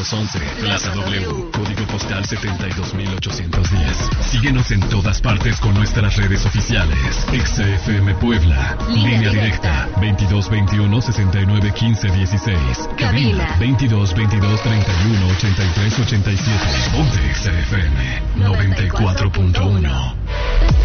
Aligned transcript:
211, 0.00 0.38
Plaza 0.60 0.94
W, 0.94 1.50
código 1.52 1.84
postal 1.86 2.24
72810. 2.24 4.08
Síguenos 4.30 4.70
en 4.70 4.80
todas 4.88 5.20
partes 5.20 5.60
con 5.60 5.74
nuestras 5.74 6.16
redes 6.16 6.46
oficiales. 6.46 7.26
XFM 7.30 8.14
Puebla, 8.14 8.78
línea, 8.88 9.28
directa 9.28 9.90
2221 9.96 11.02
69 11.02 11.72
15 11.74 12.10
16. 12.12 12.88
Cabina 12.96 13.56
22 13.58 14.14
22 14.14 14.62
31 14.62 15.26
83 15.26 15.98
87. 15.98 16.58
Ponte 16.92 17.34
XFM 17.34 18.22
94.1. 18.36 20.19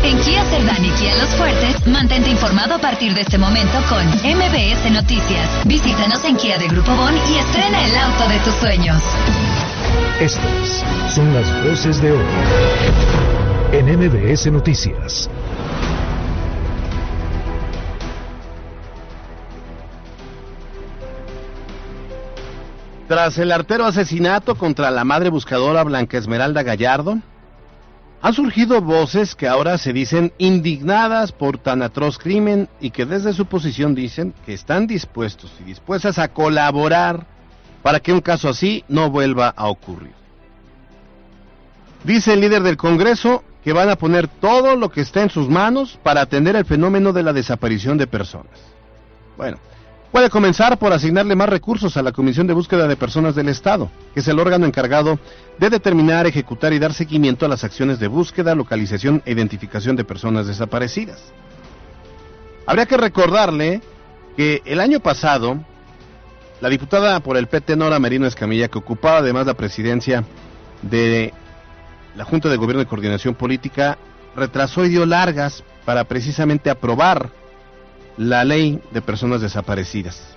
En 0.04 0.20
Kia 0.20 0.44
Cerdán 0.46 0.86
y 0.86 0.90
Kia 0.92 1.16
Los 1.16 1.30
Fuertes, 1.36 1.88
mantente 1.88 2.30
informado 2.30 2.76
a 2.76 2.78
partir 2.78 3.14
de 3.14 3.22
este 3.22 3.38
momento 3.38 3.78
con 3.90 4.06
MBS 4.08 4.92
Noticias. 4.92 5.50
Visítanos 5.66 6.24
en 6.26 6.38
Kia 6.38 6.58
de 6.58 6.68
Grupo 6.68 6.96
Bon 6.96 7.14
y 7.16 7.38
estrena 7.38 7.84
el 7.86 7.98
auto 7.98 8.28
de 8.30 8.40
tus 8.40 8.54
sueños. 8.56 9.02
Estas 10.20 10.86
son 11.14 11.34
las 11.34 11.64
voces 11.64 12.02
de 12.02 12.12
hoy 12.12 12.26
en 13.72 13.98
MBS 13.98 14.52
Noticias. 14.52 15.30
Tras 23.08 23.38
el 23.38 23.52
artero 23.52 23.86
asesinato 23.86 24.56
contra 24.56 24.90
la 24.90 25.04
madre 25.04 25.30
buscadora 25.30 25.84
Blanca 25.84 26.18
Esmeralda 26.18 26.64
Gallardo, 26.64 27.20
han 28.22 28.34
surgido 28.34 28.82
voces 28.82 29.36
que 29.36 29.48
ahora 29.48 29.78
se 29.78 29.94
dicen 29.94 30.34
indignadas 30.38 31.32
por 31.32 31.58
tan 31.58 31.82
atroz 31.82 32.18
crimen 32.18 32.70
y 32.80 32.90
que 32.90 33.06
desde 33.06 33.34
su 33.34 33.46
posición 33.46 33.94
dicen 33.94 34.34
que 34.46 34.54
están 34.54 34.88
dispuestos 34.88 35.54
y 35.60 35.64
dispuestas 35.64 36.18
a 36.18 36.30
colaborar 36.30 37.26
para 37.84 38.00
que 38.00 38.12
un 38.12 38.22
caso 38.22 38.50
así 38.50 38.84
no 38.88 39.12
vuelva 39.12 39.50
a 39.50 39.68
ocurrir. 39.68 40.14
Dice 42.04 42.34
el 42.34 42.42
líder 42.42 42.64
del 42.64 42.78
Congreso 42.78 43.44
que 43.64 43.74
van 43.74 43.90
a 43.90 43.96
poner 43.96 44.28
todo 44.28 44.76
lo 44.76 44.90
que 44.90 45.02
está 45.02 45.22
en 45.22 45.30
sus 45.30 45.50
manos 45.50 46.00
para 46.04 46.22
atender 46.22 46.56
el 46.56 46.66
fenómeno 46.66 47.14
de 47.14 47.24
la 47.24 47.34
desaparición 47.34 47.98
de 47.98 48.08
personas. 48.08 48.54
Bueno, 49.38 49.58
Puede 50.16 50.30
comenzar 50.30 50.80
por 50.80 50.94
asignarle 50.94 51.36
más 51.36 51.50
recursos 51.50 51.98
a 51.98 52.02
la 52.02 52.14
Comisión 52.14 52.48
de 52.48 52.54
Búsqueda 52.54 52.88
de 52.88 52.96
Personas 52.96 53.36
del 53.36 53.50
Estado, 53.50 53.92
que 54.14 54.22
es 54.22 54.28
el 54.30 54.40
órgano 54.40 54.66
encargado 54.66 55.20
de 55.60 55.70
determinar, 55.70 56.26
ejecutar 56.26 56.72
y 56.72 56.80
dar 56.80 56.94
seguimiento 56.94 57.46
a 57.46 57.50
las 57.50 57.66
acciones 57.66 58.00
de 58.00 58.08
búsqueda, 58.08 58.56
localización 58.56 59.22
e 59.26 59.34
identificación 59.34 59.98
de 59.98 60.06
personas 60.06 60.48
desaparecidas. 60.48 61.22
Habría 62.66 62.86
que 62.86 62.96
recordarle 62.96 63.82
que 64.38 64.62
el 64.64 64.80
año 64.80 65.02
pasado, 65.02 65.60
la 66.62 66.70
diputada 66.70 67.20
por 67.20 67.36
el 67.36 67.48
PT 67.48 67.76
Nora 67.76 68.00
Merino 68.00 68.26
Escamilla, 68.26 68.70
que 68.70 68.78
ocupaba 68.78 69.18
además 69.18 69.46
la 69.46 69.56
presidencia 69.56 70.24
de 70.82 71.34
la 72.16 72.24
Junta 72.24 72.48
de 72.48 72.56
Gobierno 72.56 72.82
y 72.82 72.86
Coordinación 72.86 73.36
Política, 73.36 73.98
retrasó 74.34 74.86
y 74.86 74.90
dio 74.92 75.06
largas 75.06 75.62
para 75.84 76.06
precisamente 76.06 76.70
aprobar 76.70 77.32
la 78.18 78.44
ley 78.44 78.82
de 78.92 79.02
personas 79.02 79.42
desaparecidas. 79.42 80.36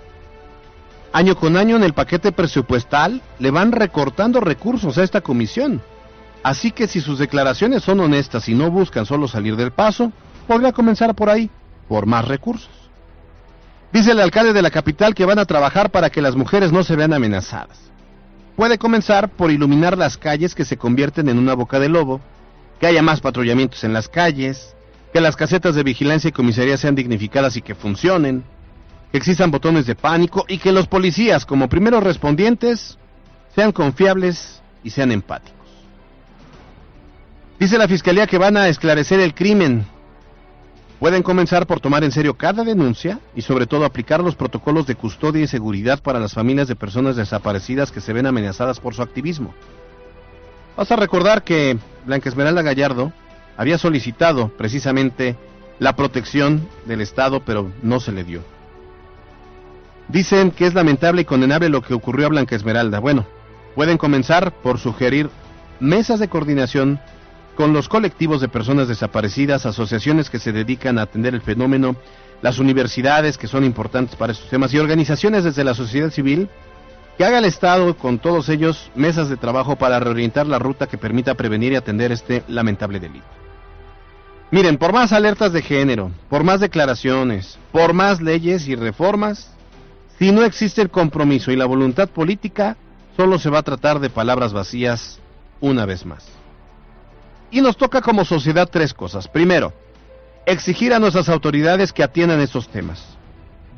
Año 1.13 1.37
con 1.37 1.57
año 1.57 1.77
en 1.77 1.85
el 1.85 1.95
paquete 1.95 2.33
presupuestal 2.33 3.23
le 3.39 3.51
van 3.51 3.73
recortando 3.73 4.41
recursos 4.41 4.99
a 4.99 5.03
esta 5.03 5.21
comisión. 5.21 5.81
Así 6.43 6.71
que 6.71 6.87
si 6.87 7.01
sus 7.01 7.19
declaraciones 7.19 7.83
son 7.83 8.01
honestas 8.01 8.49
y 8.49 8.55
no 8.55 8.71
buscan 8.71 9.07
solo 9.07 9.27
salir 9.27 9.57
del 9.57 9.73
paso, 9.73 10.13
podría 10.47 10.73
comenzar 10.73 11.15
por 11.15 11.31
ahí, 11.31 11.51
por 11.89 12.07
más 12.07 12.27
recursos. 12.27 12.71
Dice 13.93 14.13
el 14.13 14.21
alcalde 14.21 14.53
de 14.53 14.63
la 14.63 14.71
capital 14.71 15.15
que 15.15 15.25
van 15.25 15.39
a 15.39 15.47
trabajar 15.47 15.91
para 15.91 16.11
que 16.11 16.21
las 16.21 16.37
mujeres 16.37 16.73
no 16.73 16.85
se 16.85 16.95
vean 16.95 17.15
amenazadas. 17.15 17.79
Puede 18.55 18.77
comenzar 18.77 19.31
por 19.31 19.51
iluminar 19.51 19.97
las 19.97 20.19
calles 20.19 20.55
que 20.55 20.65
se 20.65 20.77
convierten 20.77 21.29
en 21.29 21.39
una 21.39 21.55
boca 21.55 21.79
de 21.79 21.89
lobo, 21.89 22.21
que 22.81 22.87
haya 22.87 23.03
más 23.03 23.21
patrullamientos 23.21 23.83
en 23.85 23.93
las 23.93 24.09
calles, 24.09 24.75
que 25.13 25.21
las 25.21 25.37
casetas 25.37 25.75
de 25.75 25.83
vigilancia 25.83 26.29
y 26.29 26.33
comisaría 26.33 26.77
sean 26.77 26.95
dignificadas 26.95 27.57
y 27.57 27.63
que 27.63 27.75
funcionen, 27.75 28.45
que 29.11 29.19
existan 29.19 29.51
botones 29.51 29.87
de 29.87 29.95
pánico 29.95 30.45
y 30.49 30.59
que 30.59 30.73
los 30.73 30.87
policías 30.87 31.47
como 31.47 31.69
primeros 31.69 32.03
respondientes 32.03 32.99
sean 33.55 33.73
confiables 33.73 34.61
y 34.85 34.91
sean 34.91 35.13
empáticos. 35.13 35.59
Dice 37.59 37.79
la 37.79 37.89
Fiscalía 37.89 38.27
que 38.27 38.39
van 38.39 38.57
a 38.57 38.69
esclarecer 38.69 39.19
el 39.19 39.35
crimen. 39.35 39.85
Pueden 41.01 41.23
comenzar 41.23 41.67
por 41.67 41.81
tomar 41.81 42.05
en 42.05 42.13
serio 42.13 42.35
cada 42.35 42.65
denuncia 42.65 43.21
y 43.35 43.43
sobre 43.43 43.67
todo 43.67 43.85
aplicar 43.85 44.21
los 44.21 44.35
protocolos 44.35 44.87
de 44.87 44.97
custodia 44.97 45.43
y 45.43 45.47
seguridad 45.47 46.03
para 46.03 46.21
las 46.21 46.35
familias 46.35 46.69
de 46.69 46.77
personas 46.77 47.17
desaparecidas 47.17 47.93
que 47.93 48.01
se 48.01 48.13
ven 48.13 48.27
amenazadas 48.27 48.81
por 48.81 48.95
su 48.95 49.03
activismo. 49.03 49.55
Vas 50.77 50.91
a 50.93 50.97
recordar 50.97 51.43
que 51.43 51.79
Blanca 52.05 52.29
Esmeralda 52.29 52.63
Gallardo 52.63 53.13
había 53.59 53.77
solicitado 53.77 54.49
precisamente 54.57 55.37
la 55.81 55.97
protección 55.97 56.67
del 56.87 57.03
Estado, 57.03 57.43
pero 57.45 57.71
no 57.83 58.01
se 58.01 58.13
le 58.13 58.25
dio. 58.25 58.41
Dicen 60.07 60.53
que 60.53 60.67
es 60.67 60.75
lamentable 60.75 61.23
y 61.23 61.25
condenable 61.27 61.69
lo 61.69 61.83
que 61.83 61.93
ocurrió 61.93 62.27
a 62.27 62.31
Blanca 62.31 62.57
Esmeralda. 62.57 63.01
Bueno, 63.01 63.27
pueden 63.75 63.99
comenzar 63.99 64.53
por 64.53 64.79
sugerir 64.79 65.29
mesas 65.81 66.21
de 66.21 66.29
coordinación 66.29 67.01
con 67.57 67.73
los 67.73 67.89
colectivos 67.89 68.41
de 68.41 68.49
personas 68.49 68.87
desaparecidas, 68.87 69.67
asociaciones 69.67 70.31
que 70.31 70.39
se 70.39 70.53
dedican 70.53 70.97
a 70.99 71.03
atender 71.03 71.35
el 71.35 71.43
fenómeno, 71.43 71.97
las 72.41 72.61
universidades 72.61 73.37
que 73.37 73.49
son 73.49 73.65
importantes 73.65 74.15
para 74.15 74.33
estos 74.33 74.49
temas 74.49 74.73
y 74.73 74.79
organizaciones 74.79 75.43
desde 75.43 75.65
la 75.65 75.75
sociedad 75.75 76.11
civil 76.11 76.49
que 77.17 77.25
haga 77.25 77.41
el 77.41 77.45
Estado 77.45 77.97
con 77.97 78.21
todos 78.21 78.49
ellos 78.49 78.93
mesas 78.95 79.29
de 79.29 79.37
trabajo 79.37 79.75
para 79.75 79.99
reorientar 79.99 80.47
la 80.47 80.61
ruta 80.61 80.87
que 80.87 80.97
permita 80.97 81.35
prevenir 81.35 81.73
y 81.73 81.77
atender 81.77 82.13
este 82.13 82.45
lamentable 82.47 83.01
delito. 83.01 83.27
Miren, 84.51 84.79
por 84.79 84.93
más 84.93 85.13
alertas 85.13 85.53
de 85.53 85.63
género, 85.63 86.11
por 86.31 86.43
más 86.43 86.61
declaraciones, 86.61 87.59
por 87.71 87.93
más 87.93 88.23
leyes 88.23 88.67
y 88.67 88.75
reformas, 88.75 89.51
si 90.19 90.33
no 90.33 90.43
existe 90.43 90.81
el 90.81 90.91
compromiso 90.91 91.53
y 91.53 91.57
la 91.57 91.67
voluntad 91.67 92.09
política, 92.09 92.77
solo 93.17 93.39
se 93.39 93.51
va 93.51 93.59
a 93.59 93.63
tratar 93.63 94.01
de 94.01 94.09
palabras 94.09 94.53
vacías 94.53 95.21
una 95.61 95.85
vez 95.85 96.07
más. 96.07 96.27
Y 97.51 97.61
nos 97.61 97.77
toca 97.77 98.01
como 98.01 98.25
sociedad 98.25 98.69
tres 98.71 98.95
cosas. 98.95 99.29
Primero, 99.29 99.73
exigir 100.47 100.95
a 100.95 100.99
nuestras 100.99 101.29
autoridades 101.29 101.93
que 101.93 102.03
atiendan 102.03 102.41
estos 102.41 102.69
temas. 102.69 103.05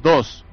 Dos, 0.02 0.44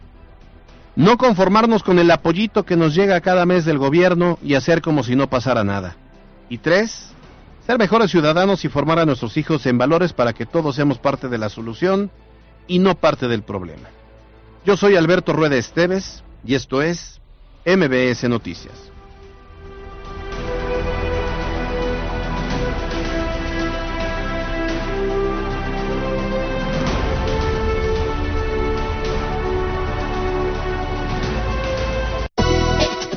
no 0.95 1.17
conformarnos 1.17 1.83
con 1.83 1.99
el 1.99 2.09
apoyito 2.09 2.65
que 2.65 2.75
nos 2.75 2.95
llega 2.95 3.21
cada 3.21 3.45
mes 3.45 3.65
del 3.65 3.77
gobierno 3.77 4.39
y 4.41 4.55
hacer 4.55 4.81
como 4.81 5.03
si 5.03 5.15
no 5.15 5.29
pasara 5.29 5.63
nada. 5.63 5.95
Y 6.49 6.57
tres, 6.57 7.11
ser 7.67 7.77
mejores 7.77 8.09
ciudadanos 8.09 8.63
y 8.63 8.69
formar 8.69 8.97
a 8.97 9.05
nuestros 9.05 9.35
hijos 9.35 9.65
en 9.65 9.77
valores 9.77 10.13
para 10.13 10.31
que 10.31 10.45
todos 10.45 10.77
seamos 10.77 10.99
parte 10.99 11.27
de 11.27 11.37
la 11.37 11.49
solución 11.49 12.09
y 12.65 12.79
no 12.79 12.95
parte 12.95 13.27
del 13.27 13.43
problema. 13.43 13.89
Yo 14.65 14.77
soy 14.77 14.95
Alberto 14.95 15.33
Rueda 15.33 15.57
Esteves 15.57 16.23
y 16.45 16.55
esto 16.55 16.81
es 16.81 17.19
MBS 17.65 18.23
Noticias. 18.29 18.73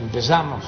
Empezamos. 0.00 0.64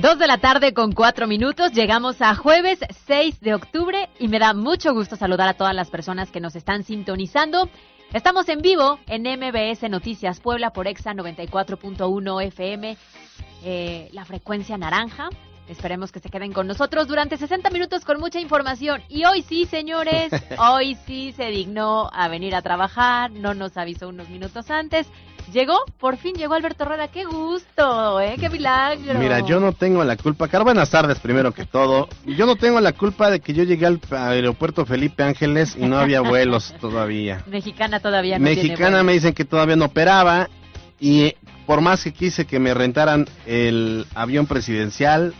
Dos 0.00 0.16
de 0.18 0.28
la 0.28 0.38
tarde 0.38 0.74
con 0.74 0.92
cuatro 0.92 1.26
minutos, 1.26 1.72
llegamos 1.72 2.22
a 2.22 2.36
jueves 2.36 2.78
6 3.06 3.40
de 3.40 3.54
octubre 3.54 4.08
y 4.20 4.28
me 4.28 4.38
da 4.38 4.54
mucho 4.54 4.94
gusto 4.94 5.16
saludar 5.16 5.48
a 5.48 5.54
todas 5.54 5.74
las 5.74 5.90
personas 5.90 6.30
que 6.30 6.38
nos 6.38 6.54
están 6.54 6.84
sintonizando. 6.84 7.68
Estamos 8.12 8.48
en 8.48 8.60
vivo 8.60 9.00
en 9.08 9.22
MBS 9.24 9.90
Noticias 9.90 10.38
Puebla 10.38 10.70
por 10.70 10.86
Exa 10.86 11.14
94.1 11.14 12.44
FM, 12.44 12.96
eh, 13.64 14.08
la 14.12 14.24
frecuencia 14.24 14.78
naranja. 14.78 15.30
Esperemos 15.68 16.12
que 16.12 16.20
se 16.20 16.30
queden 16.30 16.52
con 16.52 16.66
nosotros 16.66 17.08
durante 17.08 17.36
60 17.36 17.68
minutos 17.70 18.04
con 18.04 18.18
mucha 18.18 18.40
información. 18.40 19.02
Y 19.08 19.24
hoy 19.24 19.42
sí, 19.42 19.66
señores, 19.66 20.30
hoy 20.58 20.96
sí 21.06 21.32
se 21.36 21.46
dignó 21.46 22.08
a 22.12 22.28
venir 22.28 22.54
a 22.54 22.62
trabajar, 22.62 23.30
no 23.30 23.54
nos 23.54 23.76
avisó 23.76 24.08
unos 24.08 24.28
minutos 24.30 24.70
antes. 24.70 25.06
Llegó, 25.52 25.78
por 25.98 26.18
fin 26.18 26.34
llegó 26.34 26.54
Alberto 26.54 26.84
Rueda, 26.84 27.08
qué 27.08 27.24
gusto, 27.24 28.20
¿eh? 28.20 28.36
Qué 28.38 28.50
milagro. 28.50 29.18
Mira, 29.18 29.40
yo 29.40 29.60
no 29.60 29.72
tengo 29.72 30.04
la 30.04 30.16
culpa. 30.16 30.46
Caro, 30.48 30.64
buenas 30.64 30.90
tardes 30.90 31.18
primero 31.20 31.52
que 31.52 31.64
todo. 31.64 32.08
Yo 32.26 32.44
no 32.44 32.56
tengo 32.56 32.80
la 32.80 32.92
culpa 32.92 33.30
de 33.30 33.40
que 33.40 33.54
yo 33.54 33.64
llegué 33.64 33.86
al 33.86 34.00
aeropuerto 34.10 34.84
Felipe 34.84 35.22
Ángeles 35.22 35.74
y 35.74 35.86
no 35.86 35.98
había 35.98 36.20
vuelos 36.28 36.74
todavía. 36.80 37.42
Mexicana 37.46 38.00
todavía 38.00 38.38
no 38.38 38.44
Mexicana 38.44 39.02
me 39.02 39.12
dicen 39.12 39.32
que 39.32 39.46
todavía 39.46 39.76
no 39.76 39.86
operaba 39.86 40.50
y 41.00 41.34
por 41.66 41.80
más 41.80 42.04
que 42.04 42.12
quise 42.12 42.46
que 42.46 42.58
me 42.58 42.74
rentaran 42.74 43.26
el 43.46 44.06
avión 44.14 44.46
presidencial, 44.46 45.34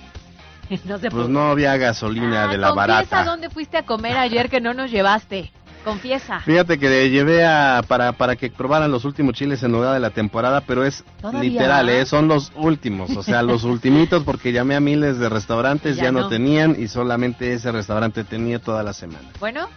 no 0.84 0.98
se 0.98 1.10
pues 1.10 1.28
no 1.28 1.50
había 1.50 1.76
gasolina 1.76 2.44
Ah, 2.44 2.48
de 2.48 2.58
la 2.58 2.68
confiesa 2.70 2.94
barata. 2.94 3.24
dónde 3.24 3.50
fuiste 3.50 3.76
a 3.76 3.84
comer 3.84 4.16
ayer 4.16 4.48
que 4.50 4.60
no 4.60 4.74
nos 4.74 4.90
llevaste. 4.90 5.52
Confiesa. 5.84 6.40
Fíjate 6.40 6.78
que 6.78 6.88
le 6.88 7.08
llevé 7.08 7.46
a, 7.46 7.82
para, 7.86 8.12
para 8.12 8.36
que 8.36 8.50
probaran 8.50 8.90
los 8.90 9.04
últimos 9.04 9.34
chiles 9.34 9.62
en 9.62 9.72
nogada 9.72 9.94
de 9.94 10.00
la 10.00 10.10
temporada, 10.10 10.60
pero 10.60 10.84
es 10.84 11.04
¿Todavía? 11.20 11.42
literal, 11.50 11.88
¿eh? 11.88 12.04
son 12.04 12.28
los 12.28 12.52
últimos, 12.56 13.16
o 13.16 13.22
sea, 13.22 13.42
los 13.42 13.64
ultimitos 13.64 14.24
porque 14.24 14.52
llamé 14.52 14.74
a 14.74 14.80
miles 14.80 15.18
de 15.18 15.28
restaurantes, 15.28 15.96
Ya 15.96 16.04
ya, 16.04 16.12
no. 16.12 16.20
no. 16.22 16.28
tenían 16.28 16.76
y 16.78 16.88
solamente 16.88 17.52
ese 17.54 17.70
restaurante 17.72 18.24
tenía 18.24 18.58
toda 18.58 18.82
la 18.82 18.92
semana. 18.92 19.28
Bueno, 19.40 19.68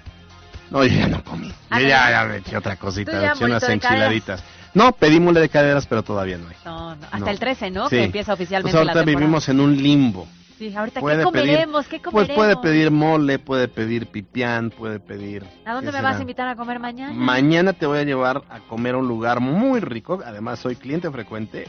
No, 0.72 0.84
yo 0.84 0.94
ya 1.00 1.08
no 1.08 1.24
comí. 1.24 1.54
Ah, 1.70 1.80
Yo 1.80 1.88
ya, 1.88 2.10
ya 2.10 2.26
me 2.26 2.38
eché 2.38 2.58
otra 2.58 2.76
cosita, 2.78 3.12
me 3.14 3.28
eché 3.28 3.46
unas 3.46 3.64
enchiladitas. 3.70 4.44
No, 4.74 4.92
pedí 4.94 5.20
mole 5.20 5.40
de 5.40 5.50
caderas, 5.50 5.86
pero 5.86 6.02
todavía 6.04 6.38
no 6.38 6.48
hay. 6.50 6.56
no, 6.66 6.96
no, 6.96 7.06
hasta 7.06 7.20
No. 7.20 7.28
el 7.30 7.40
13, 7.40 7.72
¿no? 7.72 7.90
Sí. 7.90 7.98
Que 7.98 8.04
empieza 8.06 8.34
oficialmente 8.34 8.72
Pues 8.76 8.86
la 8.86 8.92
ahorita 8.92 9.06
temporada. 9.06 9.20
vivimos 9.20 9.50
en 9.50 9.60
un 9.60 9.78
limbo. 9.82 10.28
Sí, 10.62 10.76
ahorita 10.76 11.00
¿qué 11.00 11.02
Puede 11.02 11.16
pedir- 11.18 11.26
comeremos? 11.26 11.88
¿Qué 11.88 12.00
comeremos? 12.02 12.28
Pues 12.28 12.36
puede 12.38 12.56
pedir 12.58 12.92
mole, 12.92 13.40
puede 13.40 13.68
pedir 13.68 14.06
pipián, 14.12 14.70
puede 14.70 15.00
pedir... 15.00 15.44
¿A 15.66 15.74
dónde 15.74 15.90
¿qué 15.90 15.98
me 15.98 16.02
vas 16.04 16.12
será? 16.12 16.18
a 16.20 16.22
invitar 16.22 16.48
a 16.50 16.56
comer 16.56 16.78
mañana? 16.78 17.14
Mañana 17.14 17.74
te 17.74 17.88
voy 17.88 17.98
a 17.98 18.04
llevar 18.04 18.44
a 18.48 18.60
comer 18.60 18.94
a 18.94 19.00
un 19.00 19.08
lugar 19.08 19.40
muy 19.40 19.80
rico, 19.80 20.22
además 20.24 20.60
soy 20.60 20.76
cliente 20.76 21.10
frecuente. 21.10 21.66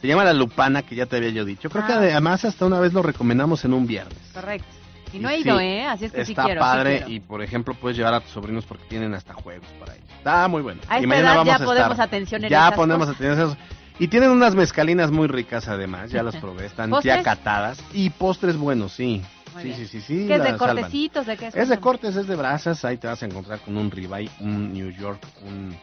Se 0.00 0.08
llama 0.08 0.24
La 0.24 0.32
Lupana, 0.32 0.82
que 0.82 0.96
ya 0.96 1.06
te 1.06 1.18
había 1.18 1.30
yo 1.30 1.44
dicho. 1.44 1.70
Creo 1.70 1.86
que 1.86 1.92
Ah. 1.92 1.98
además 1.98 2.44
hasta 2.44 2.66
una 2.66 2.80
vez 2.80 2.92
lo 2.92 3.00
recomendamos 3.02 3.64
en 3.64 3.72
un 3.74 3.86
viernes. 3.86 4.18
Correcto. 4.34 4.66
Y 5.12 5.20
no 5.20 5.30
he 5.30 5.38
ido, 5.38 5.56
sí, 5.60 5.64
¿eh? 5.64 5.86
Así 5.86 6.06
es 6.06 6.12
que 6.12 6.24
sí 6.24 6.32
Está 6.32 6.46
quiero. 6.46 6.60
sí 6.60 6.64
padre 6.64 6.96
quiero. 6.96 7.12
y 7.12 7.20
por 7.20 7.42
ejemplo 7.42 7.74
puedes 7.74 7.96
llevar 7.96 8.12
a 8.14 8.20
tus 8.20 8.30
sobrinos 8.32 8.64
porque 8.66 8.86
tienen 8.88 9.14
hasta 9.14 9.34
juegos 9.34 9.68
para 9.78 9.94
ellos. 9.94 10.08
Está 10.18 10.48
muy 10.48 10.62
bueno. 10.62 10.80
A 10.88 10.94
y 10.94 11.04
esta 11.04 11.06
mañana 11.06 11.28
edad 11.28 11.36
vamos 11.36 11.46
ya 11.46 11.52
a 11.52 11.54
estar. 11.58 11.66
ponemos 11.68 11.98
atención 12.00 12.44
en 12.44 12.50
Ya 12.50 12.72
ponemos 12.72 13.06
cosas. 13.06 13.14
atención 13.20 13.40
en 13.40 13.54
eso. 13.54 13.75
Y 13.98 14.08
tienen 14.08 14.30
unas 14.30 14.54
mezcalinas 14.54 15.10
muy 15.10 15.26
ricas 15.26 15.68
además, 15.68 16.10
ya 16.10 16.22
las 16.22 16.36
probé, 16.36 16.66
están 16.66 16.92
ya 17.02 17.22
catadas 17.22 17.78
y 17.94 18.10
postres 18.10 18.56
buenos, 18.56 18.92
sí. 18.92 19.22
Sí, 19.62 19.72
sí, 19.72 19.86
sí, 19.86 20.00
sí, 20.02 20.24
¿Qué 20.26 20.34
es 20.34 20.42
de 20.42 20.50
salvan. 20.50 20.58
cortecitos? 20.58 21.26
¿De 21.26 21.36
qué 21.38 21.46
es? 21.46 21.54
Es 21.56 21.68
de 21.70 21.78
cortes, 21.80 22.14
es 22.14 22.26
de 22.26 22.36
brasas, 22.36 22.84
ahí 22.84 22.98
te 22.98 23.06
vas 23.06 23.22
a 23.22 23.26
encontrar 23.26 23.58
con 23.60 23.78
un 23.78 23.90
ribeye, 23.90 24.28
un 24.40 24.70
New 24.74 24.90
York, 24.90 25.18
un 25.46 25.74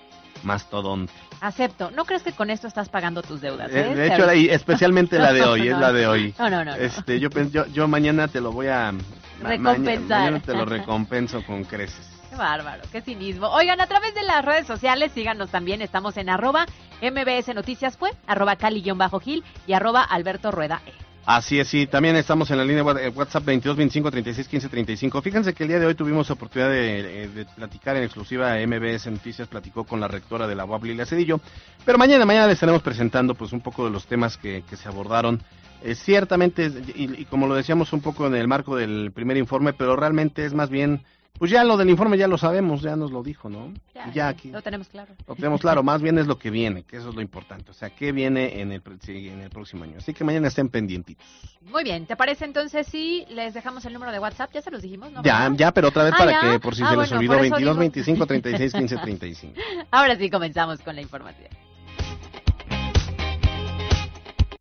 mastodonte. 0.43 1.11
Acepto. 1.41 1.89
¿No 1.89 2.05
crees 2.05 2.21
que 2.21 2.33
con 2.33 2.51
esto 2.51 2.67
estás 2.67 2.87
pagando 2.89 3.23
tus 3.23 3.41
deudas? 3.41 3.71
Eh, 3.71 3.89
eh? 3.91 3.95
de 3.95 4.07
hecho, 4.13 4.27
la- 4.27 4.35
y 4.35 4.47
especialmente 4.47 5.17
la 5.17 5.33
de 5.33 5.41
hoy, 5.47 5.67
es 5.69 5.73
No, 5.73 5.79
la 5.79 5.91
de 5.91 6.05
hoy. 6.05 6.35
No, 6.37 6.51
no, 6.51 6.63
no. 6.63 6.75
Este, 6.75 7.19
yo, 7.19 7.29
yo, 7.51 7.65
yo 7.65 7.87
mañana 7.87 8.27
te 8.27 8.41
lo 8.41 8.51
voy 8.51 8.67
a... 8.67 8.91
ma- 8.91 9.49
Recompensar. 9.49 10.19
mañana 10.19 10.39
te 10.39 10.53
lo 10.53 10.65
recompenso 10.77 11.43
con 11.43 11.63
creces. 11.63 12.12
Qué 12.33 12.39
bárbaro, 12.39 12.81
qué 12.91 13.01
cinismo. 13.01 13.47
Oigan, 13.49 13.79
a 13.79 13.85
través 13.85 14.15
de 14.15 14.23
las 14.23 14.43
redes 14.43 14.65
sociales, 14.65 15.11
síganos 15.11 15.51
también. 15.51 15.83
Estamos 15.83 16.17
en 16.17 16.31
arroba 16.31 16.65
MBS 16.99 17.53
Noticias 17.53 17.95
fue, 17.95 18.09
arroba 18.25 18.55
Cali-Gil 18.55 19.43
y 19.67 19.73
arroba 19.73 20.01
Alberto 20.01 20.49
Rueda 20.49 20.81
E. 20.87 20.93
Así 21.27 21.59
es, 21.59 21.67
sí. 21.67 21.85
También 21.85 22.15
estamos 22.15 22.49
en 22.49 22.57
la 22.57 22.65
línea 22.65 22.81
WhatsApp 22.83 23.45
22 23.45 23.77
25 23.77 24.09
36 24.09 24.47
15 24.47 24.67
35. 24.69 25.21
Fíjense 25.21 25.53
que 25.53 25.61
el 25.61 25.69
día 25.69 25.79
de 25.79 25.85
hoy 25.85 25.93
tuvimos 25.93 26.31
oportunidad 26.31 26.71
de, 26.71 27.25
eh, 27.25 27.45
platicar 27.55 27.97
en 27.97 28.03
exclusiva 28.03 28.55
MBS 28.65 29.11
Noticias, 29.11 29.47
platicó 29.47 29.83
con 29.83 29.99
la 29.99 30.07
rectora 30.07 30.47
de 30.47 30.55
la 30.55 30.65
UAB, 30.65 30.85
Lilia 30.85 31.05
Cedillo. 31.05 31.39
Pero 31.85 31.99
mañana, 31.99 32.25
mañana 32.25 32.47
les 32.47 32.55
estaremos 32.55 32.81
presentando 32.81 33.35
pues 33.35 33.53
un 33.53 33.61
poco 33.61 33.85
de 33.85 33.91
los 33.91 34.07
temas 34.07 34.37
que, 34.37 34.63
que 34.67 34.75
se 34.75 34.89
abordaron. 34.89 35.39
Eh, 35.83 35.93
ciertamente, 35.93 36.71
y, 36.95 37.21
y 37.21 37.25
como 37.25 37.45
lo 37.45 37.53
decíamos 37.53 37.93
un 37.93 38.01
poco 38.01 38.25
en 38.25 38.33
el 38.33 38.47
marco 38.47 38.75
del 38.75 39.11
primer 39.11 39.37
informe, 39.37 39.73
pero 39.73 39.95
realmente 39.95 40.45
es 40.45 40.55
más 40.55 40.71
bien, 40.71 41.03
pues 41.39 41.49
ya 41.51 41.63
lo 41.63 41.75
del 41.77 41.89
informe 41.89 42.17
ya 42.17 42.27
lo 42.27 42.37
sabemos, 42.37 42.81
ya 42.81 42.95
nos 42.95 43.11
lo 43.11 43.21
dijo, 43.23 43.49
¿no? 43.49 43.73
Ya 44.13 44.27
aquí. 44.27 44.49
Lo 44.51 44.61
tenemos 44.61 44.87
claro. 44.87 45.13
Lo 45.27 45.35
tenemos 45.35 45.59
claro, 45.61 45.83
más 45.83 46.01
bien 46.01 46.17
es 46.17 46.27
lo 46.27 46.37
que 46.37 46.49
viene, 46.51 46.83
que 46.83 46.97
eso 46.97 47.09
es 47.09 47.15
lo 47.15 47.21
importante. 47.21 47.71
O 47.71 47.73
sea, 47.73 47.89
qué 47.89 48.11
viene 48.11 48.61
en 48.61 48.71
el, 48.71 48.81
pre- 48.81 48.97
sí, 49.01 49.27
en 49.29 49.41
el 49.41 49.49
próximo 49.49 49.83
año. 49.83 49.95
Así 49.97 50.13
que 50.13 50.23
mañana 50.23 50.47
estén 50.47 50.69
pendientitos. 50.69 51.25
Muy 51.61 51.83
bien, 51.83 52.05
¿te 52.05 52.15
parece 52.15 52.45
entonces 52.45 52.87
si 52.87 53.25
les 53.29 53.53
dejamos 53.53 53.83
el 53.85 53.93
número 53.93 54.11
de 54.11 54.19
WhatsApp? 54.19 54.51
Ya 54.53 54.61
se 54.61 54.71
los 54.71 54.81
dijimos, 54.81 55.11
¿no? 55.11 55.23
Ya, 55.23 55.51
ya, 55.55 55.71
pero 55.73 55.89
otra 55.89 56.03
vez 56.03 56.13
Ah, 56.15 56.17
para 56.19 56.31
¿ya? 56.31 56.51
que 56.51 56.59
por 56.59 56.75
si 56.75 56.83
Ah, 56.83 56.89
se 56.91 56.97
les 56.97 57.09
bueno, 57.09 57.17
olvidó, 57.17 57.33
por 57.33 57.45
eso 57.45 57.55
22, 57.55 57.73
digo. 57.73 57.79
25, 57.79 58.25
36, 58.27 58.73
15, 58.73 58.97
35. 58.97 59.53
Ahora 59.91 60.15
sí 60.15 60.29
comenzamos 60.29 60.79
con 60.81 60.95
la 60.95 61.01
información. 61.01 61.49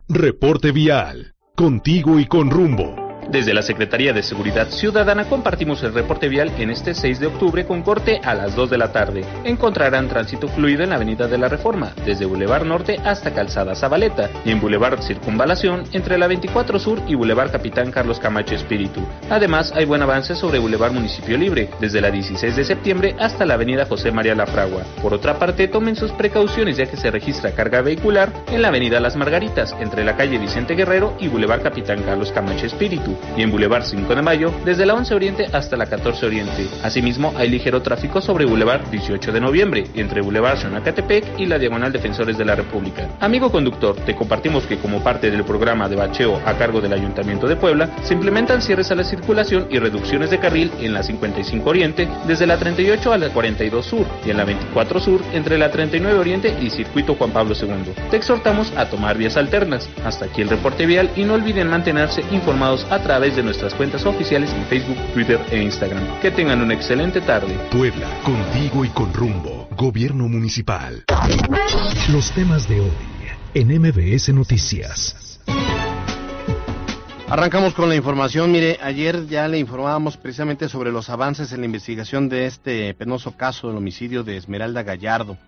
Reporte 0.09 0.73
vial. 0.73 1.35
Contigo 1.55 2.19
y 2.19 2.27
con 2.27 2.51
rumbo. 2.51 3.02
Desde 3.33 3.55
la 3.55 3.63
Secretaría 3.63 4.13
de 4.13 4.23
Seguridad 4.23 4.69
Ciudadana 4.69 5.25
compartimos 5.25 5.83
el 5.83 5.95
reporte 5.95 6.29
vial 6.29 6.53
en 6.59 6.69
este 6.69 6.93
6 6.93 7.19
de 7.19 7.29
octubre 7.29 7.65
con 7.65 7.81
corte 7.81 8.21
a 8.23 8.35
las 8.35 8.55
2 8.55 8.69
de 8.69 8.77
la 8.77 8.93
tarde. 8.93 9.25
Encontrarán 9.45 10.07
tránsito 10.07 10.49
fluido 10.49 10.85
en 10.85 10.91
la 10.91 10.97
Avenida 10.97 11.27
de 11.27 11.39
la 11.39 11.49
Reforma, 11.49 11.95
desde 12.05 12.27
Boulevard 12.27 12.67
Norte 12.67 12.99
hasta 13.03 13.33
Calzada 13.33 13.75
Zabaleta, 13.75 14.29
y 14.45 14.51
en 14.51 14.61
Boulevard 14.61 15.01
Circunvalación 15.01 15.85
entre 15.93 16.19
la 16.19 16.27
24 16.27 16.79
Sur 16.79 17.01
y 17.09 17.15
Boulevard 17.15 17.51
Capitán 17.51 17.91
Carlos 17.91 18.21
Camacho 18.21 18.55
Espíritu. 18.55 19.01
Además, 19.31 19.73
hay 19.75 19.87
buen 19.87 20.03
avance 20.03 20.35
sobre 20.35 20.59
Boulevard 20.59 20.93
Municipio 20.93 21.39
Libre, 21.39 21.71
desde 21.81 22.03
la 22.03 22.11
16 22.11 22.55
de 22.55 22.65
septiembre 22.65 23.17
hasta 23.19 23.47
la 23.47 23.55
Avenida 23.55 23.87
José 23.87 24.13
María 24.13 24.35
Lafragua. 24.35 24.83
Por 25.01 25.15
otra 25.15 25.39
parte, 25.39 25.69
tomen 25.69 25.97
sus 25.97 26.13
precauciones 26.13 26.77
ya 26.77 26.85
que 26.85 26.99
se 26.99 27.11
registra 27.11 27.53
carga 27.53 27.81
vehicular 27.81 28.31
en 28.49 28.61
la 28.61 28.69
Avenida 28.69 29.01
Las 29.01 29.17
Margaritas, 29.17 29.75
entre 29.81 30.05
la 30.05 30.19
calle 30.19 30.37
Vicente 30.37 30.75
Guerrero 30.75 31.17
y 31.19 31.29
Boulevard 31.29 31.63
Capitán 31.63 32.03
Carlos 32.03 32.31
Camacho 32.31 32.67
Espíritu, 32.67 33.17
y 33.37 33.43
en 33.43 33.51
Boulevard 33.51 33.85
5 33.85 34.15
de 34.15 34.23
Mayo, 34.23 34.53
desde 34.65 34.87
la 34.87 34.95
11 34.95 35.15
Oriente 35.15 35.47
hasta 35.53 35.77
la 35.77 35.87
14 35.87 36.27
Oriente. 36.27 36.69
Asimismo, 36.83 37.33
hay 37.37 37.49
ligero 37.49 37.83
tráfico 37.83 38.21
sobre 38.21 38.45
Boulevard 38.45 38.89
18 38.91 39.33
de 39.33 39.41
Noviembre, 39.41 39.85
entre 39.95 40.21
Boulevard 40.21 40.59
Xonacatepec 40.59 41.39
y 41.39 41.47
la 41.47 41.59
Diagonal 41.59 41.93
Defensores 41.93 42.39
de 42.39 42.45
la 42.45 42.55
República. 42.55 43.09
Amigo 43.21 43.51
conductor, 43.51 43.97
te 43.97 44.15
compartimos 44.15 44.67
que 44.67 44.79
como 44.79 45.03
parte 45.03 45.31
del 45.31 45.45
programa 45.45 45.89
de 45.89 45.97
bacheo 45.97 46.41
a 46.45 46.55
cargo 46.55 46.81
del 46.81 46.93
Ayuntamiento 46.93 47.47
de 47.47 47.57
Puebla, 47.57 47.89
se 48.03 48.15
implementan 48.15 48.63
cierres 48.63 48.91
a 48.91 48.95
la 48.95 49.05
circulación 49.05 49.67
y 49.71 49.79
reducciones 49.79 50.31
de 50.31 50.39
carril 50.39 50.71
en 50.81 50.95
la 50.95 51.03
55 51.03 51.69
Oriente, 51.69 52.09
desde 52.27 52.47
la 52.47 52.59
38 52.59 53.13
a 53.13 53.19
la 53.19 53.31
42 53.31 53.85
Sur, 53.85 54.07
y 54.25 54.31
en 54.31 54.37
la 54.37 54.45
24 54.45 55.01
Sur, 55.01 55.21
entre 55.33 55.59
la 55.59 55.71
39 55.71 56.19
Oriente 56.19 56.57
y 56.61 56.71
Circuito 56.71 57.15
Juan 57.15 57.31
Pablo 57.31 57.55
II. 57.61 57.93
Te 58.11 58.17
exhortamos 58.17 58.73
a 58.77 58.87
tomar 58.87 59.17
vías 59.17 59.37
alternas. 59.37 59.89
Hasta 60.05 60.27
aquí 60.27 60.43
el 60.43 60.49
reporte 60.49 60.87
vial 60.87 61.11
y 61.17 61.25
no 61.25 61.35
olviden 61.35 61.69
mantenerse 61.69 62.23
informados 62.31 62.87
a 62.91 63.01
través 63.03 63.37
de 63.37 63.43
nuestras 63.43 63.75
cuentas 63.75 64.05
oficiales 64.07 64.53
en 64.53 64.65
Facebook, 64.67 64.97
Twitter 65.15 65.41
e 65.51 65.63
Instagram. 65.63 66.21
Que 66.21 66.31
tengan 66.31 66.63
una 66.63 66.75
excelente 66.75 67.21
tarde. 67.21 67.55
Puebla, 67.71 68.09
contigo 68.25 68.85
y 68.85 68.89
con 68.89 69.13
rumbo. 69.13 69.69
Gobierno 69.77 70.29
municipal. 70.29 71.05
Los 72.11 72.31
temas 72.33 72.69
de 72.69 72.81
hoy 72.81 72.91
en 73.55 73.69
MBS 73.69 74.31
Noticias. 74.31 75.41
Arrancamos 77.29 77.73
con 77.73 77.89
la 77.89 77.97
información. 77.97 78.53
Mire, 78.53 78.79
ayer 78.83 79.27
ya 79.27 79.49
le 79.49 79.59
informábamos 79.59 80.19
precisamente 80.19 80.69
sobre 80.69 80.93
los 80.93 81.09
avances 81.09 81.53
en 81.53 81.61
la 81.61 81.67
investigación 81.67 82.29
de 82.29 82.47
este 82.47 82.93
penoso 82.93 83.37
caso 83.37 83.69
del 83.69 83.79
homicidio 83.79 84.23
de 84.23 84.37
Esmeralda 84.37 84.83
Gallardo. 84.83 85.39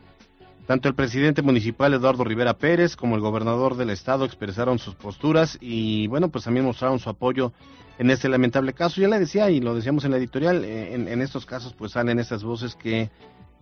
Tanto 0.66 0.88
el 0.88 0.94
presidente 0.94 1.42
municipal 1.42 1.92
Eduardo 1.92 2.24
Rivera 2.24 2.54
Pérez 2.54 2.96
como 2.96 3.16
el 3.16 3.20
gobernador 3.20 3.76
del 3.76 3.90
estado 3.90 4.24
expresaron 4.24 4.78
sus 4.78 4.94
posturas 4.94 5.58
y 5.60 6.06
bueno, 6.06 6.30
pues 6.30 6.44
también 6.44 6.64
mostraron 6.64 6.98
su 6.98 7.10
apoyo 7.10 7.52
en 7.98 8.10
este 8.10 8.30
lamentable 8.30 8.72
caso. 8.72 8.98
Ya 8.98 9.08
le 9.08 9.18
decía 9.18 9.50
y 9.50 9.60
lo 9.60 9.74
decíamos 9.74 10.06
en 10.06 10.12
la 10.12 10.16
editorial, 10.16 10.64
eh, 10.64 10.94
en, 10.94 11.20
estos 11.20 11.44
casos 11.44 11.74
pues 11.74 11.92
salen 11.92 12.18
estas 12.18 12.42
voces 12.42 12.76
que 12.76 13.10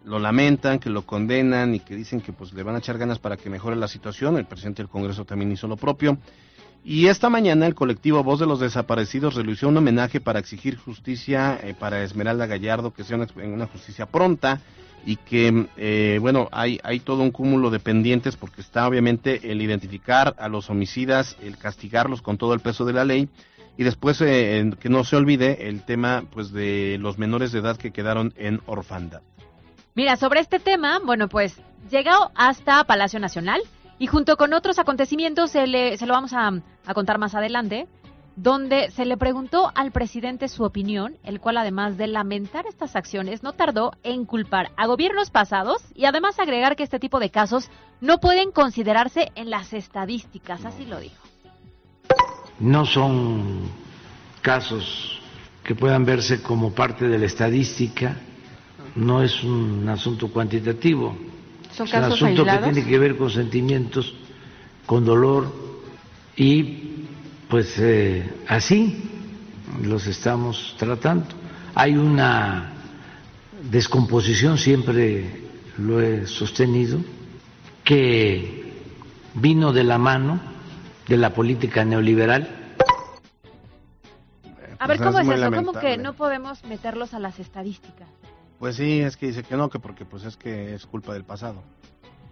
lo 0.05 0.21
lamentan, 0.21 0.79
que 0.79 0.91
lo 0.91 1.03
condenan 1.03 1.75
y 1.75 1.81
que 1.81 1.97
dicen 1.97 2.21
que 2.21 2.33
pues 2.33 2.53
le 2.53 2.63
van 2.63 2.77
a 2.77 2.79
echar 2.79 2.99
ganas 2.99 3.19
para 3.19 3.37
que 3.37 3.51
mejore 3.51 3.75
la 3.75 3.89
situación. 3.89 4.37
El 4.37 4.47
presidente 4.47 4.83
del 4.83 4.89
Congreso 4.89 5.25
también 5.25 5.51
hizo 5.51 5.67
lo 5.67 5.77
propio. 5.77 6.19
Y 6.85 7.09
esta 7.09 7.29
mañana 7.29 7.67
el 7.67 7.75
colectivo 7.75 8.23
Voz 8.23 8.39
de 8.39 8.47
los 8.47 8.61
Desaparecidos 8.61 9.35
realizó 9.35 9.69
un 9.69 9.77
homenaje 9.77 10.21
para 10.21 10.39
exigir 10.39 10.77
justicia 10.77 11.59
eh, 11.65 11.75
para 11.77 12.05
Esmeralda 12.05 12.47
Gallardo, 12.47 12.93
que 12.93 13.03
sea 13.03 13.17
una, 13.17 13.27
una 13.45 13.67
justicia 13.67 14.07
pronta 14.07 14.61
y 15.05 15.17
que, 15.17 15.67
eh, 15.77 16.19
bueno, 16.21 16.49
hay, 16.53 16.79
hay 16.85 17.01
todo 17.01 17.23
un 17.23 17.31
cúmulo 17.31 17.71
de 17.71 17.81
pendientes 17.81 18.37
porque 18.37 18.61
está 18.61 18.87
obviamente 18.87 19.51
el 19.51 19.61
identificar 19.63 20.35
a 20.39 20.49
los 20.49 20.71
homicidas, 20.71 21.37
el 21.43 21.59
castigarlos 21.59 22.23
con 22.23 22.39
todo 22.39 22.55
el 22.55 22.61
peso 22.61 22.85
de 22.85 22.93
la 22.93 23.05
ley 23.05 23.29
y 23.77 23.85
después 23.85 24.21
eh, 24.21 24.71
que 24.81 24.89
no 24.89 25.05
se 25.05 25.17
olvide 25.17 25.69
el 25.69 25.83
tema 25.83 26.25
pues 26.31 26.53
de 26.53 26.99
los 27.01 27.19
menores 27.19 27.53
de 27.53 27.61
edad 27.61 27.77
que 27.77 27.91
quedaron 27.91 28.33
en 28.37 28.61
orfandad. 28.67 29.23
Mira, 29.95 30.17
sobre 30.17 30.41
este 30.41 30.59
tema, 30.59 31.01
bueno, 31.05 31.29
pues 31.29 31.61
llegó 31.91 32.31
hasta 32.35 32.85
Palacio 32.85 33.21
Nacional 33.21 33.61
y 33.99 34.07
junto 34.07 34.37
con 34.37 34.53
otros 34.53 34.79
acontecimientos 34.79 35.51
se, 35.51 35.67
le, 35.67 35.97
se 35.97 36.07
lo 36.07 36.15
vamos 36.15 36.33
a, 36.33 36.51
a 36.87 36.95
contar 36.95 37.19
más 37.19 37.35
adelante. 37.35 37.87
Donde 38.37 38.91
se 38.91 39.05
le 39.05 39.17
preguntó 39.17 39.71
al 39.75 39.93
presidente 39.93 40.49
su 40.49 40.65
opinión, 40.65 41.17
el 41.23 41.41
cual 41.41 41.59
además 41.59 41.97
de 41.97 42.07
lamentar 42.07 42.67
estas 42.67 42.97
acciones, 42.97 43.43
no 43.43 43.53
tardó 43.53 43.93
en 44.03 44.25
culpar 44.25 44.71
a 44.77 44.87
gobiernos 44.87 45.31
pasados 45.31 45.83
y 45.95 46.07
además 46.07 46.39
agregar 46.39 46.77
que 46.77 46.83
este 46.83 46.99
tipo 46.99 47.21
de 47.21 47.31
casos 47.31 47.71
no 48.01 48.19
pueden 48.19 48.51
considerarse 48.51 49.31
en 49.35 49.51
las 49.51 49.73
estadísticas, 49.73 50.65
así 50.65 50.87
lo 50.87 50.99
dijo. 50.99 51.23
No 52.59 52.87
son 52.87 53.71
casos 54.41 55.21
que 55.63 55.75
puedan 55.75 56.05
verse 56.05 56.43
como 56.43 56.73
parte 56.73 57.09
de 57.09 57.19
la 57.19 57.27
estadística, 57.27 58.17
no 58.95 59.23
es 59.23 59.43
un 59.45 59.89
asunto 59.89 60.29
cuantitativo, 60.33 61.17
¿Son 61.73 61.87
es 61.87 61.93
un 61.95 62.01
casos 62.01 62.15
asunto 62.15 62.43
aislados? 62.43 62.67
que 62.67 62.73
tiene 62.73 62.89
que 62.89 62.99
ver 62.99 63.17
con 63.17 63.31
sentimientos, 63.31 64.15
con 64.87 65.05
dolor 65.05 65.53
y 66.37 66.92
pues 67.53 67.79
eh, 67.79 68.33
así 68.49 69.11
los 69.83 70.07
estamos 70.07 70.75
tratando. 70.79 71.27
Hay 71.75 71.99
una 71.99 72.73
descomposición, 73.71 74.57
siempre 74.57 75.43
lo 75.77 76.01
he 76.01 76.27
sostenido, 76.27 76.99
que 77.85 78.73
vino 79.35 79.75
de 79.75 79.85
la 79.85 79.99
mano 79.99 80.41
de 81.07 81.19
la 81.19 81.35
política 81.35 81.85
neoliberal 81.85 82.49
A 84.79 84.87
ver, 84.87 84.97
Pues 84.97 85.01
¿cómo 85.03 85.19
es 85.19 85.29
eso? 85.29 85.51
¿Cómo 85.53 85.73
que 85.75 85.99
no 85.99 86.15
podemos 86.15 86.65
meterlos 86.65 87.13
a 87.13 87.19
las 87.19 87.39
estadísticas? 87.39 88.09
Pues 88.61 88.77
sí, 88.77 89.01
es 89.01 89.19
que 89.19 89.27
dice 89.27 89.43
que 89.43 89.59
no, 89.59 89.69
que 89.69 89.79
porque 89.79 90.07
pues 90.07 90.25
es 90.25 90.39
que 90.39 90.75
es 90.75 90.87
culpa 90.87 91.13
del 91.13 91.25
pasado. 91.25 91.63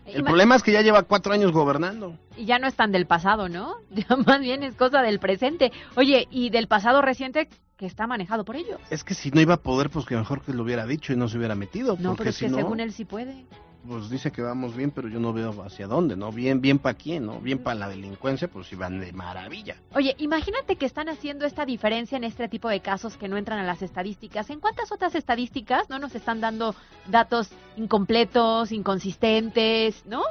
El 0.07 0.25
problema 0.25 0.57
es 0.57 0.63
que 0.63 0.73
ya 0.73 0.83
lleva 0.83 1.03
cuatro 1.03 1.33
años 1.33 1.53
gobernando. 1.53 2.17
Y 2.37 2.45
ya 2.45 2.59
no 2.59 2.67
es 2.67 2.75
tan 2.75 2.93
del 2.93 3.07
pasado, 3.07 3.49
¿no? 3.49 3.77
Ya 3.91 4.17
más 4.17 4.41
bien 4.41 4.63
es 4.63 4.75
cosa 4.75 5.03
del 5.03 5.21
presente. 5.21 5.73
Oye, 5.97 6.27
y 6.31 6.51
del 6.51 6.67
pasado 6.67 7.03
reciente 7.03 7.49
que 7.77 7.87
está 7.87 8.07
manejado 8.07 8.45
por 8.45 8.57
ellos. 8.57 8.81
Es 8.91 9.05
que 9.05 9.15
si 9.15 9.31
no 9.31 9.41
iba 9.41 9.55
a 9.55 9.63
poder, 9.63 9.89
pues 9.89 10.05
que 10.05 10.17
mejor 10.17 10.43
que 10.43 10.53
lo 10.53 10.63
hubiera 10.63 10.87
dicho 10.87 11.13
y 11.13 11.17
no 11.17 11.29
se 11.29 11.39
hubiera 11.39 11.55
metido. 11.55 11.97
No, 11.99 12.11
porque 12.11 12.19
pero 12.19 12.31
es 12.31 12.37
si 12.37 12.45
que 12.45 12.51
no, 12.51 12.57
según 12.59 12.81
él 12.81 12.93
sí 12.93 13.05
puede. 13.05 13.47
Pues 13.87 14.11
dice 14.11 14.31
que 14.31 14.43
vamos 14.43 14.77
bien, 14.77 14.91
pero 14.91 15.09
yo 15.09 15.19
no 15.19 15.33
veo 15.33 15.63
hacia 15.63 15.87
dónde, 15.87 16.17
¿no? 16.17 16.33
Bien, 16.33 16.61
bien 16.61 16.79
para 16.79 16.97
quién, 16.97 17.27
¿no? 17.27 17.41
Bien 17.41 17.59
para 17.59 17.79
la 17.79 17.89
delincuencia, 17.89 18.49
pues 18.49 18.67
si 18.67 18.77
van 18.77 19.01
de 19.01 19.13
maravilla. 19.13 19.77
Oye, 19.95 20.15
imagínate 20.19 20.77
que 20.77 20.87
están 20.87 21.09
haciendo 21.09 21.47
esta 21.47 21.65
diferencia 21.65 22.17
en 22.17 22.25
este 22.25 22.49
tipo 22.49 22.69
de 22.69 22.81
casos 22.81 23.17
que 23.17 23.29
no 23.29 23.37
entran 23.37 23.59
a 23.59 23.65
las 23.65 23.83
estadísticas. 23.83 24.51
¿En 24.51 24.61
cuántas 24.61 24.93
otras 24.93 25.15
estadísticas 25.15 25.89
no 25.89 25.99
nos 25.99 26.15
están 26.15 26.41
dando 26.41 26.75
datos 27.07 27.51
incompletos, 27.77 28.73
inconsistentes, 28.73 30.05
¿no? 30.07 30.23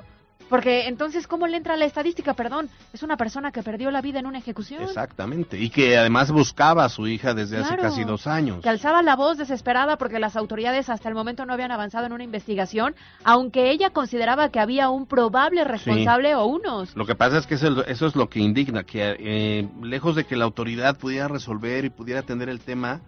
Porque 0.49 0.87
entonces, 0.87 1.27
¿cómo 1.27 1.47
le 1.47 1.57
entra 1.57 1.77
la 1.77 1.85
estadística? 1.85 2.33
Perdón, 2.33 2.69
es 2.91 3.03
una 3.03 3.17
persona 3.17 3.51
que 3.51 3.61
perdió 3.61 3.91
la 3.91 4.01
vida 4.01 4.19
en 4.19 4.25
una 4.25 4.39
ejecución. 4.39 4.83
Exactamente. 4.83 5.59
Y 5.59 5.69
que 5.69 5.97
además 5.97 6.31
buscaba 6.31 6.85
a 6.85 6.89
su 6.89 7.07
hija 7.07 7.33
desde 7.33 7.59
hace 7.59 7.77
casi 7.77 8.03
dos 8.03 8.27
años. 8.27 8.61
que 8.61 8.69
alzaba 8.69 9.03
la 9.03 9.15
voz 9.15 9.37
desesperada 9.37 9.97
porque 9.97 10.19
las 10.19 10.35
autoridades 10.35 10.89
hasta 10.89 11.07
el 11.07 11.15
momento 11.15 11.45
no 11.45 11.53
habían 11.53 11.71
avanzado 11.71 12.07
en 12.07 12.13
una 12.13 12.23
investigación, 12.23 12.95
aunque 13.23 13.69
ella 13.71 13.91
consideraba 13.91 14.49
que 14.49 14.59
había 14.59 14.89
un 14.89 15.05
probable 15.05 15.63
responsable 15.63 16.35
o 16.35 16.45
unos. 16.45 16.95
Lo 16.95 17.05
que 17.05 17.15
pasa 17.15 17.37
es 17.37 17.45
que 17.45 17.55
eso, 17.55 17.85
eso 17.85 18.07
es 18.07 18.15
lo 18.15 18.29
que 18.29 18.39
indigna, 18.39 18.83
que 18.83 19.15
eh, 19.19 19.69
lejos 19.83 20.15
de 20.15 20.25
que 20.25 20.35
la 20.35 20.45
autoridad 20.45 20.97
pudiera 20.97 21.27
resolver 21.27 21.85
y 21.85 21.89
pudiera 21.89 22.21
atender 22.21 22.49
el 22.49 22.59
tema, 22.59 23.01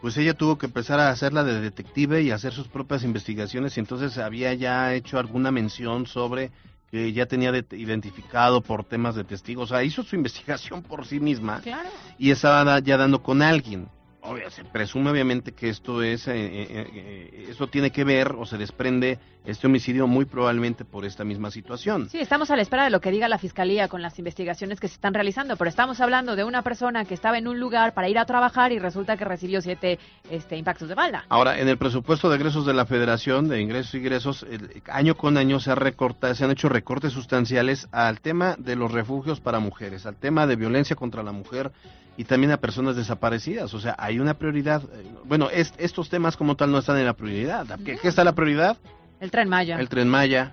pues 0.00 0.16
ella 0.16 0.34
tuvo 0.34 0.58
que 0.58 0.66
empezar 0.66 1.00
a 1.00 1.08
hacerla 1.08 1.44
de 1.44 1.60
detective 1.60 2.22
y 2.22 2.30
hacer 2.30 2.52
sus 2.52 2.68
propias 2.68 3.04
investigaciones 3.04 3.76
y 3.76 3.80
entonces 3.80 4.18
había 4.18 4.52
ya 4.54 4.92
hecho 4.92 5.18
alguna 5.18 5.50
mención 5.50 6.06
sobre 6.06 6.50
que 6.90 7.12
ya 7.12 7.26
tenía 7.26 7.50
det- 7.52 7.72
identificado 7.76 8.60
por 8.60 8.84
temas 8.84 9.14
de 9.14 9.24
testigos, 9.24 9.70
o 9.70 9.74
sea, 9.74 9.82
hizo 9.84 10.02
su 10.02 10.14
investigación 10.16 10.82
por 10.82 11.06
sí 11.06 11.20
misma 11.20 11.60
Claro. 11.60 11.88
y 12.18 12.30
estaba 12.30 12.78
ya 12.80 12.96
dando 12.96 13.22
con 13.22 13.42
alguien. 13.42 13.88
Obvio, 14.26 14.50
se 14.50 14.64
presume 14.64 15.10
obviamente 15.10 15.52
que 15.52 15.68
esto 15.68 16.02
es, 16.02 16.26
eh, 16.28 16.32
eh, 16.34 16.66
eh, 16.94 17.46
eso 17.50 17.66
tiene 17.66 17.90
que 17.90 18.04
ver 18.04 18.32
o 18.38 18.46
se 18.46 18.56
desprende 18.56 19.18
este 19.44 19.66
homicidio 19.66 20.06
muy 20.06 20.24
probablemente 20.24 20.86
por 20.86 21.04
esta 21.04 21.24
misma 21.24 21.50
situación. 21.50 22.08
Sí, 22.08 22.18
estamos 22.20 22.50
a 22.50 22.56
la 22.56 22.62
espera 22.62 22.84
de 22.84 22.90
lo 22.90 23.02
que 23.02 23.10
diga 23.10 23.28
la 23.28 23.36
fiscalía 23.36 23.86
con 23.88 24.00
las 24.00 24.18
investigaciones 24.18 24.80
que 24.80 24.88
se 24.88 24.94
están 24.94 25.12
realizando, 25.12 25.56
pero 25.58 25.68
estamos 25.68 26.00
hablando 26.00 26.36
de 26.36 26.44
una 26.44 26.62
persona 26.62 27.04
que 27.04 27.12
estaba 27.12 27.36
en 27.36 27.46
un 27.48 27.60
lugar 27.60 27.92
para 27.92 28.08
ir 28.08 28.18
a 28.18 28.24
trabajar 28.24 28.72
y 28.72 28.78
resulta 28.78 29.18
que 29.18 29.26
recibió 29.26 29.60
siete 29.60 29.98
este, 30.30 30.56
impactos 30.56 30.88
de 30.88 30.94
bala. 30.94 31.26
Ahora, 31.28 31.58
en 31.60 31.68
el 31.68 31.76
presupuesto 31.76 32.30
de 32.30 32.36
egresos 32.36 32.64
de 32.64 32.72
la 32.72 32.86
Federación 32.86 33.48
de 33.48 33.60
Ingresos 33.60 33.92
y 33.94 33.98
Egresos, 33.98 34.46
el- 34.50 34.82
año 34.90 35.16
con 35.18 35.36
año 35.36 35.60
se, 35.60 35.70
ha 35.70 35.74
recorta- 35.74 36.34
se 36.34 36.44
han 36.44 36.50
hecho 36.50 36.70
recortes 36.70 37.12
sustanciales 37.12 37.88
al 37.92 38.22
tema 38.22 38.56
de 38.56 38.74
los 38.76 38.90
refugios 38.90 39.40
para 39.40 39.58
mujeres, 39.58 40.06
al 40.06 40.16
tema 40.16 40.46
de 40.46 40.56
violencia 40.56 40.96
contra 40.96 41.22
la 41.22 41.32
mujer 41.32 41.72
y 42.16 42.24
también 42.24 42.52
a 42.52 42.56
personas 42.58 42.96
desaparecidas. 42.96 43.72
O 43.74 43.80
sea, 43.80 43.94
hay 43.98 44.18
una 44.20 44.34
prioridad. 44.34 44.82
Bueno, 45.24 45.50
es- 45.50 45.74
estos 45.78 46.08
temas 46.08 46.36
como 46.36 46.56
tal 46.56 46.70
no 46.70 46.78
están 46.78 46.96
en 46.98 47.06
la 47.06 47.14
prioridad. 47.14 47.66
¿Qué, 47.84 47.96
qué 47.98 48.08
está 48.08 48.22
la 48.24 48.34
prioridad? 48.34 48.76
El 49.20 49.30
tren 49.30 49.48
Maya. 49.48 49.78
El 49.80 49.88
tren 49.88 50.08
Maya, 50.08 50.52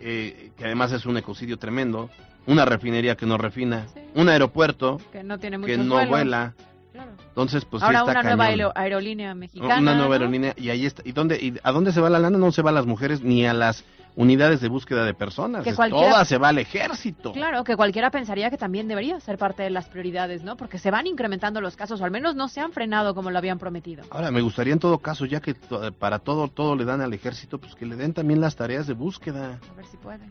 eh, 0.00 0.50
que 0.56 0.64
además 0.64 0.92
es 0.92 1.06
un 1.06 1.16
ecocidio 1.16 1.58
tremendo, 1.58 2.10
una 2.46 2.64
refinería 2.64 3.16
que 3.16 3.26
no 3.26 3.36
refina, 3.38 3.86
Sí. 3.94 4.00
un 4.14 4.28
aeropuerto 4.28 5.00
que 5.12 5.22
no 5.22 5.38
tiene 5.38 5.56
que 5.58 5.72
muchos 5.76 5.86
no 5.86 5.94
vuelos. 5.94 6.10
vuela. 6.10 6.54
Claro. 6.92 7.12
Entonces, 7.28 7.64
pues 7.64 7.80
sí 7.80 7.86
Ahora 7.86 7.98
está 8.00 8.10
una 8.12 8.22
nueva 8.22 8.46
cañón. 8.46 8.72
aerolínea 8.74 9.34
mexicana. 9.34 9.78
Una 9.78 9.92
nueva 9.94 10.06
¿no? 10.08 10.12
aerolínea 10.14 10.54
y 10.56 10.70
ahí 10.70 10.86
está. 10.86 11.02
¿Y 11.04 11.12
dónde 11.12 11.36
y 11.36 11.54
a 11.62 11.70
dónde 11.72 11.92
se 11.92 12.00
va 12.00 12.10
la 12.10 12.18
lana? 12.18 12.38
No 12.38 12.50
se 12.50 12.62
va 12.62 12.70
a 12.70 12.72
las 12.72 12.86
mujeres 12.86 13.22
ni 13.22 13.46
a 13.46 13.52
las 13.52 13.84
unidades 14.18 14.60
de 14.60 14.68
búsqueda 14.68 15.04
de 15.04 15.14
personas. 15.14 15.62
Que 15.64 15.74
cualquiera- 15.74 16.10
Toda 16.10 16.24
se 16.24 16.38
va 16.38 16.48
al 16.48 16.58
ejército. 16.58 17.32
Claro, 17.32 17.62
que 17.62 17.76
cualquiera 17.76 18.10
pensaría 18.10 18.50
que 18.50 18.58
también 18.58 18.88
debería 18.88 19.18
ser 19.20 19.38
parte 19.38 19.62
de 19.62 19.70
las 19.70 19.88
prioridades, 19.88 20.42
¿no? 20.42 20.56
Porque 20.56 20.78
se 20.78 20.90
van 20.90 21.06
incrementando 21.06 21.60
los 21.60 21.76
casos, 21.76 22.00
o 22.00 22.04
al 22.04 22.10
menos 22.10 22.34
no 22.34 22.48
se 22.48 22.60
han 22.60 22.72
frenado 22.72 23.14
como 23.14 23.30
lo 23.30 23.38
habían 23.38 23.58
prometido. 23.60 24.04
Ahora, 24.10 24.30
me 24.32 24.40
gustaría 24.42 24.72
en 24.72 24.80
todo 24.80 24.98
caso, 24.98 25.24
ya 25.24 25.40
que 25.40 25.54
to- 25.54 25.92
para 25.92 26.18
todo 26.18 26.48
todo 26.48 26.74
le 26.74 26.84
dan 26.84 27.00
al 27.00 27.14
ejército, 27.14 27.58
pues 27.58 27.74
que 27.76 27.86
le 27.86 27.94
den 27.96 28.12
también 28.12 28.40
las 28.40 28.56
tareas 28.56 28.86
de 28.88 28.94
búsqueda. 28.94 29.60
A 29.70 29.74
ver 29.76 29.86
si 29.86 29.96
puede. 29.96 30.28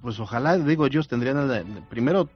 Pues 0.00 0.20
ojalá, 0.20 0.56
digo, 0.56 0.86
ellos 0.86 1.08
tendrían 1.08 1.48
la- 1.48 1.64
primero 1.90 2.28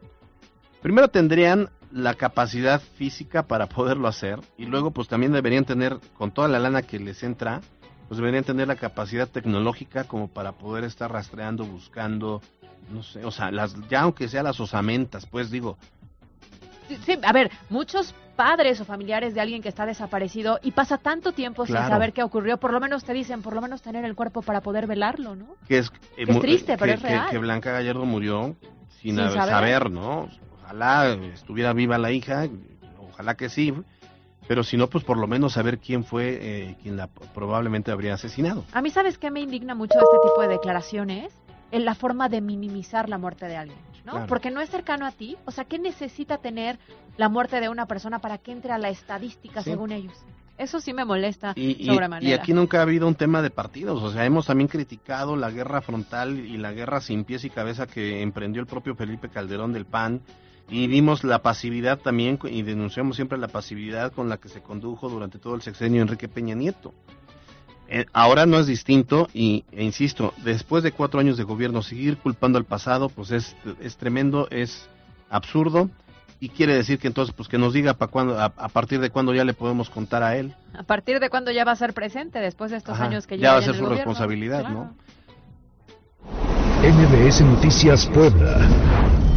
primero 0.82 1.08
tendrían 1.08 1.68
la 1.90 2.14
capacidad 2.14 2.80
física 2.80 3.42
para 3.44 3.66
poderlo 3.66 4.08
hacer 4.08 4.40
y 4.56 4.66
luego 4.66 4.90
pues 4.90 5.08
también 5.08 5.32
deberían 5.32 5.64
tener 5.64 5.98
con 6.16 6.30
toda 6.32 6.46
la 6.48 6.58
lana 6.58 6.82
que 6.82 6.98
les 6.98 7.22
entra, 7.22 7.60
pues 8.08 8.18
deberían 8.18 8.44
tener 8.44 8.66
la 8.68 8.76
capacidad 8.76 9.28
tecnológica 9.28 10.04
como 10.04 10.28
para 10.28 10.52
poder 10.52 10.84
estar 10.84 11.12
rastreando, 11.12 11.64
buscando, 11.64 12.40
no 12.90 13.02
sé, 13.02 13.24
o 13.24 13.30
sea, 13.30 13.50
las 13.50 13.76
ya 13.88 14.00
aunque 14.02 14.28
sea 14.28 14.42
las 14.42 14.58
osamentas, 14.60 15.26
pues 15.26 15.50
digo, 15.50 15.76
Sí, 17.04 17.18
a 17.22 17.32
ver, 17.34 17.50
muchos 17.68 18.14
padres 18.34 18.80
o 18.80 18.84
familiares 18.86 19.34
de 19.34 19.42
alguien 19.42 19.60
que 19.60 19.68
está 19.68 19.84
desaparecido 19.84 20.58
y 20.62 20.70
pasa 20.70 20.96
tanto 20.96 21.32
tiempo 21.32 21.66
sin 21.66 21.74
saber 21.76 22.14
qué 22.14 22.22
ocurrió, 22.22 22.56
por 22.56 22.72
lo 22.72 22.80
menos 22.80 23.04
te 23.04 23.12
dicen, 23.12 23.42
por 23.42 23.52
lo 23.54 23.60
menos 23.60 23.82
tener 23.82 24.06
el 24.06 24.14
cuerpo 24.14 24.40
para 24.40 24.62
poder 24.62 24.86
velarlo, 24.86 25.36
¿no? 25.36 25.48
que 25.66 25.78
es, 25.78 25.92
eh, 26.16 26.24
Es 26.26 26.40
triste, 26.40 26.78
pero 26.78 26.92
que, 26.92 26.94
es 26.94 27.00
que- 27.02 27.08
real. 27.08 27.26
que 27.28 27.36
Blanca 27.38 27.72
Gallardo 27.72 28.06
murió 28.06 28.56
sin, 29.02 29.16
saber. 29.16 29.32
saber, 29.34 29.90
¿no? 29.90 30.30
Ojalá 30.62 31.12
estuviera 31.34 31.74
viva 31.74 31.98
la 31.98 32.10
hija, 32.10 32.46
ojalá 33.10 33.34
que 33.34 33.50
sí, 33.50 33.74
pero 34.48 34.64
si 34.64 34.76
no, 34.76 34.88
pues 34.88 35.04
por 35.04 35.18
lo 35.18 35.26
menos 35.26 35.52
saber 35.52 35.78
quién 35.78 36.02
fue 36.04 36.38
eh, 36.40 36.76
quien 36.82 36.96
la 36.96 37.06
probablemente 37.06 37.90
habría 37.92 38.14
asesinado. 38.14 38.64
A 38.72 38.80
mí, 38.82 38.90
¿sabes 38.90 39.18
qué 39.18 39.30
me 39.30 39.40
indigna 39.40 39.74
mucho 39.74 39.98
este 39.98 40.16
tipo 40.28 40.40
de 40.42 40.48
declaraciones? 40.48 41.32
En 41.70 41.84
la 41.84 41.94
forma 41.94 42.30
de 42.30 42.40
minimizar 42.40 43.10
la 43.10 43.18
muerte 43.18 43.46
de 43.46 43.56
alguien, 43.58 43.78
¿no? 44.06 44.12
Claro. 44.12 44.26
Porque 44.26 44.50
no 44.50 44.62
es 44.62 44.70
cercano 44.70 45.04
a 45.06 45.12
ti. 45.12 45.36
O 45.44 45.50
sea, 45.50 45.64
¿qué 45.66 45.78
necesita 45.78 46.38
tener 46.38 46.78
la 47.18 47.28
muerte 47.28 47.60
de 47.60 47.68
una 47.68 47.84
persona 47.84 48.20
para 48.20 48.38
que 48.38 48.52
entre 48.52 48.72
a 48.72 48.78
la 48.78 48.88
estadística 48.88 49.62
Sí. 49.62 49.70
según 49.70 49.92
ellos? 49.92 50.14
Eso 50.56 50.80
sí 50.80 50.92
me 50.94 51.04
molesta 51.04 51.52
Y, 51.54 51.82
y- 51.82 51.86
sobremanera. 51.86 52.30
y 52.30 52.32
aquí 52.32 52.52
nunca 52.54 52.78
ha 52.78 52.82
habido 52.82 53.06
un 53.06 53.14
tema 53.14 53.42
de 53.42 53.50
partidos, 53.50 54.02
o 54.02 54.10
sea, 54.10 54.24
hemos 54.24 54.46
también 54.46 54.66
criticado 54.66 55.36
la 55.36 55.50
guerra 55.50 55.82
frontal 55.82 56.38
y 56.38 56.56
la 56.56 56.72
guerra 56.72 57.00
sin 57.02 57.24
pies 57.24 57.44
y 57.44 57.50
cabeza 57.50 57.86
que 57.86 58.22
emprendió 58.22 58.60
el 58.62 58.66
propio 58.66 58.96
Felipe 58.96 59.28
Calderón 59.28 59.72
del 59.74 59.84
PAN 59.84 60.20
y 60.70 60.86
vimos 60.86 61.24
la 61.24 61.40
pasividad 61.40 61.98
también 61.98 62.38
y 62.44 62.62
denunciamos 62.62 63.16
siempre 63.16 63.38
la 63.38 63.48
pasividad 63.48 64.12
con 64.12 64.28
la 64.28 64.36
que 64.36 64.48
se 64.48 64.60
condujo 64.62 65.08
durante 65.08 65.38
todo 65.38 65.54
el 65.54 65.62
sexenio 65.62 66.02
Enrique 66.02 66.28
Peña 66.28 66.54
Nieto. 66.54 66.92
Eh, 67.90 68.04
ahora 68.12 68.44
no 68.44 68.58
es 68.58 68.66
distinto 68.66 69.28
y, 69.32 69.64
e 69.72 69.82
insisto, 69.82 70.34
después 70.44 70.82
de 70.82 70.92
cuatro 70.92 71.20
años 71.20 71.38
de 71.38 71.44
gobierno 71.44 71.80
seguir 71.82 72.18
culpando 72.18 72.58
al 72.58 72.64
pasado, 72.66 73.08
pues 73.08 73.30
es, 73.30 73.56
es 73.80 73.96
tremendo, 73.96 74.46
es 74.50 74.88
absurdo 75.30 75.88
y 76.38 76.50
quiere 76.50 76.74
decir 76.74 76.98
que 76.98 77.08
entonces 77.08 77.34
pues 77.34 77.48
que 77.48 77.56
nos 77.56 77.72
diga 77.72 77.94
para 77.94 78.10
cuándo, 78.12 78.38
a, 78.38 78.44
a 78.44 78.68
partir 78.68 79.00
de 79.00 79.08
cuándo 79.08 79.32
ya 79.34 79.44
le 79.44 79.54
podemos 79.54 79.88
contar 79.88 80.22
a 80.22 80.36
él. 80.36 80.54
¿A 80.74 80.82
partir 80.82 81.18
de 81.18 81.30
cuándo 81.30 81.50
ya 81.50 81.64
va 81.64 81.72
a 81.72 81.76
ser 81.76 81.94
presente 81.94 82.40
después 82.40 82.70
de 82.70 82.76
estos 82.76 82.94
Ajá, 82.94 83.06
años 83.06 83.26
que 83.26 83.38
ya 83.38 83.52
va 83.54 83.58
a 83.58 83.62
ser 83.62 83.72
su 83.74 83.80
gobierno? 83.80 83.96
responsabilidad, 83.96 84.60
Claro. 84.60 84.74
¿no? 84.74 84.94
MBS 86.82 87.40
Noticias 87.40 88.06
Puebla. 88.06 89.27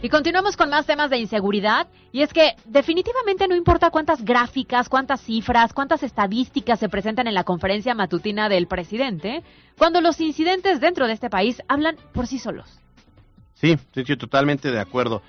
Y 0.00 0.10
continuamos 0.10 0.56
con 0.56 0.70
más 0.70 0.86
temas 0.86 1.10
de 1.10 1.18
inseguridad. 1.18 1.88
Y 2.12 2.22
es 2.22 2.32
que 2.32 2.54
definitivamente 2.64 3.48
no 3.48 3.56
importa 3.56 3.90
cuántas 3.90 4.24
gráficas, 4.24 4.88
cuántas 4.88 5.20
cifras, 5.20 5.72
cuántas 5.72 6.04
estadísticas 6.04 6.78
se 6.78 6.88
presentan 6.88 7.26
en 7.26 7.34
la 7.34 7.42
conferencia 7.42 7.96
matutina 7.96 8.48
del 8.48 8.68
presidente, 8.68 9.42
cuando 9.76 10.00
los 10.00 10.20
incidentes 10.20 10.80
dentro 10.80 11.08
de 11.08 11.14
este 11.14 11.28
país 11.28 11.60
hablan 11.66 11.96
por 12.12 12.28
sí 12.28 12.38
solos. 12.38 12.78
Sí, 13.54 13.76
sí, 13.92 14.16
totalmente 14.16 14.70
de 14.70 14.78
acuerdo. 14.78 15.20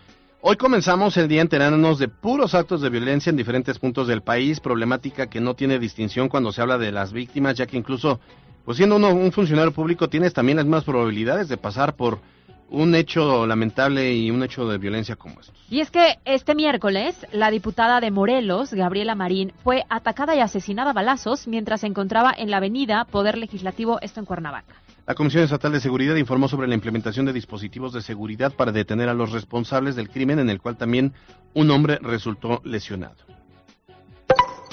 Hoy 0.41 0.55
comenzamos 0.55 1.17
el 1.17 1.27
día 1.27 1.41
enterándonos 1.41 1.97
de 1.97 2.07
puros 2.07 2.53
actos 2.53 2.81
de 2.81 2.91
violencia 2.91 3.31
en 3.31 3.37
diferentes 3.37 3.79
puntos 3.79 4.07
del 4.07 4.21
país, 4.21 4.59
problemática 4.59 5.27
que 5.27 5.41
no 5.41 5.55
tiene 5.55 5.79
distinción 5.79 6.29
cuando 6.29 6.51
se 6.51 6.61
habla 6.61 6.77
de 6.77 6.91
las 6.91 7.11
víctimas, 7.11 7.55
ya 7.55 7.65
que 7.65 7.75
incluso, 7.75 8.19
pues 8.65 8.77
siendo 8.77 8.97
uno 8.97 9.09
un 9.09 9.31
funcionario 9.31 9.73
público, 9.73 10.09
tienes 10.09 10.33
también 10.33 10.57
las 10.57 10.65
mismas 10.65 10.83
probabilidades 10.83 11.49
de 11.49 11.57
pasar 11.57 11.95
por 11.95 12.19
un 12.69 12.95
hecho 12.95 13.45
lamentable 13.45 14.13
y 14.13 14.31
un 14.31 14.43
hecho 14.43 14.67
de 14.67 14.77
violencia 14.77 15.15
como 15.15 15.39
estos. 15.39 15.55
Y 15.69 15.81
es 15.81 15.91
que 15.91 16.19
este 16.25 16.55
miércoles 16.55 17.15
la 17.31 17.51
diputada 17.51 17.99
de 17.99 18.11
Morelos, 18.11 18.73
Gabriela 18.73 19.15
Marín, 19.15 19.53
fue 19.63 19.83
atacada 19.89 20.35
y 20.35 20.39
asesinada 20.39 20.91
a 20.91 20.93
balazos 20.93 21.47
mientras 21.47 21.81
se 21.81 21.87
encontraba 21.87 22.33
en 22.37 22.51
la 22.51 22.57
avenida 22.57 23.05
Poder 23.05 23.37
Legislativo, 23.37 23.99
esto 24.01 24.19
en 24.19 24.25
Cuernavaca. 24.25 24.75
La 25.07 25.15
Comisión 25.15 25.43
Estatal 25.43 25.71
de 25.71 25.79
Seguridad 25.79 26.15
informó 26.15 26.47
sobre 26.47 26.67
la 26.67 26.75
implementación 26.75 27.25
de 27.25 27.33
dispositivos 27.33 27.93
de 27.93 28.01
seguridad 28.01 28.53
para 28.53 28.71
detener 28.71 29.09
a 29.09 29.15
los 29.15 29.31
responsables 29.31 29.95
del 29.95 30.09
crimen 30.09 30.37
en 30.37 30.51
el 30.51 30.61
cual 30.61 30.77
también 30.77 31.13
un 31.55 31.71
hombre 31.71 31.97
resultó 31.99 32.61
lesionado. 32.63 33.28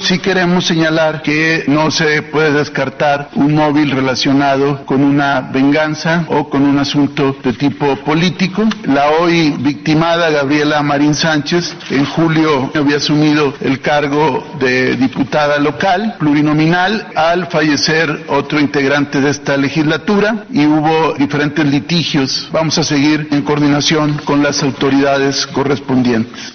Sí 0.07 0.21
queremos 0.21 0.65
señalar 0.65 1.21
que 1.21 1.65
no 1.67 1.91
se 1.91 2.23
puede 2.23 2.53
descartar 2.53 3.29
un 3.35 3.57
móvil 3.57 3.91
relacionado 3.91 4.87
con 4.87 5.03
una 5.03 5.41
venganza 5.41 6.25
o 6.29 6.49
con 6.49 6.63
un 6.63 6.79
asunto 6.79 7.37
de 7.43 7.53
tipo 7.55 7.97
político. 8.05 8.63
La 8.85 9.11
hoy 9.11 9.57
victimada 9.59 10.31
Gabriela 10.31 10.81
Marín 10.85 11.13
Sánchez 11.13 11.75
en 11.91 12.05
julio 12.05 12.71
había 12.77 12.99
asumido 12.99 13.53
el 13.61 13.81
cargo 13.81 14.47
de 14.61 14.95
diputada 14.95 15.59
local 15.59 16.15
plurinominal 16.21 17.09
al 17.17 17.49
fallecer 17.49 18.27
otro 18.29 18.61
integrante 18.61 19.21
de 19.21 19.31
esta 19.31 19.57
legislatura 19.57 20.45
y 20.53 20.67
hubo 20.67 21.15
diferentes 21.15 21.67
litigios. 21.67 22.49
Vamos 22.53 22.79
a 22.79 22.85
seguir 22.85 23.27
en 23.33 23.43
coordinación 23.43 24.19
con 24.25 24.41
las 24.41 24.63
autoridades 24.63 25.49
correspondientes. 25.49 26.55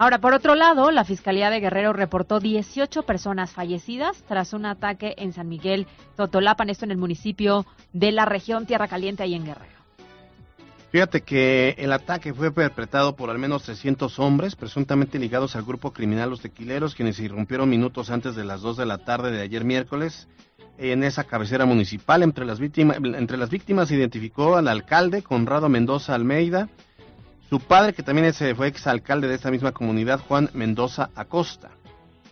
Ahora, 0.00 0.20
por 0.20 0.32
otro 0.32 0.54
lado, 0.54 0.92
la 0.92 1.02
Fiscalía 1.02 1.50
de 1.50 1.58
Guerrero 1.58 1.92
reportó 1.92 2.38
18 2.38 3.02
personas 3.02 3.50
fallecidas 3.50 4.22
tras 4.28 4.52
un 4.52 4.64
ataque 4.64 5.16
en 5.18 5.32
San 5.32 5.48
Miguel 5.48 5.88
Totolapan, 6.16 6.70
esto 6.70 6.84
en 6.84 6.92
el 6.92 6.98
municipio 6.98 7.66
de 7.92 8.12
la 8.12 8.24
región 8.24 8.64
Tierra 8.64 8.86
Caliente, 8.86 9.24
ahí 9.24 9.34
en 9.34 9.44
Guerrero. 9.44 9.78
Fíjate 10.92 11.22
que 11.22 11.74
el 11.78 11.92
ataque 11.92 12.32
fue 12.32 12.52
perpetrado 12.52 13.16
por 13.16 13.28
al 13.28 13.38
menos 13.38 13.64
300 13.64 14.20
hombres, 14.20 14.54
presuntamente 14.54 15.18
ligados 15.18 15.56
al 15.56 15.64
grupo 15.64 15.92
criminal 15.92 16.30
Los 16.30 16.42
Tequileros, 16.42 16.94
quienes 16.94 17.18
irrumpieron 17.18 17.68
minutos 17.68 18.10
antes 18.10 18.36
de 18.36 18.44
las 18.44 18.62
2 18.62 18.76
de 18.76 18.86
la 18.86 18.98
tarde 18.98 19.32
de 19.32 19.42
ayer 19.42 19.64
miércoles 19.64 20.28
en 20.78 21.02
esa 21.02 21.24
cabecera 21.24 21.66
municipal. 21.66 22.22
Entre 22.22 22.46
las, 22.46 22.60
víctimas, 22.60 22.98
entre 22.98 23.36
las 23.36 23.50
víctimas 23.50 23.88
se 23.88 23.96
identificó 23.96 24.56
al 24.56 24.68
alcalde 24.68 25.22
Conrado 25.22 25.68
Mendoza 25.68 26.14
Almeida, 26.14 26.68
su 27.48 27.60
padre, 27.60 27.92
que 27.92 28.02
también 28.02 28.26
es, 28.26 28.42
fue 28.56 28.68
exalcalde 28.68 29.28
de 29.28 29.34
esta 29.34 29.50
misma 29.50 29.72
comunidad, 29.72 30.20
Juan 30.20 30.50
Mendoza 30.52 31.10
Acosta. 31.14 31.70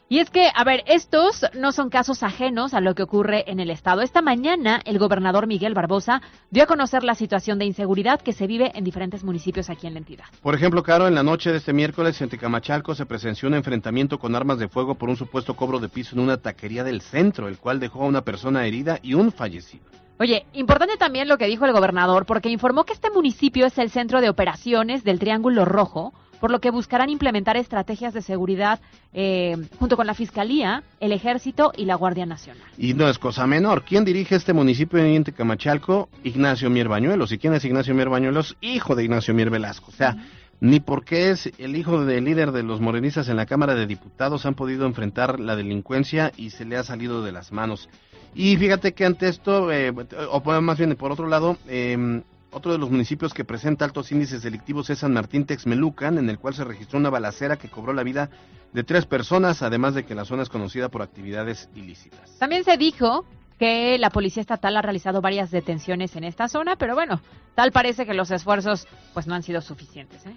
Y 0.08 0.20
es 0.20 0.30
que, 0.30 0.49
a 0.54 0.62
ver, 0.62 0.85
estos 0.87 1.44
no 1.54 1.73
son 1.73 1.90
casos 1.90 2.23
ajenos 2.23 2.75
a 2.75 2.80
lo 2.80 2.94
que 2.94 3.02
ocurre 3.02 3.50
en 3.50 3.58
el 3.58 3.70
Estado. 3.70 4.02
Esta 4.02 4.23
mañana, 4.23 4.80
el 4.85 5.00
gobernador 5.00 5.49
Miguel 5.49 5.75
Barbosa 5.75 6.23
dio 6.49 6.62
a 6.62 6.66
conocer 6.66 7.02
la 7.02 7.16
situación 7.16 7.58
de 7.58 7.64
inseguridad 7.64 8.20
que 8.20 8.32
se 8.32 8.46
vive 8.46 8.70
en 8.76 8.85
diferentes 8.85 9.25
municipios 9.25 9.68
aquí 9.68 9.88
en 9.88 9.94
la 9.94 9.99
entidad. 9.99 10.26
Por 10.42 10.54
ejemplo, 10.54 10.85
Caro, 10.85 11.08
en 11.08 11.16
la 11.16 11.25
noche 11.25 11.50
de 11.50 11.58
este 11.58 11.73
miércoles 11.73 12.20
en 12.23 12.28
Tecamachalco 12.28 12.94
se 12.94 13.04
presenció 13.04 13.49
un 13.49 13.54
enfrentamiento 13.54 14.20
con 14.20 14.37
armas 14.37 14.61
de 14.61 14.68
fuego 14.68 14.94
por 14.94 15.08
un 15.08 15.16
supuesto 15.16 15.56
cobro 15.56 15.80
de 15.80 15.88
piso 15.88 16.14
en 16.14 16.20
una 16.20 16.37
taquería 16.37 16.85
del 16.85 17.00
centro, 17.00 17.49
el 17.49 17.58
cual 17.58 17.80
dejó 17.80 18.04
a 18.04 18.06
una 18.06 18.23
persona 18.23 18.64
herida 18.64 19.00
y 19.02 19.14
un 19.14 19.32
fallecido. 19.32 19.86
Oye, 20.19 20.47
importante 20.55 20.97
también 20.97 21.29
lo 21.29 21.37
que 21.37 21.47
dijo 21.47 21.67
el 21.67 21.73
gobernador, 21.73 22.25
porque 22.25 22.49
informó 22.49 22.85
que 22.85 22.95
este 22.95 23.11
municipio 23.11 23.67
es 23.67 23.76
el 23.76 23.91
centro 23.91 24.21
de 24.21 24.31
operaciones 24.31 25.05
del 25.05 25.19
Triángulo 25.19 25.67
Rojo, 25.67 26.15
por 26.41 26.50
lo 26.50 26.61
que 26.61 26.71
buscarán 26.71 27.11
implementar 27.11 27.57
estrategias 27.57 28.15
de 28.15 28.23
seguridad 28.23 28.81
eh, 29.13 29.57
junto 29.79 29.97
con 29.97 30.07
la 30.07 30.15
Fiscalía, 30.15 30.83
el 31.00 31.13
Ejército 31.13 31.73
y 31.76 31.85
la 31.85 31.97
Guardia 31.97 32.26
Nacional. 32.26 32.63
Y 32.79 32.95
no 32.95 33.09
es 33.09 33.19
cosa 33.19 33.47
menor. 33.47 33.85
¿Quién 33.85 34.05
dirige 34.05 34.37
este 34.37 34.52
municipio 34.52 34.99
en 34.99 35.25
Tecamachalco? 35.25 36.09
Ignacio 36.25 36.71
Mier 36.71 36.89
Bañuelos. 36.89 37.33
¿Y 37.33 37.39
quién 37.39 37.55
es 37.55 37.65
Ignacio 37.65 37.95
Mier 37.95 38.09
Bañuelos? 38.09 38.57
Hijo 38.61 38.95
de 38.95 39.05
Ignacio 39.05 39.35
Mier 39.35 39.50
Velasco. 39.50 39.91
O 39.91 39.95
sea, 39.95 40.17
ni 40.61 40.81
porque 40.81 41.31
es 41.31 41.50
el 41.59 41.76
hijo 41.76 42.05
del 42.05 42.25
líder 42.25 42.52
de 42.52 42.63
los 42.63 42.81
morenistas 42.81 43.29
en 43.29 43.37
la 43.37 43.47
Cámara 43.47 43.75
de 43.75 43.87
Diputados 43.87 44.47
han 44.47 44.55
podido 44.55 44.87
enfrentar 44.87 45.41
la 45.41 45.57
delincuencia 45.57 46.33
y 46.37 46.50
se 46.50 46.65
le 46.65 46.76
ha 46.76 46.85
salido 46.85 47.23
de 47.23 47.33
las 47.33 47.52
manos. 47.52 47.89
Y 48.36 48.54
fíjate 48.58 48.92
que 48.92 49.06
ante 49.06 49.28
esto, 49.28 49.72
eh, 49.72 49.90
o 50.30 50.60
más 50.60 50.76
bien 50.76 50.94
por 50.94 51.10
otro 51.10 51.26
lado, 51.26 51.56
eh, 51.68 52.22
otro 52.52 52.70
de 52.70 52.78
los 52.78 52.90
municipios 52.90 53.32
que 53.32 53.46
presenta 53.46 53.86
altos 53.86 54.12
índices 54.12 54.42
delictivos 54.42 54.90
es 54.90 54.99
San 54.99 55.14
Martín 55.14 55.46
Texmelucan, 55.46 56.18
en 56.18 56.28
el 56.28 56.38
cual 56.38 56.52
se 56.54 56.64
registró 56.64 56.99
una 56.99 57.08
balacera 57.08 57.56
que 57.56 57.70
cobró 57.70 57.94
la 57.94 58.02
vida 58.02 58.28
de 58.75 58.84
tres 58.84 59.06
personas, 59.06 59.62
además 59.62 59.94
de 59.94 60.04
que 60.04 60.14
la 60.14 60.26
zona 60.26 60.42
es 60.42 60.50
conocida 60.50 60.90
por 60.90 61.00
actividades 61.00 61.70
ilícitas. 61.75 62.38
También 62.38 62.62
se 62.62 62.76
dijo 62.76 63.25
que 63.58 63.96
la 63.99 64.10
policía 64.10 64.42
estatal 64.42 64.76
ha 64.76 64.82
realizado 64.82 65.22
varias 65.22 65.50
detenciones 65.50 66.14
en 66.14 66.25
esta 66.25 66.46
zona, 66.46 66.76
pero 66.76 66.94
bueno, 66.94 67.22
tal 67.54 67.72
parece 67.72 68.04
que 68.04 68.12
los 68.12 68.30
esfuerzos 68.30 68.86
pues 69.14 69.26
no 69.26 69.34
han 69.34 69.44
sido 69.44 69.62
suficientes. 69.62 70.26
¿eh? 70.26 70.36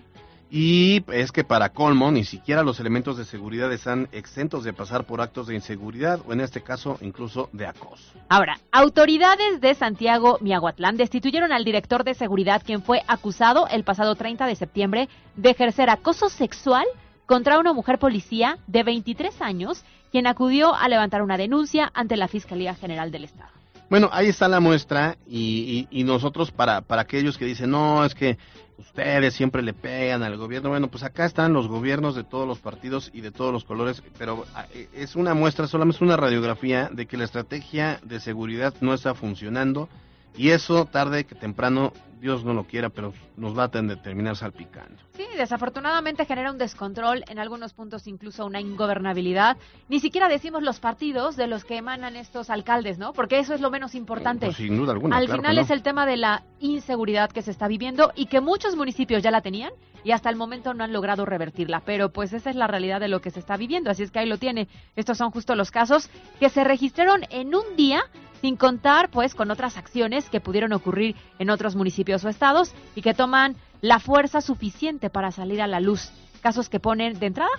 Y 0.52 1.04
es 1.14 1.32
que 1.32 1.44
para 1.44 1.70
colmo, 1.70 2.12
ni 2.12 2.24
siquiera 2.24 2.64
los 2.64 2.80
elementos 2.80 3.18
de 3.18 3.26
seguridad 3.26 3.72
están 3.72 4.08
exentos 4.12 4.64
de 4.64 4.74
pasar 4.74 5.04
por 5.04 5.22
actos 5.22 5.48
de 5.48 5.56
inseguridad 5.56 6.22
o 6.28 6.34
en 6.34 6.42
este 6.42 6.62
caso 6.62 6.98
incluso 7.02 7.50
de 7.54 7.68
acoso. 7.68 8.20
Ahora, 8.30 8.60
autoridades 8.72 9.62
de 9.62 9.76
Santiago 9.76 10.40
Miahuatlán 10.42 10.98
destituyeron 10.98 11.52
al 11.52 11.66
director 11.66 12.04
de 12.04 12.16
seguridad 12.16 12.64
quien 12.66 12.82
fue 12.82 13.04
acusado 13.08 13.68
el 13.68 13.84
pasado 13.84 14.16
30 14.16 14.48
de 14.48 14.56
septiembre 14.56 15.10
de 15.36 15.52
ejercer 15.52 15.90
acoso 15.90 16.30
sexual 16.30 16.86
contra 17.28 17.60
una 17.60 17.74
mujer 17.74 18.00
policía 18.00 18.58
de 18.66 18.82
23 18.82 19.42
años 19.44 19.84
quien 20.12 20.26
acudió 20.26 20.74
a 20.74 20.90
levantar 20.90 21.22
una 21.22 21.38
denuncia 21.38 21.92
ante 21.94 22.18
la 22.18 22.28
Fiscalía 22.28 22.74
General 22.74 23.12
del 23.12 23.26
Estado. 23.26 23.59
Bueno, 23.90 24.10
ahí 24.12 24.28
está 24.28 24.48
la 24.48 24.60
muestra 24.60 25.18
y, 25.28 25.88
y, 25.90 26.04
nosotros 26.04 26.52
para, 26.52 26.82
para 26.82 27.02
aquellos 27.02 27.40
que 27.40 27.46
dicen, 27.46 27.72
no, 27.72 28.06
es 28.06 28.14
que 28.14 28.38
ustedes 28.78 29.34
siempre 29.34 29.64
le 29.64 29.74
pegan 29.74 30.22
al 30.22 30.38
gobierno. 30.38 30.70
Bueno, 30.70 30.90
pues 30.90 31.04
acá 31.04 31.26
están 31.26 31.54
los 31.54 31.68
gobiernos 31.68 32.16
de 32.16 32.24
todos 32.24 32.48
los 32.48 32.60
partidos 32.60 33.10
y 33.14 33.22
de 33.22 33.32
todos 33.32 33.52
los 33.52 33.64
colores, 33.64 34.04
pero 34.18 34.46
ah, 34.54 34.68
e, 34.74 34.90
es 34.94 35.16
una 35.16 35.34
muestra, 35.34 35.68
solamente 35.68 35.98
es 35.98 36.02
una 36.02 36.18
radiografía 36.18 36.90
de 36.92 37.08
que 37.08 37.18
la 37.18 37.26
estrategia 37.26 38.00
de 38.04 38.20
seguridad 38.20 38.76
no 38.80 38.94
está 38.94 39.16
funcionando 39.16 39.90
y 40.38 40.50
eso 40.50 40.86
tarde 40.86 41.26
que 41.26 41.36
temprano, 41.36 41.92
Dios 42.20 42.44
no 42.44 42.54
lo 42.54 42.66
quiera, 42.66 42.90
pero 42.90 43.14
nos 43.38 43.58
va 43.58 43.64
a 43.66 43.70
terminar 43.70 44.36
salpicando. 44.36 45.02
Sí, 45.14 45.26
desafortunadamente 45.38 46.26
genera 46.26 46.52
un 46.52 46.58
descontrol, 46.58 47.24
en 47.28 47.40
algunos 47.40 47.74
puntos 47.74 48.08
incluso 48.08 48.46
una 48.46 48.60
ingobernabilidad. 48.60 49.58
Ni 49.88 50.00
siquiera 50.00 50.28
decimos 50.28 50.64
los 50.64 50.80
partidos 50.80 51.38
de 51.38 51.48
los 51.48 51.64
que 51.64 51.78
emanan 51.78 52.16
estos 52.18 52.50
alcaldes, 52.50 52.98
¿no? 52.98 53.14
Porque 53.14 53.40
eso 53.40 53.54
es 53.54 53.62
lo 53.62 53.72
menos 53.72 53.96
importante. 53.96 54.48
Pues 54.48 54.58
sin 54.58 54.78
duda 54.78 54.92
alguna. 54.92 55.18
Al 55.18 55.26
claro 55.26 55.42
final 55.42 55.56
no. 55.56 55.62
es 55.62 55.70
el 55.70 55.82
tema 55.82 56.06
de 56.06 56.18
la 56.18 56.44
inseguridad 56.60 57.32
que 57.32 57.42
se 57.42 57.52
está 57.52 57.68
viviendo 57.68 58.12
y 58.16 58.26
que 58.26 58.42
muchos 58.42 58.76
municipios 58.76 59.24
ya 59.24 59.32
la 59.32 59.42
tenían 59.42 59.72
y 60.04 60.12
hasta 60.12 60.30
el 60.30 60.36
momento 60.36 60.74
no 60.74 60.84
han 60.84 60.94
logrado 60.94 61.26
revertirla. 61.26 61.82
Pero 61.86 62.12
pues 62.12 62.34
esa 62.34 62.50
es 62.50 62.56
la 62.56 62.68
realidad 62.68 63.00
de 63.00 63.08
lo 63.08 63.22
que 63.22 63.32
se 63.32 63.40
está 63.40 63.56
viviendo. 63.56 63.90
Así 63.90 64.04
es 64.04 64.12
que 64.12 64.20
ahí 64.20 64.28
lo 64.28 64.38
tiene. 64.38 64.68
Estos 64.96 65.18
son 65.18 65.32
justo 65.32 65.56
los 65.56 65.72
casos 65.72 66.10
que 66.40 66.50
se 66.50 66.64
registraron 66.64 67.22
en 67.30 67.56
un 67.56 67.76
día 67.78 68.04
sin 68.42 68.56
contar 68.56 69.10
pues 69.10 69.36
con 69.36 69.52
otras 69.52 69.78
acciones 69.78 70.30
que 70.30 70.40
pudieron 70.42 70.74
ocurrir 70.74 71.16
en 71.40 71.50
otros 71.50 71.76
municipios 71.76 72.24
o 72.26 72.30
estados 72.30 72.74
y 72.96 73.02
que 73.02 73.14
toman 73.14 73.56
la 73.82 74.00
fuerza 74.00 74.42
suficiente 74.42 75.10
para 75.10 75.32
salir 75.32 75.62
a 75.62 75.68
la 75.68 75.80
luz. 75.80 76.12
Casos 76.42 76.70
que 76.70 76.80
ponen 76.80 77.20
de 77.20 77.26
entrada 77.28 77.50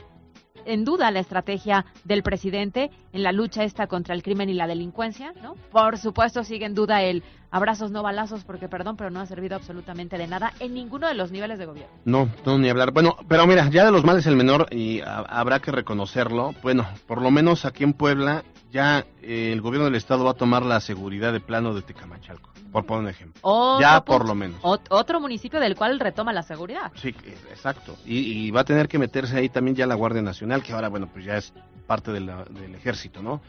en 0.67 0.85
duda 0.85 1.11
la 1.11 1.21
estrategia 1.21 1.87
del 2.05 2.23
presidente 2.23 2.91
en 3.15 3.23
la 3.23 3.33
lucha 3.33 3.65
esta 3.65 3.87
contra 3.87 4.15
el 4.15 4.23
crimen 4.23 4.51
y 4.51 4.55
la 4.55 4.67
delincuencia, 4.67 5.33
¿no? 5.43 5.55
Por 5.73 5.97
supuesto 5.97 6.45
sigue 6.45 6.67
en 6.67 6.75
duda 6.75 7.03
el 7.03 7.23
abrazos 7.51 7.91
no 7.91 8.03
balazos 8.03 8.45
porque 8.45 8.69
perdón, 8.69 8.97
pero 8.97 9.09
no 9.11 9.21
ha 9.21 9.27
servido 9.27 9.57
absolutamente 9.57 10.19
de 10.19 10.27
nada 10.27 10.53
en 10.61 10.75
ninguno 10.75 11.09
de 11.09 11.15
los 11.15 11.31
niveles 11.33 11.59
de 11.59 11.65
gobierno. 11.67 11.93
No, 12.05 12.29
no, 12.45 12.59
ni 12.59 12.69
hablar. 12.69 12.93
Bueno, 12.93 13.17
pero 13.27 13.47
mira, 13.47 13.69
ya 13.71 13.87
de 13.87 13.91
los 13.91 14.05
males 14.05 14.27
el 14.27 14.37
menor 14.37 14.67
y 14.71 15.01
a- 15.01 15.21
habrá 15.21 15.61
que 15.61 15.73
reconocerlo. 15.73 16.55
Bueno, 16.63 16.87
por 17.07 17.23
lo 17.23 17.31
menos 17.31 17.65
aquí 17.65 17.83
en 17.85 17.95
Puebla 17.95 18.45
ya 18.71 19.05
eh, 19.23 19.51
el 19.53 19.61
gobierno 19.61 19.87
del 19.87 19.95
estado 19.97 20.25
va 20.25 20.33
a 20.33 20.35
tomar 20.35 20.65
la 20.65 20.81
seguridad 20.81 21.33
de 21.33 21.41
plano 21.41 21.75
de 21.75 21.83
Tecamachalco, 21.83 22.51
por 22.73 22.87
poner 22.87 23.05
un 23.05 23.09
ejemplo. 23.11 23.41
Ya 23.81 24.01
por 24.05 24.27
lo 24.27 24.35
menos. 24.35 24.61
ot- 24.63 24.87
otro 24.91 25.21
municipio 25.21 25.59
del 25.61 25.75
cual 25.77 25.99
retoma 26.01 26.33
la 26.33 26.43
seguridad. 26.43 26.93
Sí, 26.95 27.09
exacto. 27.51 27.97
Y, 28.07 28.19
y 28.19 28.51
va 28.51 28.61
a 28.61 28.65
tener 28.65 28.89
que 28.89 28.99
meterse 28.99 29.37
ahí 29.37 29.49
también 29.49 29.77
ya 29.77 29.87
la 29.87 29.95
Guardia 29.95 30.23
Nacional, 30.23 30.63
que 30.63 30.73
ahora, 30.73 30.89
bueno, 30.89 31.09
pues 31.13 31.25
ya 31.25 31.37
es 31.37 31.53
parte 31.87 32.13
de 32.13 32.21
la- 32.21 32.45
del 32.45 32.75
ejército, 32.77 33.21
¿no? 33.23 33.41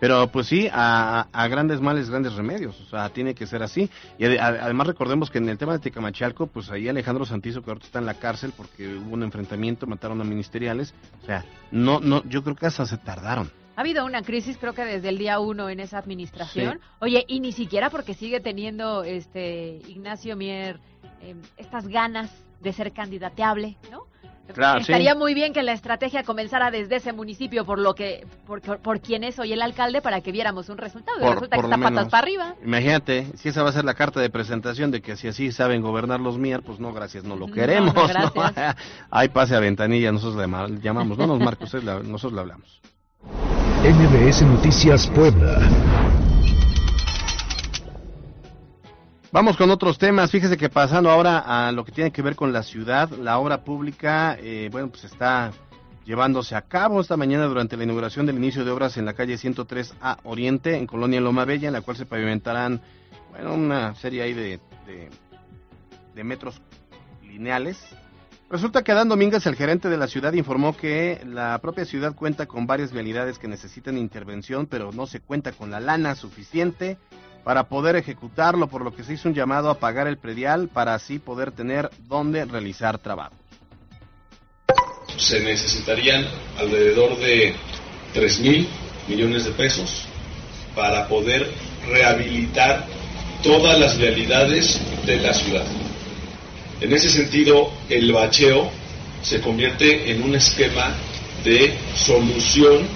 Pero 0.00 0.28
pues 0.28 0.46
sí, 0.46 0.68
a, 0.72 1.26
a 1.32 1.48
grandes 1.48 1.80
males, 1.80 2.08
grandes 2.08 2.34
remedios. 2.34 2.80
O 2.80 2.84
sea, 2.84 3.08
tiene 3.08 3.34
que 3.34 3.46
ser 3.48 3.64
así. 3.64 3.90
Y 4.16 4.24
además 4.36 4.86
recordemos 4.86 5.28
que 5.28 5.38
en 5.38 5.48
el 5.48 5.58
tema 5.58 5.72
de 5.72 5.80
Tecamachalco, 5.80 6.46
pues 6.46 6.70
ahí 6.70 6.88
Alejandro 6.88 7.26
Santizo, 7.26 7.62
que 7.62 7.70
ahorita 7.70 7.86
está 7.86 7.98
en 7.98 8.06
la 8.06 8.14
cárcel 8.14 8.52
porque 8.56 8.94
hubo 8.96 9.14
un 9.14 9.24
enfrentamiento, 9.24 9.88
mataron 9.88 10.20
a 10.20 10.24
ministeriales. 10.24 10.94
O 11.20 11.26
sea, 11.26 11.44
no, 11.72 11.98
no, 11.98 12.22
yo 12.28 12.44
creo 12.44 12.54
que 12.54 12.66
hasta 12.66 12.86
se 12.86 12.96
tardaron. 12.98 13.50
Ha 13.78 13.80
habido 13.82 14.04
una 14.04 14.22
crisis, 14.22 14.58
creo 14.58 14.72
que 14.74 14.84
desde 14.84 15.08
el 15.08 15.18
día 15.18 15.38
uno 15.38 15.68
en 15.70 15.78
esa 15.78 15.98
administración. 15.98 16.80
Oye, 16.98 17.24
y 17.28 17.38
ni 17.38 17.52
siquiera 17.52 17.90
porque 17.90 18.12
sigue 18.12 18.40
teniendo 18.40 19.04
este 19.04 19.80
Ignacio 19.86 20.34
Mier 20.34 20.80
eh, 21.22 21.36
estas 21.58 21.86
ganas 21.86 22.28
de 22.60 22.72
ser 22.72 22.92
candidateable, 22.92 23.76
¿no? 23.92 24.06
Claro, 24.52 24.80
Estaría 24.80 25.12
sí. 25.12 25.18
muy 25.18 25.32
bien 25.32 25.52
que 25.52 25.62
la 25.62 25.74
estrategia 25.74 26.24
comenzara 26.24 26.72
desde 26.72 26.96
ese 26.96 27.12
municipio 27.12 27.64
por 27.64 27.78
lo 27.78 27.94
que 27.94 28.26
por, 28.48 28.60
por 28.80 29.00
quien 29.00 29.22
es 29.22 29.38
hoy 29.38 29.52
el 29.52 29.62
alcalde 29.62 30.02
para 30.02 30.22
que 30.22 30.32
viéramos 30.32 30.68
un 30.70 30.78
resultado. 30.78 31.20
Por- 31.20 31.34
resulta 31.34 31.58
que 31.58 31.62
está 31.64 31.78
patas 31.78 32.08
para 32.08 32.18
arriba. 32.24 32.54
Imagínate, 32.64 33.26
si 33.36 33.50
esa 33.50 33.62
va 33.62 33.68
a 33.68 33.72
ser 33.72 33.84
la 33.84 33.94
carta 33.94 34.18
de 34.18 34.28
presentación 34.28 34.90
de 34.90 35.02
que 35.02 35.14
si 35.16 35.28
así 35.28 35.52
saben 35.52 35.82
gobernar 35.82 36.18
los 36.18 36.36
Mier, 36.36 36.62
pues 36.62 36.80
no, 36.80 36.92
gracias, 36.92 37.22
no 37.22 37.36
lo 37.36 37.46
queremos. 37.46 37.94
no. 37.94 38.32
Ahí 39.12 39.28
pase 39.32 39.54
a 39.54 39.60
ventanilla, 39.60 40.10
nosotros 40.10 40.40
le 40.40 40.48
ma- 40.48 40.66
llamamos, 40.66 41.16
no 41.16 41.28
nos 41.28 41.38
marque 41.38 41.62
usted, 41.62 41.84
la- 41.84 42.00
nosotros 42.00 42.32
le 42.32 42.40
hablamos. 42.40 42.80
MBS 43.84 44.42
Noticias 44.42 45.06
Puebla. 45.06 45.60
Vamos 49.30 49.56
con 49.56 49.70
otros 49.70 49.98
temas. 49.98 50.32
Fíjese 50.32 50.56
que 50.56 50.68
pasando 50.68 51.08
ahora 51.10 51.38
a 51.38 51.70
lo 51.70 51.84
que 51.84 51.92
tiene 51.92 52.10
que 52.10 52.20
ver 52.20 52.34
con 52.34 52.52
la 52.52 52.64
ciudad, 52.64 53.08
la 53.10 53.38
obra 53.38 53.62
pública, 53.62 54.36
eh, 54.40 54.68
bueno, 54.72 54.88
pues 54.88 55.04
está 55.04 55.52
llevándose 56.04 56.56
a 56.56 56.62
cabo 56.62 57.00
esta 57.00 57.16
mañana 57.16 57.44
durante 57.44 57.76
la 57.76 57.84
inauguración 57.84 58.26
del 58.26 58.36
inicio 58.36 58.64
de 58.64 58.72
obras 58.72 58.96
en 58.96 59.04
la 59.04 59.12
calle 59.12 59.36
103A 59.36 60.18
Oriente, 60.24 60.76
en 60.76 60.86
Colonia 60.86 61.20
Loma 61.20 61.44
Bella, 61.44 61.68
en 61.68 61.74
la 61.74 61.82
cual 61.82 61.96
se 61.96 62.04
pavimentarán, 62.04 62.80
bueno, 63.30 63.54
una 63.54 63.94
serie 63.94 64.22
ahí 64.22 64.34
de, 64.34 64.58
de, 64.86 65.08
de 66.16 66.24
metros 66.24 66.60
lineales. 67.22 67.78
Resulta 68.50 68.82
que 68.82 68.92
Adán 68.92 69.10
Domínguez, 69.10 69.44
el 69.44 69.56
gerente 69.56 69.90
de 69.90 69.98
la 69.98 70.08
ciudad, 70.08 70.32
informó 70.32 70.74
que 70.74 71.20
la 71.26 71.58
propia 71.58 71.84
ciudad 71.84 72.14
cuenta 72.14 72.46
con 72.46 72.66
varias 72.66 72.92
vialidades 72.92 73.38
que 73.38 73.46
necesitan 73.46 73.98
intervención, 73.98 74.66
pero 74.66 74.90
no 74.90 75.06
se 75.06 75.20
cuenta 75.20 75.52
con 75.52 75.70
la 75.70 75.80
lana 75.80 76.14
suficiente 76.14 76.96
para 77.44 77.64
poder 77.64 77.96
ejecutarlo, 77.96 78.68
por 78.68 78.82
lo 78.82 78.94
que 78.94 79.04
se 79.04 79.12
hizo 79.12 79.28
un 79.28 79.34
llamado 79.34 79.68
a 79.68 79.78
pagar 79.78 80.06
el 80.06 80.16
predial 80.16 80.68
para 80.68 80.94
así 80.94 81.18
poder 81.18 81.52
tener 81.52 81.90
dónde 82.06 82.46
realizar 82.46 82.98
trabajo. 82.98 83.34
se 85.18 85.40
necesitarían 85.40 86.24
alrededor 86.58 87.18
de 87.18 87.54
3 88.14 88.40
mil 88.40 88.68
millones 89.08 89.44
de 89.44 89.50
pesos 89.50 90.06
para 90.74 91.08
poder 91.08 91.50
rehabilitar 91.86 92.86
todas 93.42 93.78
las 93.78 93.98
vialidades 93.98 94.80
de 95.04 95.16
la 95.16 95.34
ciudad. 95.34 95.64
En 96.80 96.92
ese 96.92 97.08
sentido, 97.08 97.70
el 97.88 98.12
bacheo 98.12 98.70
se 99.22 99.40
convierte 99.40 100.10
en 100.12 100.22
un 100.22 100.34
esquema 100.36 100.94
de 101.44 101.76
solución 101.96 102.86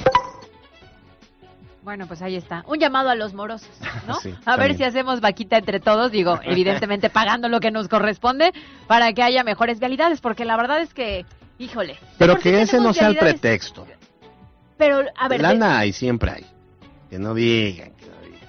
Bueno, 1.83 2.07
pues 2.07 2.23
ahí 2.23 2.37
está. 2.37 2.63
Un 2.69 2.79
llamado 2.79 3.11
a 3.11 3.17
los 3.17 3.35
morosos, 3.35 3.71
¿no? 4.07 4.15
Sí, 4.23 4.31
a 4.45 4.57
ver 4.57 4.69
también. 4.69 4.77
si 4.79 4.85
hacemos 4.85 5.21
vaquita 5.21 5.59
entre 5.59 5.81
todos, 5.81 6.13
digo, 6.13 6.39
evidentemente 6.45 7.11
pagando 7.11 7.49
lo 7.49 7.59
que 7.59 7.71
nos 7.73 7.89
corresponde 7.89 8.53
para 8.87 9.13
que 9.13 9.23
haya 9.23 9.43
mejores 9.43 9.81
vialidades, 9.81 10.21
porque 10.21 10.45
la 10.45 10.57
verdad 10.57 10.81
es 10.81 10.95
que, 10.95 11.27
híjole. 11.59 11.97
Pero 12.19 12.37
sí 12.37 12.43
que 12.43 12.63
ese 12.63 12.81
no 12.81 12.93
sea 12.93 13.09
el 13.09 13.17
pretexto. 13.17 13.87
Pero, 14.79 15.05
a 15.17 15.29
ver, 15.29 15.39
de- 15.39 15.43
Lana 15.43 15.79
hay, 15.81 15.93
siempre 15.93 16.31
hay. 16.31 16.47
Que 17.11 17.19
no 17.19 17.35
digan. 17.35 17.92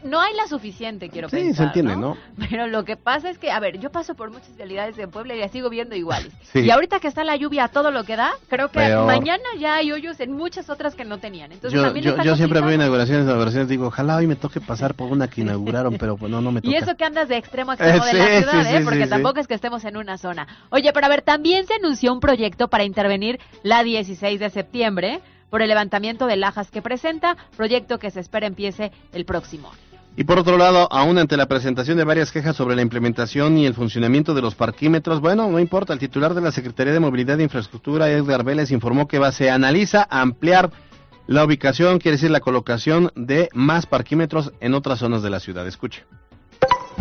No 0.04 0.20
hay 0.22 0.34
la 0.36 0.48
suficiente, 0.48 1.10
quiero 1.10 1.30
Sí, 1.30 1.38
pensar. 1.38 1.56
se 1.56 1.64
entiende, 1.64 1.96
¿no? 1.96 2.18
Pero 2.50 2.68
lo 2.68 2.84
que 2.86 2.98
pasa 2.98 3.30
es 3.30 3.38
que, 3.38 3.52
a 3.52 3.60
ver, 3.60 3.80
yo 3.80 3.92
paso 3.92 4.16
por 4.16 4.32
muchas 4.32 4.56
vialidades 4.56 4.98
en 4.98 5.10
Puebla 5.12 5.36
y 5.36 5.40
las 5.40 5.52
sigo 5.52 5.70
viendo 5.70 5.96
iguales. 5.96 6.34
Sí. 6.52 6.60
Y 6.60 6.70
ahorita 6.72 7.00
que 7.00 7.08
está 7.08 7.24
la 7.24 7.36
lluvia 7.36 7.66
a 7.66 7.68
todo 7.70 7.92
lo 7.92 8.04
que 8.04 8.16
da, 8.16 8.32
creo 8.50 8.70
que 8.70 8.80
Peor. 8.80 9.06
mañana 9.06 9.44
ya 9.60 9.76
hay 9.76 9.92
hoyos 9.92 10.20
en 10.20 10.32
muchas 10.34 10.70
otras 10.70 10.96
que 10.96 11.06
no 11.06 11.18
tenían. 11.20 11.52
Entonces 11.52 11.78
Yo, 11.80 11.86
también 11.86 12.06
yo, 12.24 12.36
siempre 12.36 12.62
veo 12.62 12.74
inauguraciones, 12.74 13.26
inauguraciones, 13.26 13.68
digo, 13.70 13.88
ojalá 13.88 14.18
hoy 14.18 14.28
me 14.28 14.36
toque 14.36 14.60
pasar 14.62 14.94
por 14.96 15.12
una 15.12 15.28
que 15.30 15.42
inauguraron, 15.42 15.98
pero 15.98 16.18
pues 16.18 16.32
no, 16.32 16.42
no 16.42 16.52
me 16.52 16.62
toca. 16.62 16.74
Y 16.74 16.78
eso 16.78 16.96
que 16.96 17.06
andas 17.06 17.28
de 17.30 17.38
extremo 17.38 17.72
a 17.72 17.74
extremo 17.76 18.04
Eh, 18.06 18.08
de 18.08 18.14
la 18.14 18.26
sí, 18.26 18.38
ciudad, 18.44 18.64
sí, 18.64 18.76
¿eh? 18.76 18.78
sí, 18.80 18.84
Porque 18.86 19.04
sí, 19.06 19.10
tampoco 19.10 19.40
es 19.40 19.48
que 19.48 19.54
estemos 19.54 19.84
en 19.86 19.98
una 19.98 20.18
zona. 20.18 20.48
Oye, 20.70 20.92
pero 20.94 21.06
a 21.06 21.10
ver, 21.10 21.22
también 21.22 21.66
se 21.66 21.76
anunció 21.76 22.12
un 22.14 22.20
proyecto 22.20 22.68
para 22.68 22.84
intervenir 22.84 23.40
la 23.64 23.84
16 23.84 24.40
de 24.40 24.50
septiembre 24.50 25.20
por 25.50 25.62
el 25.62 25.70
levantamiento 25.70 26.26
de 26.26 26.36
lajas 26.36 26.72
que 26.72 26.82
presenta, 26.82 27.38
proyecto 27.56 28.00
que 28.00 28.10
se 28.10 28.20
espera 28.20 28.48
empiece 28.48 28.92
el 29.12 29.24
próximo. 29.26 29.70
año. 29.70 29.93
Y 30.16 30.26
por 30.26 30.38
otro 30.38 30.58
lado, 30.58 30.88
aún 30.92 31.18
ante 31.18 31.38
la 31.38 31.48
presentación 31.48 31.98
de 31.98 32.04
varias 32.04 32.32
quejas 32.32 32.56
sobre 32.56 32.76
la 32.76 32.84
implementación 32.84 33.58
y 33.58 33.66
el 33.66 33.74
funcionamiento 33.74 34.36
de 34.36 34.44
los 34.44 34.54
parquímetros, 34.54 35.22
bueno, 35.22 35.50
no 35.50 35.60
importa, 35.60 35.92
el 35.92 36.00
titular 36.00 36.36
de 36.36 36.42
la 36.42 36.52
Secretaría 36.52 36.94
de 36.94 37.00
Movilidad 37.00 37.40
e 37.40 37.44
Infraestructura, 37.44 38.12
Edgar 38.12 38.44
Vélez, 38.44 38.70
informó 38.70 39.08
que 39.08 39.18
va, 39.18 39.32
se 39.32 39.50
analiza 39.50 40.08
ampliar 40.08 40.70
la 41.26 41.44
ubicación, 41.44 41.98
quiere 41.98 42.18
decir 42.18 42.30
la 42.30 42.42
colocación 42.42 43.12
de 43.16 43.50
más 43.54 43.88
parquímetros 43.88 44.54
en 44.60 44.76
otras 44.76 45.00
zonas 45.00 45.24
de 45.24 45.32
la 45.32 45.40
ciudad. 45.40 45.66
Escuche. 45.66 46.04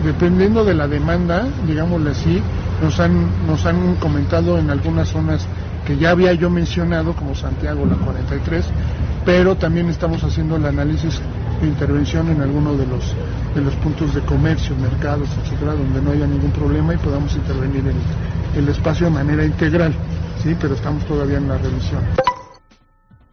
Dependiendo 0.03 0.65
de 0.65 0.73
la 0.73 0.89
demanda, 0.89 1.47
digámosle 1.67 2.13
así, 2.13 2.43
nos 2.83 2.99
han, 2.99 3.47
nos 3.47 3.67
han 3.67 3.97
comentado 3.97 4.59
en 4.59 4.71
algunas 4.71 5.09
zonas 5.09 5.47
que 5.87 5.97
ya 5.97 6.11
había 6.11 6.33
yo 6.35 6.51
mencionado, 6.51 7.15
como 7.15 7.35
Santiago, 7.35 7.85
la 7.87 7.97
43, 7.97 8.65
pero 9.25 9.57
también 9.57 9.89
estamos 9.89 10.23
haciendo 10.23 10.57
el 10.57 10.67
análisis 10.67 11.21
de 11.61 11.69
intervención 11.69 12.29
en 12.31 12.41
algunos 12.41 12.79
de 12.79 12.87
los, 12.87 13.15
de 13.55 13.61
los 13.61 13.75
puntos 13.77 14.15
de 14.15 14.21
comercio, 14.23 14.75
mercados, 14.77 15.29
etcétera, 15.43 15.73
donde 15.75 16.01
no 16.03 16.13
haya 16.13 16.27
ningún 16.27 16.51
problema 16.51 16.95
y 16.95 16.99
podamos 16.99 17.35
intervenir 17.35 17.85
el, 17.87 18.63
el 18.63 18.69
espacio 18.69 19.07
de 19.07 19.13
manera 19.13 19.45
integral, 19.45 19.95
sí, 20.43 20.57
pero 20.61 20.75
estamos 20.75 21.05
todavía 21.07 21.39
en 21.39 21.49
la 21.49 21.59
revisión. 21.59 22.03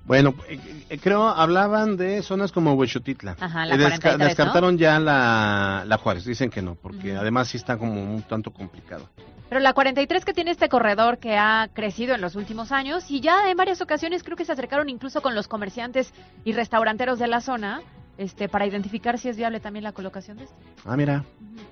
Bueno, 0.06 0.34
eh, 0.48 0.60
eh, 0.90 0.98
creo 0.98 1.28
hablaban 1.28 1.96
de 1.96 2.24
zonas 2.24 2.52
como 2.52 2.74
Huechotitla. 2.74 3.36
Ajá, 3.40 3.68
la 3.68 3.76
Eh, 3.76 3.78
43, 3.78 4.18
¿no? 4.18 4.26
Descartaron 4.26 4.78
ya 4.78 5.00
la, 5.00 5.84
la 5.86 5.98
Juárez, 5.98 6.26
dicen 6.26 6.50
que 6.50 6.64
no, 6.64 6.74
porque 6.74 7.16
además 7.16 7.50
sí 7.50 7.58
está 7.58 7.78
como 7.78 8.02
un 8.02 8.24
tanto 8.24 8.52
complicado. 8.52 9.08
Pero 9.50 9.62
la 9.62 9.74
43 9.74 10.26
que 10.26 10.34
tiene 10.34 10.52
este 10.52 10.70
corredor 10.70 11.18
que 11.18 11.36
ha 11.36 11.70
crecido 11.74 12.14
en 12.14 12.22
los 12.22 12.36
últimos 12.36 12.72
años 12.72 13.10
y 13.10 13.20
ya 13.20 13.50
en 13.50 13.58
varias 13.58 13.82
ocasiones 13.82 14.24
creo 14.24 14.38
que 14.38 14.46
se 14.46 14.52
acercaron 14.52 14.90
incluso 14.90 15.22
con 15.22 15.34
los 15.34 15.48
comerciantes 15.48 16.14
y 16.46 16.54
restauranteros 16.54 17.18
de 17.18 17.28
la 17.28 17.42
zona 17.42 17.82
este 18.20 18.48
para 18.48 18.68
identificar 18.68 19.18
si 19.18 19.30
es 19.30 19.38
viable 19.38 19.60
también 19.60 19.84
la 19.84 19.94
colocación 19.94 20.38
de 20.38 20.44
esto. 20.44 20.56
Ah, 20.86 20.96
mira. 20.96 21.24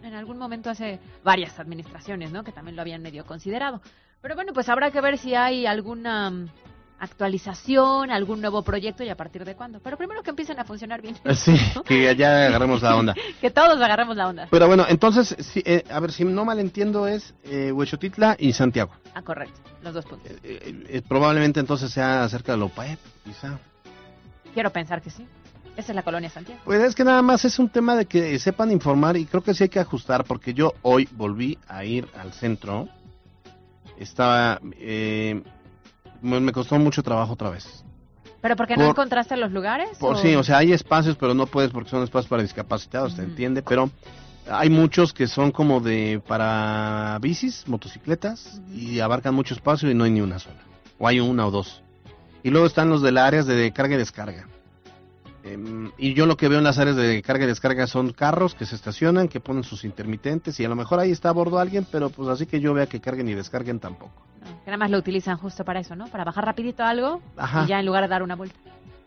En 0.01 0.13
algún 0.15 0.37
momento 0.37 0.69
hace 0.69 0.99
varias 1.23 1.59
administraciones, 1.59 2.31
¿no? 2.31 2.43
Que 2.43 2.51
también 2.51 2.75
lo 2.75 2.81
habían 2.81 3.01
medio 3.01 3.25
considerado. 3.25 3.81
Pero 4.21 4.33
bueno, 4.33 4.53
pues 4.53 4.69
habrá 4.69 4.89
que 4.89 5.01
ver 5.01 5.17
si 5.17 5.35
hay 5.35 5.65
alguna 5.65 6.31
actualización, 6.99 8.11
algún 8.11 8.41
nuevo 8.41 8.61
proyecto 8.63 9.03
y 9.03 9.09
a 9.09 9.15
partir 9.15 9.45
de 9.45 9.55
cuándo. 9.55 9.79
Pero 9.79 9.97
primero 9.97 10.23
que 10.23 10.31
empiecen 10.31 10.59
a 10.59 10.65
funcionar 10.65 11.01
bien. 11.01 11.15
Eh, 11.23 11.35
Sí, 11.47 11.55
que 11.85 12.15
ya 12.15 12.47
agarremos 12.47 12.81
la 12.81 12.95
onda. 12.95 13.15
que 13.41 13.51
todos 13.51 13.79
agarremos 13.81 14.17
la 14.17 14.27
onda. 14.27 14.47
Pero 14.49 14.67
bueno, 14.67 14.85
entonces, 14.89 15.35
sí, 15.39 15.61
eh, 15.65 15.83
a 15.89 15.99
ver, 15.99 16.11
si 16.11 16.25
no 16.25 16.45
malentiendo 16.45 17.07
es 17.07 17.33
eh, 17.43 17.71
Huechotitla 17.71 18.35
y 18.39 18.53
Santiago. 18.53 18.91
Ah, 19.13 19.21
correcto, 19.21 19.59
los 19.81 19.93
dos 19.93 20.05
puntos. 20.05 20.31
Eh, 20.43 20.85
eh, 20.89 21.01
probablemente 21.07 21.59
entonces 21.59 21.91
sea 21.91 22.27
cerca 22.29 22.53
de 22.53 22.57
Lopaep, 22.57 22.99
quizá. 23.23 23.59
Quiero 24.53 24.71
pensar 24.71 25.01
que 25.01 25.09
sí. 25.09 25.25
Esa 25.75 25.91
es 25.91 25.95
la 25.95 26.01
colonia 26.01 26.29
Santiago. 26.31 26.59
Pues 26.65 26.81
es 26.81 26.95
que 26.95 27.03
nada 27.03 27.21
más 27.21 27.45
es 27.45 27.59
un 27.59 27.69
tema 27.69 27.95
de 27.95 28.07
que 28.07 28.39
sepan 28.39 28.71
informar 28.71 29.15
y 29.15 29.25
creo 29.25 29.43
que 29.43 29.53
sí 29.53 29.63
hay 29.63 29.69
que 29.69 29.79
ajustar 29.79 30.23
porque 30.23 30.55
yo 30.55 30.73
hoy 30.81 31.07
volví 31.11 31.59
a 31.67 31.85
ir 31.85 32.07
al 32.17 32.33
centro. 32.33 32.89
Estaba... 33.99 34.59
Eh, 34.73 35.43
me 36.21 36.51
costó 36.51 36.77
mucho 36.79 37.03
trabajo 37.03 37.33
otra 37.33 37.49
vez. 37.49 37.83
¿Pero 38.41 38.55
porque 38.55 38.75
no 38.75 38.83
Por- 38.83 38.91
encontraste 38.91 39.35
los 39.37 39.51
lugares? 39.51 39.97
Por 39.99 40.17
sí, 40.17 40.35
o 40.35 40.43
sea, 40.43 40.59
hay 40.59 40.71
espacios, 40.71 41.15
pero 41.15 41.33
no 41.33 41.47
puedes 41.47 41.71
porque 41.71 41.89
son 41.89 42.03
espacios 42.03 42.29
para 42.29 42.43
discapacitados, 42.43 43.13
se 43.13 43.23
entiende, 43.23 43.61
pero 43.63 43.89
hay 44.49 44.69
muchos 44.69 45.11
que 45.13 45.27
son 45.27 45.51
como 45.51 45.79
de 45.79 46.21
para 46.25 47.17
bicis, 47.21 47.67
motocicletas 47.67 48.61
y 48.73 48.99
abarcan 48.99 49.33
mucho 49.33 49.53
espacio 49.53 49.89
y 49.89 49.93
no 49.95 50.03
hay 50.03 50.11
ni 50.11 50.21
una 50.21 50.39
sola. 50.39 50.59
O 50.99 51.07
hay 51.07 51.19
una 51.19 51.47
o 51.47 51.51
dos. 51.51 51.81
Y 52.43 52.49
luego 52.49 52.67
están 52.67 52.89
los 52.89 53.01
de 53.01 53.11
las 53.11 53.25
áreas 53.27 53.45
de 53.47 53.71
carga 53.73 53.95
y 53.95 53.97
descarga. 53.97 54.47
Em, 55.43 55.91
y 55.97 56.13
yo 56.13 56.25
lo 56.25 56.37
que 56.37 56.47
veo 56.47 56.57
en 56.59 56.63
las 56.63 56.77
áreas 56.77 56.95
de 56.95 57.21
carga 57.21 57.45
y 57.45 57.47
descarga 57.47 57.87
son 57.87 58.11
carros 58.13 58.53
que 58.53 58.65
se 58.65 58.75
estacionan, 58.75 59.27
que 59.27 59.39
ponen 59.39 59.63
sus 59.63 59.83
intermitentes 59.83 60.59
y 60.59 60.65
a 60.65 60.69
lo 60.69 60.75
mejor 60.75 60.99
ahí 60.99 61.11
está 61.11 61.29
a 61.29 61.33
bordo 61.33 61.57
alguien, 61.59 61.85
pero 61.91 62.09
pues 62.09 62.29
así 62.29 62.45
que 62.45 62.59
yo 62.59 62.73
vea 62.73 62.85
que 62.87 62.99
carguen 62.99 63.29
y 63.29 63.33
descarguen 63.33 63.79
tampoco. 63.79 64.26
Que 64.63 64.71
nada 64.71 64.77
más 64.77 64.91
lo 64.91 64.97
utilizan 64.97 65.37
justo 65.37 65.63
para 65.65 65.79
eso, 65.79 65.95
¿no? 65.95 66.07
Para 66.07 66.23
bajar 66.23 66.45
rapidito 66.45 66.83
algo 66.83 67.21
Ajá. 67.35 67.63
y 67.65 67.67
ya 67.67 67.79
en 67.79 67.85
lugar 67.85 68.03
de 68.03 68.09
dar 68.09 68.23
una 68.23 68.35
vuelta. 68.35 68.57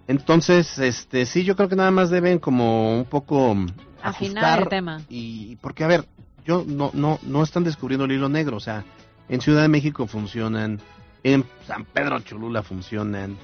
Entonces, 0.07 0.79
este, 0.79 1.25
sí, 1.27 1.45
yo 1.45 1.55
creo 1.57 1.69
que 1.69 1.77
nada 1.77 1.91
más 1.91 2.11
deben 2.11 2.39
como 2.39 2.97
un 2.99 3.05
poco 3.05 3.57
Afinar 4.03 4.45
ajustar 4.45 4.63
el 4.63 4.69
tema. 4.69 5.01
y 5.09 5.57
porque 5.57 5.85
a 5.85 5.87
ver, 5.87 6.05
yo 6.45 6.65
no 6.67 6.91
no 6.95 7.19
no 7.23 7.43
están 7.43 7.65
descubriendo 7.65 8.07
el 8.07 8.13
hilo 8.13 8.29
negro, 8.29 8.57
o 8.57 8.61
sea, 8.61 8.85
en 9.29 9.41
Ciudad 9.41 9.63
de 9.63 9.69
México 9.69 10.07
funcionan, 10.07 10.81
en 11.23 11.45
San 11.67 11.85
Pedro 11.85 12.19
Cholula 12.21 12.63
funcionan, 12.63 13.37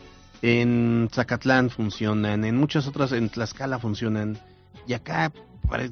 en 0.42 1.08
Zacatlán 1.12 1.70
funcionan, 1.70 2.44
en 2.44 2.56
muchas 2.56 2.86
otras 2.88 3.12
en 3.12 3.28
Tlaxcala 3.28 3.78
funcionan 3.78 4.38
y 4.88 4.94
acá 4.94 5.30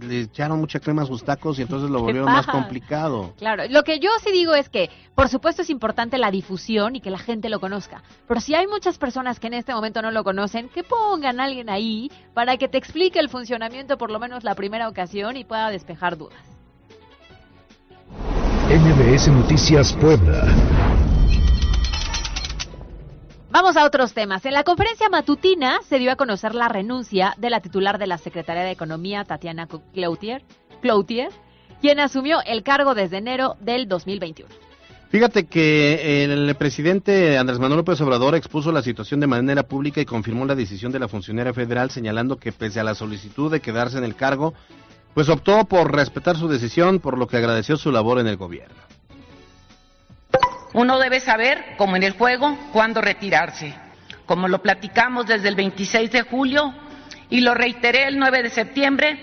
le 0.01 0.21
echaron 0.21 0.61
mucha 0.61 0.81
crema 0.81 1.03
a 1.03 1.07
sus 1.07 1.25
tacos 1.25 1.59
y 1.59 1.63
entonces 1.63 1.91
lo 1.91 1.99
¿Qué 1.99 2.05
volvieron 2.05 2.31
más 2.31 2.47
complicado. 2.47 3.35
Claro, 3.39 3.65
lo 3.69 3.83
que 3.83 3.99
yo 3.99 4.11
sí 4.23 4.33
digo 4.33 4.55
es 4.55 4.69
que, 4.69 4.91
por 5.15 5.29
supuesto, 5.29 5.63
es 5.63 5.71
importante 5.71 6.19
la 6.19 6.31
difusión 6.31 6.97
y 6.97 7.01
que 7.01 7.11
la 7.11 7.19
gente 7.19 7.49
lo 7.49 7.61
conozca. 7.61 8.03
Pero 8.27 8.41
si 8.41 8.55
hay 8.55 8.67
muchas 8.67 8.99
personas 8.99 9.41
que 9.41 9.49
en 9.49 9.55
este 9.55 9.75
momento 9.75 10.03
no 10.03 10.11
lo 10.11 10.25
conocen, 10.25 10.69
que 10.69 10.83
pongan 10.83 11.41
a 11.41 11.45
alguien 11.45 11.71
ahí 11.71 12.11
para 12.35 12.57
que 12.57 12.69
te 12.69 12.79
explique 12.79 13.19
el 13.19 13.29
funcionamiento 13.29 13.99
por 13.99 14.11
lo 14.11 14.19
menos 14.19 14.45
la 14.45 14.55
primera 14.55 14.89
ocasión 14.89 15.37
y 15.37 15.45
pueda 15.45 15.71
despejar 15.71 16.17
dudas. 16.17 16.39
MBS 18.69 19.29
Noticias 19.29 19.93
Puebla. 19.93 21.14
Vamos 23.55 23.77
a 23.77 23.85
otros 23.85 24.15
temas. 24.15 24.45
En 24.47 24.53
la 24.53 24.65
conferencia 24.65 25.09
matutina 25.09 25.79
se 25.89 26.01
dio 26.01 26.11
a 26.11 26.17
conocer 26.17 26.57
la 26.57 26.67
renuncia 26.67 27.37
de 27.39 27.51
la 27.51 27.61
titular 27.61 27.99
de 27.99 28.09
la 28.09 28.19
Secretaría 28.19 28.65
de 28.65 28.73
Economía, 28.73 29.23
Tatiana 29.25 29.69
Cloutier, 29.93 30.43
Cloutier 30.83 31.29
quien 31.81 32.01
asumió 32.01 32.39
el 32.45 32.65
cargo 32.65 32.97
desde 32.97 33.19
enero 33.19 33.55
del 33.61 33.87
2021. 33.87 34.53
Fíjate 35.09 35.47
que 35.47 36.25
el 36.25 36.53
presidente 36.57 37.39
Andrés 37.39 37.61
Manuel 37.61 37.79
López 37.79 38.01
Obrador 38.01 38.35
expuso 38.35 38.73
la 38.73 38.83
situación 38.83 39.21
de 39.21 39.29
manera 39.29 39.63
pública 39.63 40.01
y 40.01 40.05
confirmó 40.05 40.45
la 40.47 40.57
decisión 40.57 40.91
de 40.91 40.99
la 40.99 41.07
funcionaria 41.07 41.55
federal 41.55 41.93
señalando 41.93 42.39
que 42.39 42.51
pese 42.51 42.81
a 42.81 42.85
la 42.85 42.97
solicitud 42.97 43.53
de 43.53 43.61
quedarse 43.61 43.99
en 43.99 44.05
el 44.05 44.17
cargo, 44.17 44.53
pues 45.15 45.29
optó 45.29 45.65
por 45.67 45.95
respetar 45.95 46.37
su 46.37 46.49
decisión, 46.49 46.99
por 46.99 47.17
lo 47.19 47.29
que 47.29 47.37
agradeció 47.37 47.77
su 47.77 47.93
labor 47.93 48.19
en 48.19 48.27
el 48.27 48.37
gobierno. 48.37 48.83
Uno 50.75 50.99
debe 50.99 51.21
saber, 51.21 51.77
como 51.77 51.95
en 51.97 52.03
el 52.03 52.13
juego, 52.13 52.59
cuándo 52.73 53.01
retirarse. 53.01 53.73
Como 54.27 54.49
lo 54.49 54.61
platicamos 54.61 55.27
desde 55.27 55.49
el 55.49 55.55
26 55.55 56.11
de 56.11 56.23
julio 56.23 56.75
y 57.31 57.41
lo 57.41 57.55
reiteré 57.55 58.09
el 58.09 58.19
9 58.19 58.43
de 58.43 58.51
septiembre, 58.51 59.19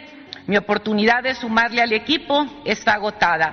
mi 0.48 0.56
oportunidad 0.56 1.24
de 1.24 1.36
sumarle 1.36 1.82
al 1.82 1.92
equipo 1.92 2.46
está 2.64 2.94
agotada. 2.94 3.52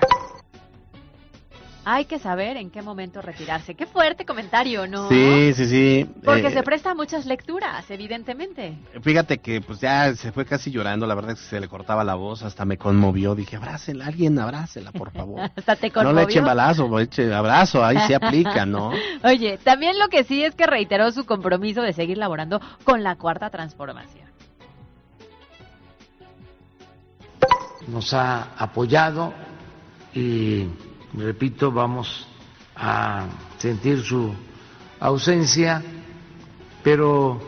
Hay 1.91 2.05
que 2.05 2.19
saber 2.19 2.59
en 2.59 2.69
qué 2.69 2.83
momento 2.83 3.23
retirarse. 3.23 3.75
Qué 3.75 3.87
fuerte 3.87 4.27
comentario, 4.27 4.87
¿no? 4.87 5.09
Sí, 5.09 5.55
sí, 5.55 5.65
sí. 5.65 6.11
Porque 6.23 6.49
eh, 6.49 6.51
se 6.51 6.63
presta 6.63 6.91
a 6.91 6.95
muchas 6.95 7.25
lecturas, 7.25 7.91
evidentemente. 7.91 8.77
Fíjate 9.01 9.39
que 9.39 9.63
pues 9.63 9.81
ya 9.81 10.15
se 10.15 10.31
fue 10.31 10.45
casi 10.45 10.71
llorando, 10.71 11.07
la 11.07 11.15
verdad 11.15 11.31
es 11.31 11.39
que 11.39 11.47
se 11.47 11.59
le 11.59 11.67
cortaba 11.67 12.05
la 12.05 12.15
voz, 12.15 12.43
hasta 12.43 12.67
me 12.67 12.77
conmovió. 12.77 13.35
Dije, 13.35 13.57
abrácela, 13.57 14.05
alguien 14.05 14.39
abrácela, 14.39 14.93
por 14.93 15.13
favor. 15.13 15.41
hasta 15.57 15.77
te 15.77 15.91
conmovió. 15.91 16.13
No 16.13 16.21
le 16.21 16.25
echen 16.27 16.45
balazo, 16.45 17.01
eche 17.01 17.33
abrazo, 17.33 17.83
ahí 17.83 17.97
se 18.07 18.15
aplica, 18.15 18.67
¿no? 18.67 18.93
Oye, 19.25 19.57
también 19.57 19.99
lo 19.99 20.09
que 20.09 20.25
sí 20.25 20.45
es 20.45 20.55
que 20.55 20.67
reiteró 20.67 21.11
su 21.11 21.25
compromiso 21.25 21.81
de 21.81 21.95
seguir 21.95 22.19
laborando 22.19 22.61
con 22.85 23.03
la 23.03 23.17
cuarta 23.17 23.49
transformación. 23.49 24.29
Nos 27.87 28.13
ha 28.13 28.43
apoyado 28.59 29.33
y 30.13 30.67
repito, 31.19 31.73
vamos 31.73 32.27
a 32.77 33.27
sentir 33.59 34.03
su 34.03 34.33
ausencia, 35.01 35.83
pero 36.83 37.41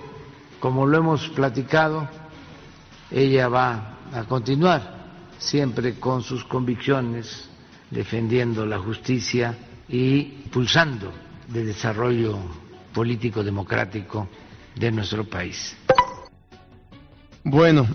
como 0.59 0.87
lo 0.87 0.99
hemos 0.99 1.29
platicado, 1.29 2.09
ella 3.11 3.49
va 3.49 3.99
a 4.13 4.25
continuar 4.25 5.01
siempre 5.39 5.95
con 5.99 6.23
sus 6.23 6.45
convicciones, 6.45 7.49
defendiendo 7.91 8.67
la 8.67 8.79
justicia 8.79 9.57
y 9.89 10.23
pulsando 10.53 11.13
el 11.53 11.67
desarrollo 11.67 12.39
político 12.93 13.43
democrático 13.43 14.29
de 14.77 14.93
nuestro 14.93 15.25
país. 15.25 15.77
Bueno, 17.43 17.87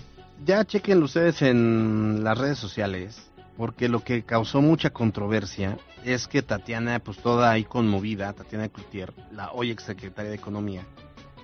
ya 0.44 0.64
chequen 0.64 1.02
ustedes 1.02 1.40
en 1.42 2.22
las 2.22 2.36
redes 2.36 2.58
sociales 2.58 3.25
porque 3.56 3.88
lo 3.88 4.00
que 4.04 4.22
causó 4.22 4.60
mucha 4.60 4.90
controversia 4.90 5.78
es 6.04 6.28
que 6.28 6.42
Tatiana, 6.42 6.98
pues 7.00 7.18
toda 7.18 7.50
ahí 7.50 7.64
conmovida, 7.64 8.32
Tatiana 8.32 8.68
Cloutier, 8.68 9.12
la 9.32 9.50
hoy 9.52 9.70
exsecretaria 9.70 10.30
de 10.30 10.36
Economía, 10.36 10.82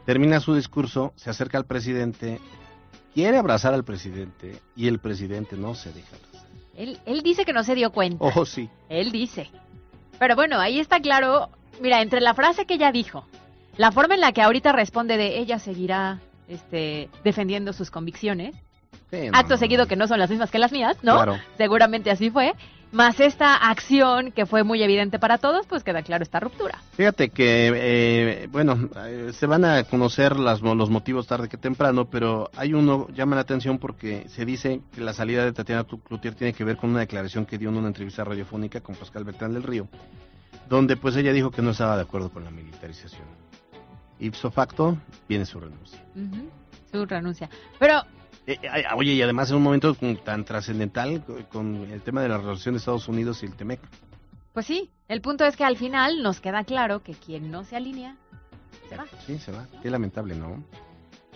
termina 0.04 0.40
su 0.40 0.54
discurso, 0.54 1.12
se 1.16 1.30
acerca 1.30 1.58
al 1.58 1.66
presidente, 1.66 2.40
quiere 3.14 3.38
abrazar 3.38 3.74
al 3.74 3.84
presidente 3.84 4.60
y 4.76 4.88
el 4.88 4.98
presidente 4.98 5.56
no 5.56 5.74
se 5.74 5.92
deja 5.92 6.16
abrazar. 6.16 6.50
Él, 6.76 6.98
él 7.06 7.22
dice 7.22 7.44
que 7.44 7.52
no 7.52 7.64
se 7.64 7.74
dio 7.74 7.90
cuenta. 7.90 8.24
Oh, 8.24 8.46
sí. 8.46 8.68
Él 8.88 9.10
dice. 9.12 9.50
Pero 10.18 10.36
bueno, 10.36 10.58
ahí 10.60 10.78
está 10.78 11.00
claro, 11.00 11.50
mira, 11.80 12.00
entre 12.02 12.20
la 12.20 12.34
frase 12.34 12.64
que 12.66 12.74
ella 12.74 12.92
dijo, 12.92 13.26
la 13.76 13.90
forma 13.90 14.14
en 14.14 14.20
la 14.20 14.32
que 14.32 14.42
ahorita 14.42 14.72
responde 14.72 15.16
de 15.16 15.38
ella 15.38 15.58
seguirá 15.58 16.20
este, 16.48 17.08
defendiendo 17.24 17.72
sus 17.72 17.90
convicciones, 17.90 18.54
Acto 19.32 19.56
seguido 19.56 19.86
que 19.86 19.96
no 19.96 20.06
son 20.06 20.18
las 20.18 20.30
mismas 20.30 20.50
que 20.50 20.58
las 20.58 20.72
mías, 20.72 20.96
¿no? 21.02 21.38
Seguramente 21.56 22.10
así 22.10 22.30
fue. 22.30 22.54
Más 22.92 23.20
esta 23.20 23.56
acción 23.56 24.32
que 24.32 24.44
fue 24.44 24.64
muy 24.64 24.82
evidente 24.82 25.18
para 25.18 25.38
todos, 25.38 25.66
pues 25.66 25.82
queda 25.82 26.02
claro 26.02 26.22
esta 26.22 26.40
ruptura. 26.40 26.78
Fíjate 26.92 27.30
que, 27.30 27.72
eh, 27.74 28.48
bueno, 28.50 28.90
eh, 29.06 29.30
se 29.32 29.46
van 29.46 29.64
a 29.64 29.84
conocer 29.84 30.36
las, 30.38 30.60
los 30.60 30.90
motivos 30.90 31.26
tarde 31.26 31.48
que 31.48 31.56
temprano, 31.56 32.10
pero 32.10 32.50
hay 32.54 32.74
uno, 32.74 33.08
llama 33.14 33.36
la 33.36 33.42
atención 33.42 33.78
porque 33.78 34.28
se 34.28 34.44
dice 34.44 34.82
que 34.94 35.00
la 35.00 35.14
salida 35.14 35.42
de 35.42 35.52
Tatiana 35.52 35.84
Cloutier 35.84 36.34
tiene 36.34 36.52
que 36.52 36.64
ver 36.64 36.76
con 36.76 36.90
una 36.90 37.00
declaración 37.00 37.46
que 37.46 37.56
dio 37.56 37.70
en 37.70 37.78
una 37.78 37.88
entrevista 37.88 38.24
radiofónica 38.24 38.82
con 38.82 38.94
Pascal 38.94 39.24
Bertrán 39.24 39.54
del 39.54 39.62
Río, 39.62 39.88
donde 40.68 40.98
pues 40.98 41.16
ella 41.16 41.32
dijo 41.32 41.50
que 41.50 41.62
no 41.62 41.70
estaba 41.70 41.96
de 41.96 42.02
acuerdo 42.02 42.30
con 42.30 42.44
la 42.44 42.50
militarización. 42.50 43.24
Ipso 44.18 44.50
facto, 44.50 44.98
viene 45.26 45.46
su 45.46 45.58
renuncia. 45.58 45.98
Su 46.92 47.06
renuncia. 47.06 47.48
Pero 47.78 48.02
eh, 48.46 48.58
eh, 48.62 48.84
oye, 48.96 49.12
y 49.12 49.22
además 49.22 49.50
en 49.50 49.56
un 49.56 49.62
momento 49.62 49.94
tan 50.24 50.44
trascendental 50.44 51.24
con 51.50 51.90
el 51.90 52.02
tema 52.02 52.22
de 52.22 52.28
la 52.28 52.38
relación 52.38 52.74
de 52.74 52.78
Estados 52.78 53.08
Unidos 53.08 53.42
y 53.42 53.46
el 53.46 53.54
TEMEC. 53.54 53.80
Pues 54.52 54.66
sí, 54.66 54.90
el 55.08 55.20
punto 55.20 55.44
es 55.44 55.56
que 55.56 55.64
al 55.64 55.76
final 55.76 56.22
nos 56.22 56.40
queda 56.40 56.64
claro 56.64 57.02
que 57.02 57.14
quien 57.14 57.50
no 57.50 57.64
se 57.64 57.76
alinea, 57.76 58.16
se 58.88 58.96
va. 58.96 59.06
Sí, 59.26 59.38
se 59.38 59.52
va. 59.52 59.66
Qué 59.82 59.90
lamentable, 59.90 60.34
¿no? 60.34 60.62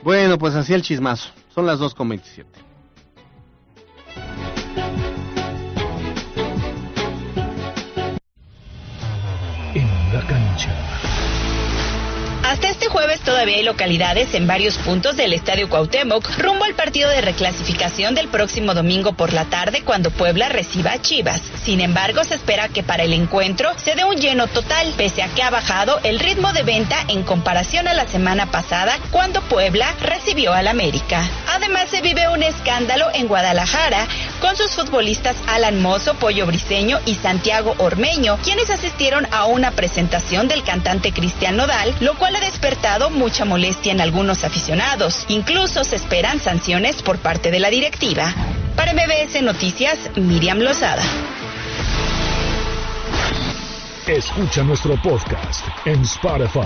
Bueno, 0.03 0.37
pues 0.39 0.55
así 0.55 0.75
el 0.75 0.83
chismazo. 0.83 1.31
Son 1.55 1.65
las 1.65 1.81
2.27. 1.81 2.45
Hasta 12.47 12.69
este 12.69 12.87
jueves 12.87 13.21
todavía 13.23 13.57
hay 13.57 13.65
localidades 13.65 14.33
en 14.33 14.47
varios 14.47 14.79
puntos 14.79 15.17
del 15.17 15.33
Estadio 15.33 15.69
Cuauhtémoc 15.69 16.39
rumbo 16.39 16.63
al 16.63 16.75
partido 16.75 17.11
de 17.11 17.21
reclasificación 17.21 18.15
del 18.15 18.29
próximo 18.29 18.73
domingo 18.73 19.15
por 19.15 19.33
la 19.33 19.47
tarde 19.47 19.83
cuando 19.85 20.13
Puebla 20.13 20.49
reciba 20.49 20.93
a 20.93 21.03
Chivas. 21.03 21.43
Sin 21.65 21.81
embargo, 21.81 22.23
se 22.23 22.37
espera 22.37 22.69
que 22.69 22.85
para 22.85 23.03
el 23.03 23.15
encuentro 23.15 23.71
se 23.77 23.97
dé 23.97 24.05
un 24.05 24.15
lleno 24.15 24.47
total, 24.47 24.95
pese 24.97 25.25
a 25.25 25.29
que 25.29 25.43
ha 25.43 25.51
bajado 25.51 25.99
el 26.05 26.21
ritmo 26.21 26.53
de 26.53 26.63
venta 26.63 26.97
en 27.09 27.25
comparación 27.25 27.89
a 27.89 27.95
la 27.95 28.07
semana 28.07 28.47
pasada 28.47 28.97
cuando 29.11 29.41
Puebla 29.43 29.93
recibió 30.01 30.53
al 30.53 30.69
América. 30.69 31.29
Además, 31.53 31.89
se 31.91 32.01
vive 32.01 32.29
un 32.29 32.45
escándalo 32.45 33.09
en 33.13 33.27
Guadalajara 33.27 34.07
con 34.47 34.57
sus 34.57 34.77
futbolistas 34.77 35.37
Alan 35.49 35.83
Mozo, 35.83 36.15
Pollo 36.15 36.47
Briseño 36.47 37.01
y 37.05 37.17
Santiago 37.17 37.75
Ormeño, 37.79 38.39
quienes 38.45 38.71
asistieron 38.71 39.27
a 39.33 39.47
una 39.47 39.73
presentación 39.73 40.47
del 40.47 40.63
cantante 40.63 41.11
Cristian 41.11 41.57
Nodal, 41.57 41.93
lo 41.99 42.15
cual 42.15 42.37
ha 42.37 42.41
despertado 42.41 43.11
mucha 43.11 43.45
molestia 43.45 43.91
en 43.91 44.01
algunos 44.01 44.45
aficionados. 44.45 45.25
Incluso 45.27 45.83
se 45.83 45.97
esperan 45.97 46.39
sanciones 46.39 47.03
por 47.03 47.19
parte 47.19 47.51
de 47.51 47.59
la 47.59 47.71
directiva. 47.71 48.33
Para 48.77 48.93
MBS 48.93 49.43
Noticias, 49.43 49.99
Miriam 50.15 50.61
Lozada. 50.61 51.03
Escucha 54.07 54.63
nuestro 54.63 54.95
podcast 55.03 55.67
en 55.87 56.03
Spotify. 56.03 56.61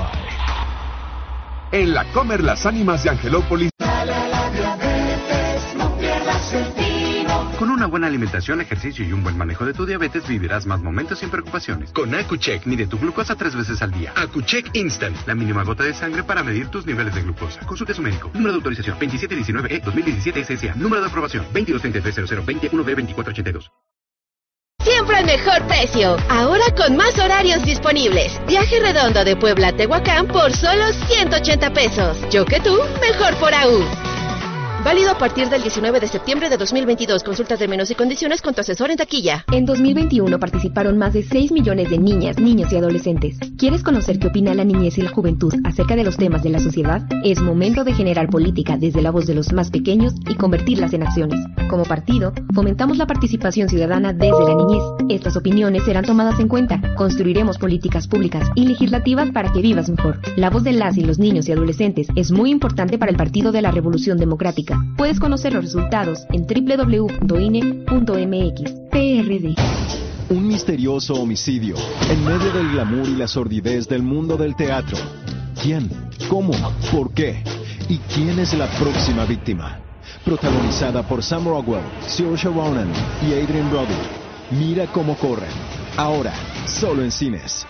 En 1.72 1.94
la 1.94 2.04
Comer 2.12 2.42
Las 2.42 2.66
Ánimas 2.66 3.04
de 3.04 3.10
Angelópolis. 3.10 3.70
Con 7.60 7.68
una 7.68 7.86
buena 7.86 8.06
alimentación, 8.06 8.62
ejercicio 8.62 9.04
y 9.04 9.12
un 9.12 9.22
buen 9.22 9.36
manejo 9.36 9.66
de 9.66 9.74
tu 9.74 9.84
diabetes 9.84 10.26
vivirás 10.26 10.64
más 10.64 10.80
momentos 10.80 11.18
sin 11.18 11.28
preocupaciones. 11.28 11.92
Con 11.92 12.14
AcuCheck 12.14 12.64
mide 12.64 12.86
tu 12.86 12.98
glucosa 12.98 13.36
tres 13.36 13.54
veces 13.54 13.82
al 13.82 13.90
día. 13.90 14.14
AcuCheck 14.16 14.70
Instant, 14.72 15.14
la 15.26 15.34
mínima 15.34 15.62
gota 15.62 15.84
de 15.84 15.92
sangre 15.92 16.22
para 16.22 16.42
medir 16.42 16.68
tus 16.68 16.86
niveles 16.86 17.14
de 17.14 17.20
glucosa. 17.20 17.60
Consulte 17.66 17.92
a 17.92 17.96
su 17.96 18.00
médico. 18.00 18.30
Número 18.32 18.52
de 18.52 18.56
autorización 18.56 18.98
2719E 18.98 19.82
2017 19.82 20.42
SSA. 20.42 20.74
Número 20.76 21.02
de 21.02 21.08
aprobación 21.08 21.44
22330020 21.52 23.70
Siempre 24.82 25.16
al 25.16 25.26
mejor 25.26 25.62
precio. 25.66 26.16
Ahora 26.30 26.64
con 26.74 26.96
más 26.96 27.18
horarios 27.18 27.62
disponibles. 27.66 28.40
Viaje 28.46 28.80
redondo 28.80 29.22
de 29.22 29.36
Puebla 29.36 29.68
a 29.68 29.76
Tehuacán 29.76 30.28
por 30.28 30.50
solo 30.54 30.90
180 31.08 31.74
pesos. 31.74 32.16
Yo 32.30 32.46
que 32.46 32.58
tú, 32.60 32.78
mejor 33.02 33.36
por 33.36 33.52
AU. 33.52 34.09
Válido 34.82 35.10
a 35.10 35.18
partir 35.18 35.50
del 35.50 35.60
19 35.60 36.00
de 36.00 36.08
septiembre 36.08 36.48
de 36.48 36.56
2022. 36.56 37.22
Consultas 37.22 37.58
de 37.58 37.68
menos 37.68 37.90
y 37.90 37.94
condiciones 37.94 38.40
con 38.40 38.54
tu 38.54 38.62
asesor 38.62 38.90
en 38.90 38.96
taquilla. 38.96 39.44
En 39.52 39.66
2021 39.66 40.38
participaron 40.40 40.96
más 40.96 41.12
de 41.12 41.22
6 41.22 41.52
millones 41.52 41.90
de 41.90 41.98
niñas, 41.98 42.38
niños 42.38 42.72
y 42.72 42.76
adolescentes. 42.76 43.38
¿Quieres 43.58 43.82
conocer 43.82 44.18
qué 44.18 44.28
opina 44.28 44.54
la 44.54 44.64
niñez 44.64 44.96
y 44.96 45.02
la 45.02 45.10
juventud 45.10 45.52
acerca 45.64 45.96
de 45.96 46.04
los 46.04 46.16
temas 46.16 46.42
de 46.42 46.48
la 46.48 46.60
sociedad? 46.60 47.02
Es 47.22 47.42
momento 47.42 47.84
de 47.84 47.92
generar 47.92 48.30
política 48.30 48.78
desde 48.78 49.02
la 49.02 49.10
voz 49.10 49.26
de 49.26 49.34
los 49.34 49.52
más 49.52 49.70
pequeños 49.70 50.14
y 50.26 50.34
convertirlas 50.36 50.94
en 50.94 51.02
acciones. 51.02 51.40
Como 51.68 51.84
partido, 51.84 52.32
fomentamos 52.54 52.96
la 52.96 53.06
participación 53.06 53.68
ciudadana 53.68 54.14
desde 54.14 54.44
la 54.44 54.54
niñez. 54.54 54.82
Estas 55.10 55.36
opiniones 55.36 55.84
serán 55.84 56.06
tomadas 56.06 56.40
en 56.40 56.48
cuenta. 56.48 56.80
Construiremos 56.96 57.58
políticas 57.58 58.08
públicas 58.08 58.48
y 58.54 58.66
legislativas 58.66 59.30
para 59.30 59.52
que 59.52 59.60
vivas 59.60 59.90
mejor. 59.90 60.20
La 60.36 60.48
voz 60.48 60.64
de 60.64 60.72
las 60.72 60.96
y 60.96 61.04
los 61.04 61.18
niños 61.18 61.48
y 61.48 61.52
adolescentes 61.52 62.08
es 62.16 62.32
muy 62.32 62.50
importante 62.50 62.96
para 62.96 63.10
el 63.10 63.18
Partido 63.18 63.52
de 63.52 63.60
la 63.60 63.72
Revolución 63.72 64.16
Democrática 64.16 64.69
Puedes 64.96 65.18
conocer 65.18 65.52
los 65.52 65.64
resultados 65.64 66.26
en 66.30 66.46
www.ine.mx. 66.46 67.90
PRD. 68.90 69.54
Un 70.30 70.46
misterioso 70.46 71.14
homicidio 71.14 71.74
en 72.10 72.24
medio 72.24 72.52
del 72.52 72.70
glamour 72.72 73.08
y 73.08 73.16
la 73.16 73.26
sordidez 73.26 73.88
del 73.88 74.02
mundo 74.02 74.36
del 74.36 74.54
teatro. 74.54 74.98
¿Quién? 75.60 75.90
¿Cómo? 76.28 76.52
¿Por 76.92 77.12
qué? 77.12 77.42
¿Y 77.88 77.98
quién 77.98 78.38
es 78.38 78.54
la 78.54 78.68
próxima 78.78 79.24
víctima? 79.24 79.80
Protagonizada 80.24 81.02
por 81.02 81.22
Sam 81.22 81.46
Rockwell, 81.46 81.82
Saoirse 82.06 82.48
Ronan 82.48 82.92
y 83.22 83.34
Adrian 83.34 83.70
Brody. 83.70 83.94
Mira 84.50 84.86
cómo 84.86 85.16
corren. 85.16 85.50
Ahora, 85.96 86.32
solo 86.66 87.02
en 87.02 87.10
cines. 87.10 87.66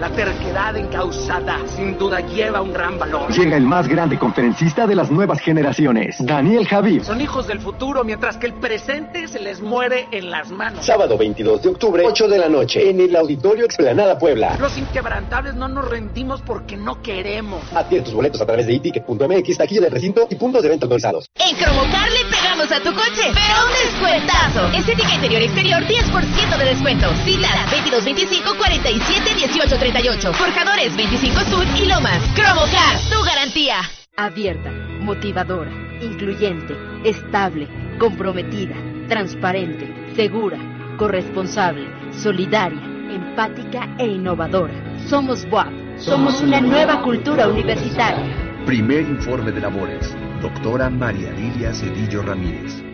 La 0.00 0.10
terquedad 0.10 0.76
encausada 0.76 1.58
sin 1.74 1.98
duda 1.98 2.20
lleva 2.20 2.62
un 2.62 2.72
gran 2.72 3.00
valor. 3.00 3.32
Llega 3.32 3.56
el 3.56 3.64
más 3.64 3.88
grande 3.88 4.16
conferencista 4.16 4.86
de 4.86 4.94
las 4.94 5.10
nuevas 5.10 5.40
generaciones, 5.40 6.14
Daniel 6.20 6.68
Javid. 6.68 7.02
Son 7.02 7.20
hijos 7.20 7.48
del 7.48 7.58
futuro, 7.58 8.04
mientras 8.04 8.36
que 8.36 8.46
el 8.46 8.54
presente 8.54 9.26
se 9.26 9.40
les 9.40 9.60
muere 9.60 10.06
en 10.12 10.30
las 10.30 10.52
manos. 10.52 10.86
Sábado 10.86 11.18
22 11.18 11.62
de 11.62 11.68
octubre, 11.70 12.04
8 12.06 12.28
de 12.28 12.38
la 12.38 12.48
noche, 12.48 12.88
en 12.88 13.00
el 13.00 13.16
Auditorio 13.16 13.64
Explanada 13.64 14.16
Puebla. 14.16 14.56
Los 14.60 14.78
inquebrantables 14.78 15.56
no 15.56 15.66
nos 15.66 15.88
rendimos 15.88 16.42
porque 16.42 16.76
no 16.76 17.02
queremos. 17.02 17.60
Adquiere 17.74 18.04
tus 18.04 18.14
boletos 18.14 18.40
a 18.40 18.46
través 18.46 18.68
de 18.68 18.74
iticket.mx, 18.74 19.58
taquilla 19.58 19.80
del 19.80 19.90
recinto 19.90 20.28
y 20.30 20.36
puntos 20.36 20.62
de 20.62 20.68
venta 20.68 20.86
autorizados. 20.86 21.28
En 21.34 21.56
Cromocar 21.56 22.08
le 22.12 22.24
pegamos 22.30 22.70
a 22.70 22.78
tu 22.78 22.94
coche, 22.94 23.32
pero 23.34 23.66
un 23.66 23.72
descuentazo. 23.90 24.78
Estética 24.78 25.12
interior 25.16 25.42
exterior, 25.42 25.82
10% 25.82 26.56
de 26.56 26.64
descuento. 26.66 27.08
Citas 27.24 27.68
22 27.72 28.04
25 28.04 28.56
47 28.56 29.34
18 29.34 29.87
38. 29.92 30.34
Forjadores 30.34 30.94
25 30.96 31.40
Sur 31.46 31.64
y 31.74 31.86
Lomas. 31.86 32.22
Cromocar, 32.34 32.98
tu 33.10 33.24
garantía. 33.24 33.76
Abierta, 34.16 34.70
motivadora, 35.00 35.70
incluyente, 36.02 36.76
estable, 37.04 37.68
comprometida, 37.98 38.74
transparente, 39.08 40.12
segura, 40.14 40.58
corresponsable, 40.98 41.88
solidaria, 42.12 42.82
empática 43.10 43.88
e 43.98 44.06
innovadora. 44.06 44.74
Somos 45.08 45.46
WAP. 45.50 45.72
Somos 45.96 46.38
una 46.42 46.60
nueva 46.60 47.00
cultura 47.00 47.48
universitaria. 47.48 48.60
Primer 48.66 49.02
informe 49.02 49.52
de 49.52 49.60
labores. 49.62 50.14
Doctora 50.42 50.90
María 50.90 51.30
Lilia 51.32 51.72
Cedillo 51.72 52.20
Ramírez. 52.22 52.87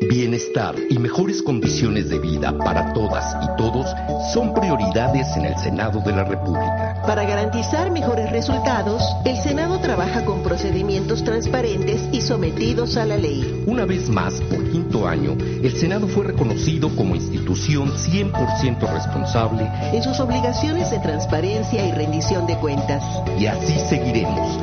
Bienestar 0.00 0.76
y 0.88 0.96
mejores 0.98 1.42
condiciones 1.42 2.08
de 2.08 2.20
vida 2.20 2.56
para 2.56 2.92
todas 2.92 3.36
y 3.42 3.56
todos 3.56 3.86
son 4.32 4.54
prioridades 4.54 5.26
en 5.36 5.46
el 5.46 5.56
Senado 5.58 6.00
de 6.00 6.12
la 6.12 6.22
República. 6.22 7.02
Para 7.04 7.24
garantizar 7.24 7.90
mejores 7.90 8.30
resultados, 8.30 9.02
el 9.24 9.36
Senado 9.38 9.80
trabaja 9.80 10.24
con 10.24 10.44
procedimientos 10.44 11.24
transparentes 11.24 12.00
y 12.12 12.20
sometidos 12.20 12.96
a 12.96 13.06
la 13.06 13.16
ley. 13.16 13.64
Una 13.66 13.86
vez 13.86 14.08
más, 14.08 14.34
por 14.42 14.62
quinto 14.70 15.08
año, 15.08 15.36
el 15.62 15.76
Senado 15.76 16.06
fue 16.06 16.26
reconocido 16.26 16.94
como 16.94 17.16
institución 17.16 17.90
100% 17.90 18.92
responsable 18.92 19.68
en 19.92 20.02
sus 20.02 20.20
obligaciones 20.20 20.92
de 20.92 21.00
transparencia 21.00 21.84
y 21.84 21.90
rendición 21.90 22.46
de 22.46 22.56
cuentas. 22.58 23.02
Y 23.38 23.46
así 23.46 23.76
seguiremos. 23.88 24.58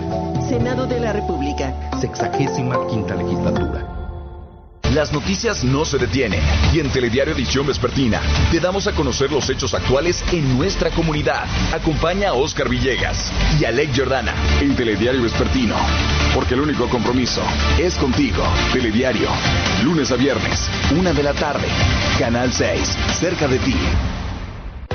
Senado 0.47 0.87
de 0.87 1.01
la 1.01 1.11
República. 1.11 1.73
Sexagésima 1.99 2.87
quinta 2.87 3.15
legislatura. 3.15 4.04
Las 4.95 5.11
noticias 5.11 5.65
no 5.65 5.83
se 5.83 5.97
detienen 5.97 6.41
y 6.73 6.79
en 6.79 6.89
Telediario 6.89 7.33
Edición 7.33 7.67
Vespertina 7.67 8.21
te 8.49 8.61
damos 8.61 8.87
a 8.87 8.93
conocer 8.93 9.29
los 9.29 9.49
hechos 9.49 9.73
actuales 9.73 10.23
en 10.31 10.57
nuestra 10.57 10.89
comunidad. 10.89 11.43
Acompaña 11.73 12.29
a 12.29 12.33
Oscar 12.33 12.69
Villegas 12.69 13.29
y 13.59 13.65
Alec 13.65 13.93
Jordana 13.93 14.33
en 14.61 14.73
Telediario 14.73 15.21
Vespertino, 15.21 15.75
porque 16.33 16.53
el 16.53 16.61
único 16.61 16.87
compromiso 16.87 17.41
es 17.77 17.95
contigo. 17.95 18.41
Telediario, 18.71 19.27
lunes 19.83 20.13
a 20.13 20.15
viernes, 20.15 20.69
una 20.97 21.11
de 21.11 21.23
la 21.23 21.33
tarde, 21.33 21.67
Canal 22.17 22.53
6, 22.53 22.97
cerca 23.19 23.49
de 23.49 23.59
ti. 23.59 23.75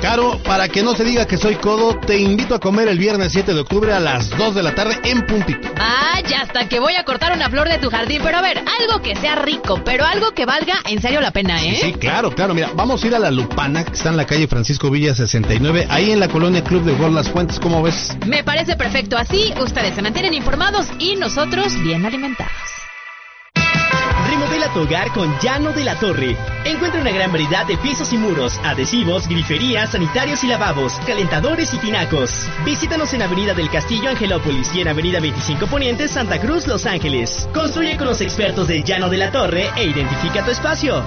Caro, 0.01 0.39
para 0.43 0.67
que 0.67 0.81
no 0.81 0.95
se 0.95 1.03
diga 1.03 1.27
que 1.27 1.37
soy 1.37 1.55
codo, 1.55 1.95
te 1.99 2.17
invito 2.17 2.55
a 2.55 2.59
comer 2.59 2.87
el 2.87 2.97
viernes 2.97 3.31
7 3.33 3.53
de 3.53 3.59
octubre 3.59 3.93
a 3.93 3.99
las 3.99 4.31
2 4.31 4.55
de 4.55 4.63
la 4.63 4.73
tarde 4.73 4.99
en 5.03 5.27
puntito. 5.27 5.69
Ah, 5.77 6.19
ya 6.27 6.41
hasta 6.41 6.67
que 6.67 6.79
voy 6.79 6.95
a 6.95 7.03
cortar 7.03 7.33
una 7.33 7.49
flor 7.49 7.69
de 7.69 7.77
tu 7.77 7.91
jardín. 7.91 8.19
Pero 8.23 8.39
a 8.39 8.41
ver, 8.41 8.57
algo 8.79 9.01
que 9.03 9.15
sea 9.15 9.35
rico, 9.35 9.79
pero 9.85 10.03
algo 10.03 10.31
que 10.31 10.45
valga 10.45 10.73
en 10.85 10.99
serio 11.01 11.21
la 11.21 11.29
pena, 11.29 11.63
¿eh? 11.63 11.77
Sí, 11.79 11.93
claro, 11.93 12.31
claro. 12.31 12.55
Mira, 12.55 12.71
vamos 12.75 13.03
a 13.03 13.07
ir 13.07 13.15
a 13.15 13.19
la 13.19 13.29
Lupana, 13.29 13.83
que 13.83 13.93
está 13.93 14.09
en 14.09 14.17
la 14.17 14.25
calle 14.25 14.47
Francisco 14.47 14.89
Villa 14.89 15.13
69, 15.13 15.85
ahí 15.89 16.11
en 16.11 16.19
la 16.19 16.29
colonia 16.29 16.63
Club 16.63 16.83
de 16.83 16.93
World 16.93 17.15
Las 17.15 17.29
Fuentes. 17.29 17.59
¿Cómo 17.59 17.83
ves? 17.83 18.17
Me 18.25 18.43
parece 18.43 18.75
perfecto. 18.75 19.17
Así 19.17 19.53
ustedes 19.61 19.93
se 19.93 20.01
mantienen 20.01 20.33
informados 20.33 20.87
y 20.97 21.15
nosotros 21.15 21.79
bien 21.83 22.05
alimentados. 22.07 22.51
Remodela 24.61 24.73
tu 24.73 24.81
hogar 24.81 25.11
con 25.13 25.39
Llano 25.39 25.71
de 25.73 25.83
la 25.83 25.95
Torre. 25.95 26.37
Encuentra 26.65 27.01
una 27.01 27.11
gran 27.11 27.31
variedad 27.31 27.65
de 27.65 27.77
pisos 27.77 28.11
y 28.13 28.17
muros, 28.17 28.59
adhesivos, 28.63 29.27
griferías, 29.27 29.91
sanitarios 29.91 30.43
y 30.43 30.47
lavabos, 30.47 30.93
calentadores 31.05 31.73
y 31.73 31.77
tinacos. 31.77 32.47
Visítanos 32.63 33.13
en 33.13 33.23
Avenida 33.23 33.53
del 33.53 33.69
Castillo 33.69 34.09
Angelópolis 34.09 34.73
y 34.75 34.81
en 34.81 34.89
Avenida 34.89 35.19
25 35.19 35.67
Poniente 35.67 36.07
Santa 36.07 36.39
Cruz, 36.39 36.67
Los 36.67 36.85
Ángeles. 36.85 37.47
Construye 37.53 37.97
con 37.97 38.07
los 38.07 38.21
expertos 38.21 38.67
de 38.67 38.83
Llano 38.83 39.09
de 39.09 39.17
la 39.17 39.31
Torre 39.31 39.71
e 39.75 39.85
identifica 39.85 40.43
tu 40.43 40.51
espacio. 40.51 41.03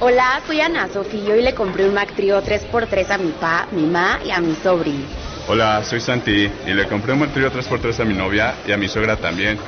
Hola, 0.00 0.40
soy 0.46 0.60
Ana 0.60 0.88
Sofía 0.92 1.20
y 1.20 1.30
hoy 1.30 1.42
le 1.42 1.54
compré 1.54 1.86
un 1.86 1.94
Mac 1.94 2.12
Trio 2.14 2.42
3x3 2.42 3.10
a 3.10 3.18
mi 3.18 3.30
pa, 3.30 3.66
mi 3.70 3.86
ma 3.86 4.18
y 4.24 4.30
a 4.30 4.40
mi 4.40 4.54
sobrino. 4.56 5.06
Hola, 5.48 5.82
soy 5.84 6.00
Santi 6.00 6.50
y 6.66 6.74
le 6.74 6.86
compré 6.86 7.12
un 7.12 7.20
Mac 7.20 7.32
Trio 7.32 7.50
3x3 7.50 8.00
a 8.00 8.04
mi 8.04 8.14
novia 8.14 8.54
y 8.66 8.72
a 8.72 8.76
mi 8.76 8.88
suegra 8.88 9.16
también. 9.16 9.58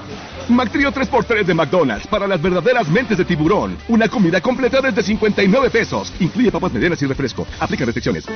McTrio 0.48 0.92
3x3 0.92 1.44
de 1.44 1.54
McDonald's 1.54 2.06
para 2.06 2.26
las 2.26 2.40
verdaderas 2.40 2.88
mentes 2.88 3.16
de 3.16 3.24
tiburón. 3.24 3.76
Una 3.88 4.08
comida 4.08 4.40
completa 4.40 4.80
desde 4.80 5.02
59 5.02 5.70
pesos. 5.70 6.12
Incluye 6.20 6.52
papas 6.52 6.72
medianas 6.72 7.00
y 7.02 7.06
refresco. 7.06 7.46
Aplica 7.60 7.84
restricciones. 7.84 8.26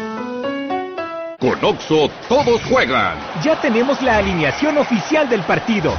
Con 1.41 1.65
Oxo, 1.65 2.11
todos 2.29 2.61
juegan. 2.65 3.17
Ya 3.45 3.61
tenemos 3.61 4.03
la 4.03 4.17
alineación 4.17 4.77
oficial 4.79 5.29
del 5.29 5.43
partido. 5.43 5.95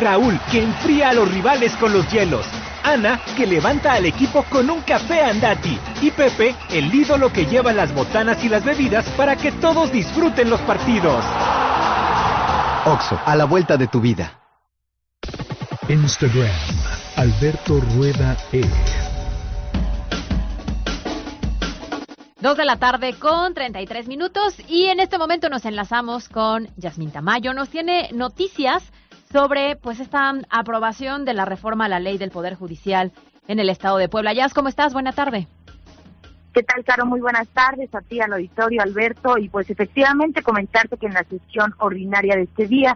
Raúl, 0.00 0.38
que 0.50 0.62
enfría 0.62 1.10
a 1.10 1.12
los 1.12 1.30
rivales 1.30 1.76
con 1.76 1.92
los 1.92 2.10
hielos. 2.10 2.46
Ana, 2.84 3.20
que 3.36 3.46
levanta 3.46 3.92
al 3.92 4.06
equipo 4.06 4.44
con 4.44 4.70
un 4.70 4.80
café 4.80 5.22
andati. 5.22 5.78
Y 6.00 6.10
Pepe, 6.10 6.54
el 6.70 6.94
ídolo 6.94 7.30
que 7.30 7.44
lleva 7.44 7.72
las 7.72 7.92
botanas 7.92 8.42
y 8.44 8.48
las 8.48 8.64
bebidas 8.64 9.04
para 9.10 9.36
que 9.36 9.52
todos 9.52 9.92
disfruten 9.92 10.48
los 10.48 10.60
partidos. 10.60 11.22
Oxo, 12.86 13.20
a 13.26 13.36
la 13.36 13.44
vuelta 13.44 13.76
de 13.76 13.88
tu 13.88 14.00
vida. 14.00 14.38
Instagram, 15.90 16.50
Alberto 17.16 17.80
Rueda 17.80 18.36
E. 18.52 18.60
Dos 22.42 22.58
de 22.58 22.66
la 22.66 22.76
tarde 22.76 23.14
con 23.14 23.54
33 23.54 24.06
minutos 24.06 24.60
y 24.68 24.84
en 24.84 25.00
este 25.00 25.16
momento 25.16 25.48
nos 25.48 25.64
enlazamos 25.64 26.28
con 26.28 26.68
Yasmin 26.76 27.10
Tamayo. 27.10 27.54
Nos 27.54 27.70
tiene 27.70 28.10
noticias 28.12 28.92
sobre 29.32 29.76
pues 29.76 29.98
esta 30.00 30.34
aprobación 30.50 31.24
de 31.24 31.32
la 31.32 31.46
reforma 31.46 31.86
a 31.86 31.88
la 31.88 32.00
ley 32.00 32.18
del 32.18 32.30
Poder 32.30 32.54
Judicial 32.54 33.10
en 33.46 33.58
el 33.58 33.70
Estado 33.70 33.96
de 33.96 34.10
Puebla. 34.10 34.34
Yas, 34.34 34.52
¿cómo 34.52 34.68
estás? 34.68 34.92
Buena 34.92 35.12
tarde. 35.12 35.48
¿Qué 36.52 36.62
tal, 36.64 36.84
Caro? 36.84 37.06
Muy 37.06 37.20
buenas 37.20 37.48
tardes 37.48 37.94
a 37.94 38.02
ti, 38.02 38.20
al 38.20 38.34
auditorio, 38.34 38.82
Alberto. 38.82 39.38
Y 39.38 39.48
pues 39.48 39.70
efectivamente 39.70 40.42
comentarte 40.42 40.98
que 40.98 41.06
en 41.06 41.14
la 41.14 41.24
sesión 41.24 41.74
ordinaria 41.78 42.36
de 42.36 42.42
este 42.42 42.66
día 42.66 42.94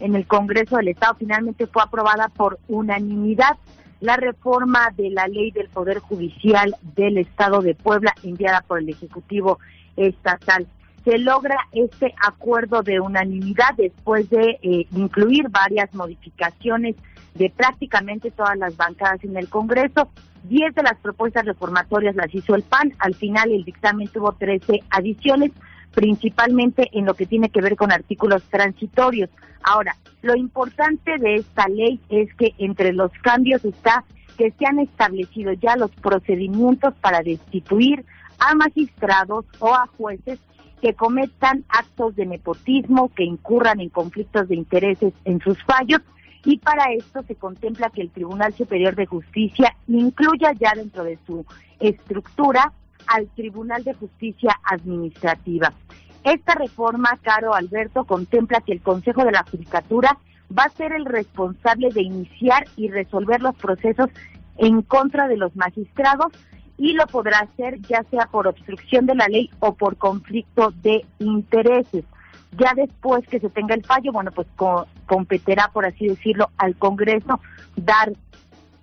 en 0.00 0.14
el 0.14 0.26
Congreso 0.26 0.76
del 0.76 0.88
Estado 0.88 1.14
finalmente 1.18 1.66
fue 1.66 1.82
aprobada 1.82 2.28
por 2.28 2.58
unanimidad 2.68 3.56
la 4.00 4.16
reforma 4.16 4.90
de 4.96 5.10
la 5.10 5.26
ley 5.28 5.50
del 5.50 5.68
Poder 5.68 5.98
Judicial 5.98 6.76
del 6.94 7.18
Estado 7.18 7.62
de 7.62 7.74
Puebla 7.74 8.14
enviada 8.22 8.60
por 8.60 8.78
el 8.78 8.88
Ejecutivo 8.88 9.58
Estatal. 9.96 10.66
Se 11.04 11.18
logra 11.18 11.56
este 11.72 12.14
acuerdo 12.26 12.82
de 12.82 13.00
unanimidad 13.00 13.74
después 13.76 14.28
de 14.30 14.58
eh, 14.62 14.86
incluir 14.92 15.48
varias 15.48 15.94
modificaciones 15.94 16.96
de 17.34 17.50
prácticamente 17.50 18.30
todas 18.30 18.56
las 18.58 18.76
bancadas 18.76 19.22
en 19.24 19.36
el 19.36 19.48
Congreso. 19.48 20.08
Diez 20.44 20.74
de 20.74 20.82
las 20.82 20.98
propuestas 20.98 21.46
reformatorias 21.46 22.14
las 22.14 22.34
hizo 22.34 22.54
el 22.54 22.62
PAN. 22.62 22.92
Al 22.98 23.14
final 23.14 23.50
el 23.50 23.64
dictamen 23.64 24.08
tuvo 24.08 24.32
trece 24.32 24.82
adiciones 24.90 25.50
principalmente 25.94 26.88
en 26.92 27.06
lo 27.06 27.14
que 27.14 27.26
tiene 27.26 27.48
que 27.48 27.60
ver 27.60 27.76
con 27.76 27.92
artículos 27.92 28.42
transitorios. 28.50 29.30
Ahora, 29.62 29.96
lo 30.22 30.36
importante 30.36 31.18
de 31.18 31.36
esta 31.36 31.68
ley 31.68 32.00
es 32.08 32.34
que 32.34 32.54
entre 32.58 32.92
los 32.92 33.12
cambios 33.22 33.64
está 33.64 34.04
que 34.36 34.50
se 34.50 34.66
han 34.66 34.80
establecido 34.80 35.52
ya 35.52 35.76
los 35.76 35.92
procedimientos 35.92 36.94
para 37.00 37.22
destituir 37.22 38.04
a 38.38 38.54
magistrados 38.54 39.44
o 39.60 39.72
a 39.72 39.86
jueces 39.96 40.40
que 40.82 40.92
cometan 40.94 41.64
actos 41.68 42.16
de 42.16 42.26
nepotismo, 42.26 43.10
que 43.14 43.24
incurran 43.24 43.80
en 43.80 43.88
conflictos 43.88 44.48
de 44.48 44.56
intereses 44.56 45.14
en 45.24 45.40
sus 45.40 45.62
fallos, 45.64 46.00
y 46.44 46.58
para 46.58 46.92
esto 46.92 47.22
se 47.22 47.36
contempla 47.36 47.88
que 47.88 48.02
el 48.02 48.10
Tribunal 48.10 48.52
Superior 48.52 48.94
de 48.94 49.06
Justicia 49.06 49.74
incluya 49.88 50.52
ya 50.58 50.72
dentro 50.74 51.04
de 51.04 51.18
su 51.26 51.46
estructura 51.80 52.72
al 53.06 53.28
Tribunal 53.28 53.84
de 53.84 53.94
Justicia 53.94 54.58
Administrativa. 54.64 55.72
Esta 56.24 56.54
reforma, 56.54 57.18
Caro 57.22 57.54
Alberto, 57.54 58.04
contempla 58.04 58.60
que 58.60 58.72
el 58.72 58.80
Consejo 58.80 59.24
de 59.24 59.32
la 59.32 59.44
Judicatura 59.50 60.18
va 60.56 60.64
a 60.64 60.70
ser 60.70 60.92
el 60.92 61.04
responsable 61.04 61.90
de 61.90 62.02
iniciar 62.02 62.66
y 62.76 62.88
resolver 62.88 63.42
los 63.42 63.54
procesos 63.56 64.08
en 64.56 64.82
contra 64.82 65.28
de 65.28 65.36
los 65.36 65.54
magistrados 65.56 66.32
y 66.76 66.92
lo 66.92 67.06
podrá 67.06 67.40
hacer 67.40 67.80
ya 67.82 68.02
sea 68.10 68.26
por 68.26 68.46
obstrucción 68.46 69.06
de 69.06 69.14
la 69.14 69.28
ley 69.28 69.50
o 69.60 69.74
por 69.74 69.96
conflicto 69.96 70.72
de 70.82 71.04
intereses. 71.18 72.04
Ya 72.56 72.72
después 72.74 73.26
que 73.28 73.40
se 73.40 73.50
tenga 73.50 73.74
el 73.74 73.84
fallo, 73.84 74.12
bueno, 74.12 74.30
pues 74.30 74.46
competirá, 75.06 75.70
por 75.72 75.86
así 75.86 76.06
decirlo, 76.06 76.50
al 76.56 76.76
Congreso 76.76 77.40
dar 77.76 78.12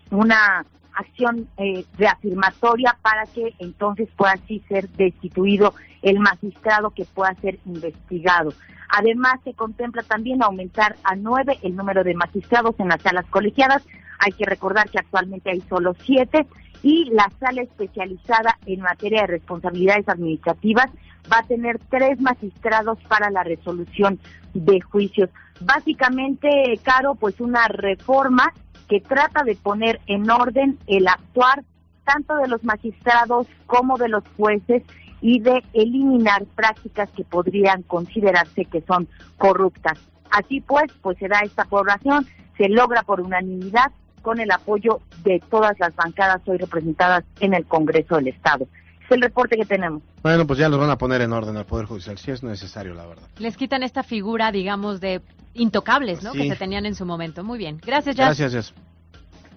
una 0.10 0.66
acción 0.96 1.48
eh, 1.58 1.86
reafirmatoria 1.98 2.98
para 3.02 3.26
que 3.26 3.54
entonces 3.60 4.10
pueda 4.16 4.34
así 4.34 4.62
ser 4.68 4.90
destituido 4.90 5.74
el 6.02 6.20
magistrado 6.20 6.92
que 6.92 7.06
pueda 7.06 7.34
ser 7.36 7.60
investigado. 7.66 8.54
Además, 8.90 9.40
se 9.44 9.54
contempla 9.54 10.04
también 10.04 10.44
aumentar 10.44 10.96
a 11.04 11.16
nueve 11.16 11.58
el 11.62 11.76
número 11.76 12.04
de 12.04 12.14
magistrados 12.14 12.76
en 12.80 12.90
las 12.90 13.02
salas 13.02 13.26
colegiadas. 13.30 13.84
Hay 14.20 14.34
que 14.34 14.46
recordar 14.46 14.90
que 14.90 15.00
actualmente 15.00 15.50
hay 15.50 15.62
solo 15.62 15.96
siete 16.04 16.46
y 16.84 17.06
la 17.12 17.32
sala 17.40 17.62
especializada 17.62 18.58
en 18.66 18.82
materia 18.82 19.22
de 19.22 19.28
responsabilidades 19.28 20.10
administrativas 20.10 20.88
va 21.32 21.40
a 21.40 21.44
tener 21.44 21.80
tres 21.90 22.20
magistrados 22.20 22.98
para 23.08 23.30
la 23.30 23.44
resolución 23.44 24.20
de 24.54 24.82
juicios. 24.82 25.30
Básicamente, 25.62 26.50
Caro, 26.84 27.16
pues 27.16 27.40
una 27.40 27.68
reforma 27.68 28.52
que 28.92 29.00
trata 29.00 29.44
de 29.46 29.56
poner 29.56 30.02
en 30.06 30.30
orden 30.30 30.78
el 30.86 31.08
actuar 31.08 31.64
tanto 32.04 32.36
de 32.36 32.50
los 32.50 32.62
magistrados 32.66 33.48
como 33.66 33.98
de 33.98 34.10
los 34.10 34.22
jueces 34.36 34.84
y 35.22 35.40
de 35.40 35.64
eliminar 35.72 36.44
prácticas 36.56 37.10
que 37.12 37.24
podrían 37.24 37.84
considerarse 37.84 38.66
que 38.66 38.82
son 38.82 39.08
corruptas. 39.38 39.98
Así 40.30 40.60
pues, 40.60 40.92
pues 41.02 41.18
se 41.20 41.30
da 41.30 41.40
esta 41.40 41.64
población, 41.64 42.28
se 42.58 42.68
logra 42.68 43.04
por 43.04 43.22
unanimidad 43.22 43.94
con 44.22 44.42
el 44.42 44.52
apoyo 44.52 45.00
de 45.24 45.42
todas 45.50 45.80
las 45.80 45.96
bancadas 45.96 46.42
hoy 46.46 46.58
representadas 46.58 47.24
en 47.40 47.54
el 47.54 47.66
Congreso 47.66 48.18
del 48.18 48.28
Estado. 48.28 48.68
El 49.12 49.22
reporte 49.22 49.58
que 49.58 49.66
tenemos. 49.66 50.02
Bueno, 50.24 50.48
pues 50.48 50.58
ya 50.58 50.70
los 50.70 50.80
van 50.80 50.90
a 50.90 50.98
poner 50.98 51.22
en 51.22 51.34
orden 51.34 51.58
al 51.58 51.66
Poder 51.66 51.86
Judicial, 51.86 52.18
si 52.18 52.32
es 52.32 52.44
necesario, 52.44 52.94
la 52.94 53.06
verdad. 53.06 53.28
Les 53.40 53.58
quitan 53.58 53.84
esta 53.84 54.04
figura, 54.04 54.54
digamos, 54.54 55.02
de 55.02 55.22
intocables, 55.54 56.24
¿no? 56.24 56.32
Que 56.32 56.48
se 56.48 56.56
tenían 56.56 56.86
en 56.86 56.96
su 56.96 57.06
momento. 57.06 57.44
Muy 57.44 57.58
bien. 57.58 57.82
Gracias, 57.86 58.16
Jazz. 58.16 58.38
Gracias, 58.38 58.54
Jazz. 58.54 58.74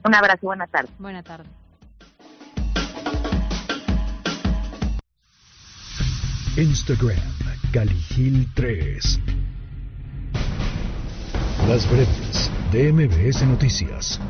Un 0.05 0.14
abrazo, 0.14 0.40
buena 0.42 0.66
tarde. 0.66 0.90
Buena 0.98 1.22
tarde. 1.22 1.44
Instagram, 6.57 7.16
Caligil 7.72 8.48
3. 8.55 9.20
Las 11.68 11.88
breves 11.90 12.50
de 12.72 12.92
MBS 12.92 13.46
Noticias. 13.46 14.20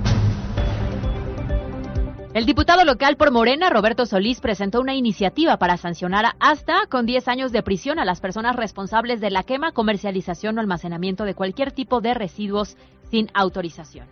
El 2.34 2.46
diputado 2.46 2.84
local 2.84 3.16
por 3.16 3.30
Morena, 3.30 3.70
Roberto 3.70 4.06
Solís, 4.06 4.40
presentó 4.40 4.80
una 4.80 4.96
iniciativa 4.96 5.56
para 5.56 5.76
sancionar 5.76 6.34
hasta 6.40 6.86
con 6.90 7.06
10 7.06 7.28
años 7.28 7.52
de 7.52 7.62
prisión 7.62 8.00
a 8.00 8.04
las 8.04 8.20
personas 8.20 8.56
responsables 8.56 9.20
de 9.20 9.30
la 9.30 9.44
quema, 9.44 9.70
comercialización 9.70 10.58
o 10.58 10.60
almacenamiento 10.60 11.22
de 11.22 11.36
cualquier 11.36 11.70
tipo 11.70 12.00
de 12.00 12.12
residuos 12.12 12.76
sin 13.08 13.30
autorización. 13.34 14.08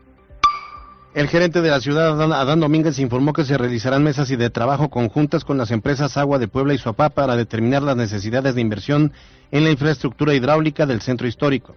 El 1.15 1.27
gerente 1.27 1.63
de 1.63 1.71
la 1.71 1.81
ciudad, 1.81 2.23
Adán 2.33 2.61
Domínguez, 2.61 3.01
informó 3.01 3.33
que 3.33 3.45
se 3.45 3.59
realizarán 3.59 4.05
mesas 4.05 4.31
y 4.31 4.37
de 4.37 4.51
trabajo 4.51 4.89
conjuntas 4.89 5.45
con 5.45 5.59
las 5.59 5.73
empresas 5.73 6.17
Agua 6.17 6.39
de 6.39 6.47
Puebla 6.47 6.75
y 6.75 6.79
Suapá 6.79 7.09
para 7.09 7.35
determinar 7.35 7.83
las 7.83 7.97
necesidades 7.97 8.55
de 8.55 8.61
inversión 8.61 9.13
en 9.51 9.65
la 9.65 9.73
infraestructura 9.73 10.33
hidráulica 10.33 10.87
del 10.87 11.03
centro 11.03 11.27
histórico. 11.27 11.75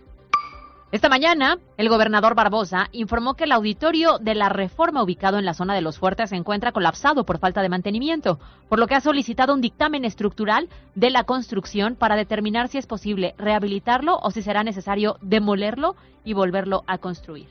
Esta 0.95 1.09
mañana, 1.09 1.57
el 1.75 1.89
gobernador 1.89 2.35
Barbosa 2.35 2.87
informó 2.93 3.33
que 3.33 3.43
el 3.43 3.51
auditorio 3.51 4.17
de 4.17 4.33
la 4.33 4.47
reforma 4.47 5.03
ubicado 5.03 5.37
en 5.37 5.43
la 5.43 5.53
zona 5.53 5.75
de 5.75 5.81
los 5.81 5.99
fuertes 5.99 6.29
se 6.29 6.37
encuentra 6.37 6.71
colapsado 6.71 7.25
por 7.25 7.37
falta 7.37 7.61
de 7.61 7.67
mantenimiento, 7.67 8.39
por 8.69 8.79
lo 8.79 8.87
que 8.87 8.95
ha 8.95 9.01
solicitado 9.01 9.53
un 9.53 9.59
dictamen 9.59 10.05
estructural 10.05 10.69
de 10.95 11.09
la 11.09 11.25
construcción 11.25 11.97
para 11.97 12.15
determinar 12.15 12.69
si 12.69 12.77
es 12.77 12.87
posible 12.87 13.35
rehabilitarlo 13.37 14.17
o 14.21 14.31
si 14.31 14.41
será 14.41 14.63
necesario 14.63 15.17
demolerlo 15.19 15.97
y 16.23 16.31
volverlo 16.31 16.85
a 16.87 16.97
construir. 16.97 17.49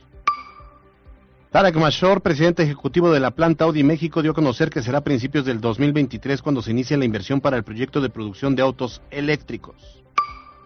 Tarek 1.51 1.75
Mashor, 1.75 2.21
presidente 2.21 2.63
ejecutivo 2.63 3.11
de 3.11 3.19
la 3.19 3.29
planta 3.29 3.65
Audi 3.65 3.83
México, 3.83 4.23
dio 4.23 4.31
a 4.31 4.33
conocer 4.33 4.71
que 4.71 4.81
será 4.81 4.97
a 4.97 5.03
principios 5.03 5.45
del 5.45 5.61
2023 5.61 6.41
cuando 6.41 6.63
se 6.63 6.71
inicie 6.71 6.97
la 6.97 7.05
inversión 7.05 7.41
para 7.41 7.57
el 7.57 7.63
proyecto 7.63 8.01
de 8.01 8.09
producción 8.09 8.55
de 8.55 8.63
autos 8.63 9.03
eléctricos. 9.11 10.04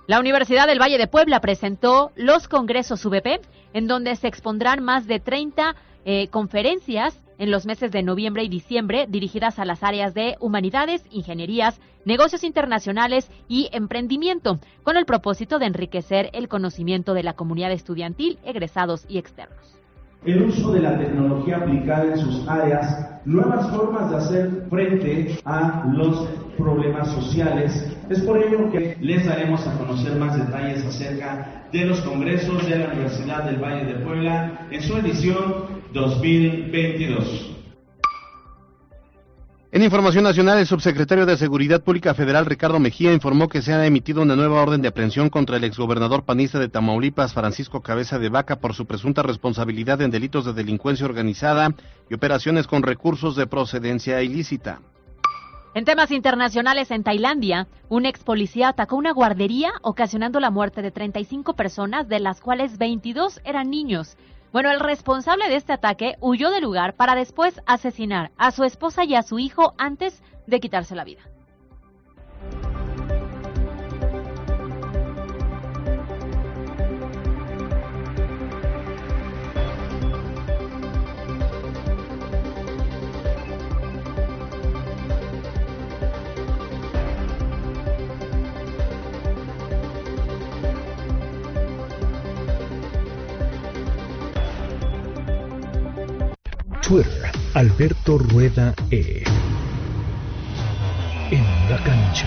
La 0.09 0.19
Universidad 0.19 0.65
del 0.65 0.81
Valle 0.81 0.97
de 0.97 1.05
Puebla 1.05 1.39
presentó 1.39 2.11
los 2.15 2.47
congresos 2.47 3.05
VP, 3.05 3.41
en 3.73 3.85
donde 3.85 4.15
se 4.15 4.27
expondrán 4.27 4.83
más 4.83 5.05
de 5.05 5.19
30 5.19 5.75
eh, 6.03 6.29
conferencias 6.29 7.21
en 7.37 7.51
los 7.51 7.67
meses 7.67 7.91
de 7.91 8.01
noviembre 8.01 8.41
y 8.41 8.49
diciembre 8.49 9.05
dirigidas 9.07 9.59
a 9.59 9.65
las 9.65 9.83
áreas 9.83 10.15
de 10.15 10.35
humanidades, 10.39 11.05
ingenierías, 11.11 11.79
negocios 12.05 12.43
internacionales 12.43 13.29
y 13.47 13.69
emprendimiento, 13.71 14.59
con 14.81 14.97
el 14.97 15.05
propósito 15.05 15.59
de 15.59 15.67
enriquecer 15.67 16.31
el 16.33 16.47
conocimiento 16.47 17.13
de 17.13 17.21
la 17.21 17.33
comunidad 17.33 17.71
estudiantil, 17.71 18.39
egresados 18.43 19.05
y 19.07 19.19
externos 19.19 19.78
el 20.25 20.43
uso 20.43 20.71
de 20.71 20.81
la 20.81 20.97
tecnología 20.97 21.57
aplicada 21.57 22.05
en 22.05 22.17
sus 22.17 22.47
áreas, 22.47 23.21
nuevas 23.25 23.69
formas 23.69 24.09
de 24.09 24.17
hacer 24.17 24.65
frente 24.69 25.37
a 25.45 25.85
los 25.93 26.27
problemas 26.57 27.09
sociales. 27.11 27.95
Es 28.09 28.21
por 28.21 28.37
ello 28.37 28.69
que 28.71 28.97
les 28.99 29.25
daremos 29.25 29.65
a 29.65 29.77
conocer 29.77 30.15
más 30.15 30.37
detalles 30.37 30.83
acerca 30.83 31.65
de 31.71 31.85
los 31.85 32.01
congresos 32.01 32.67
de 32.67 32.79
la 32.79 32.87
Universidad 32.87 33.43
del 33.43 33.63
Valle 33.63 33.85
de 33.85 34.05
Puebla 34.05 34.67
en 34.71 34.81
su 34.81 34.97
edición 34.97 35.65
2022. 35.93 37.48
En 39.71 39.83
información 39.83 40.23
nacional, 40.23 40.57
el 40.57 40.65
subsecretario 40.65 41.27
de 41.27 41.37
Seguridad 41.37 41.83
Pública 41.83 42.15
Federal, 42.15 42.47
Ricardo 42.47 42.79
Mejía, 42.79 43.13
informó 43.13 43.47
que 43.47 43.61
se 43.61 43.71
ha 43.71 43.85
emitido 43.85 44.23
una 44.23 44.35
nueva 44.35 44.63
orden 44.63 44.81
de 44.81 44.87
aprehensión 44.87 45.29
contra 45.29 45.57
el 45.57 45.63
exgobernador 45.63 46.23
panista 46.23 46.57
de 46.57 46.69
Tamaulipas, 46.69 47.35
Francisco 47.35 47.81
Cabeza 47.81 48.17
de 48.17 48.29
Vaca, 48.29 48.55
por 48.55 48.73
su 48.73 48.87
presunta 48.87 49.21
responsabilidad 49.21 50.01
en 50.01 50.09
delitos 50.09 50.43
de 50.45 50.53
delincuencia 50.53 51.05
organizada 51.05 51.69
y 52.09 52.15
operaciones 52.15 52.65
con 52.65 52.81
recursos 52.81 53.35
de 53.35 53.45
procedencia 53.45 54.23
ilícita. 54.23 54.79
En 55.75 55.85
temas 55.85 56.09
internacionales, 56.09 56.89
en 56.89 57.03
Tailandia, 57.03 57.67
un 57.89 58.07
ex 58.07 58.23
policía 58.23 58.69
atacó 58.69 58.95
una 58.95 59.13
guardería 59.13 59.69
ocasionando 59.83 60.39
la 60.39 60.49
muerte 60.49 60.81
de 60.81 60.89
35 60.89 61.53
personas, 61.53 62.09
de 62.09 62.19
las 62.19 62.41
cuales 62.41 62.79
22 62.79 63.39
eran 63.45 63.69
niños. 63.69 64.17
Bueno, 64.51 64.71
el 64.71 64.79
responsable 64.79 65.47
de 65.47 65.57
este 65.57 65.73
ataque 65.73 66.15
huyó 66.21 66.49
del 66.49 66.63
lugar 66.63 66.95
para 66.95 67.13
después 67.13 67.61
asesinar 67.67 68.31
a 68.35 68.49
su 68.49 68.63
esposa 68.63 69.03
y 69.03 69.13
a 69.13 69.21
su 69.21 69.37
hijo 69.37 69.75
antes 69.77 70.23
de 70.47 70.59
quitarse 70.59 70.95
la 70.95 71.03
vida. 71.03 71.28
Twitter, 96.89 97.31
Alberto 97.53 98.17
Rueda 98.17 98.73
E. 98.89 99.23
En 101.29 101.45
la 101.69 101.77
cancha. 101.83 102.25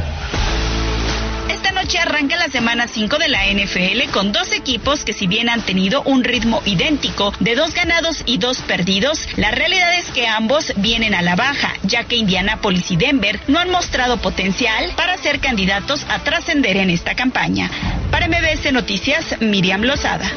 Esta 1.50 1.72
noche 1.72 1.98
arranca 1.98 2.36
la 2.36 2.46
semana 2.46 2.86
5 2.86 3.18
de 3.18 3.28
la 3.28 3.44
NFL 3.46 4.12
con 4.12 4.30
dos 4.30 4.52
equipos 4.52 5.04
que 5.04 5.14
si 5.14 5.26
bien 5.26 5.48
han 5.48 5.62
tenido 5.62 6.02
un 6.02 6.22
ritmo 6.22 6.62
idéntico 6.64 7.32
de 7.40 7.56
dos 7.56 7.74
ganados 7.74 8.22
y 8.24 8.38
dos 8.38 8.58
perdidos, 8.58 9.26
la 9.36 9.50
realidad 9.50 9.98
es 9.98 10.08
que 10.12 10.28
ambos 10.28 10.72
vienen 10.76 11.16
a 11.16 11.22
la 11.22 11.34
baja, 11.34 11.74
ya 11.82 12.04
que 12.04 12.14
Indianapolis 12.14 12.88
y 12.92 12.96
Denver 12.96 13.40
no 13.48 13.58
han 13.58 13.72
mostrado 13.72 14.18
potencial 14.18 14.92
para 14.94 15.18
ser 15.18 15.40
candidatos 15.40 16.06
a 16.08 16.22
trascender 16.22 16.76
en 16.76 16.90
esta 16.90 17.16
campaña. 17.16 17.68
Para 18.12 18.28
MBS 18.28 18.72
Noticias, 18.72 19.40
Miriam 19.40 19.82
Lozada. 19.82 20.30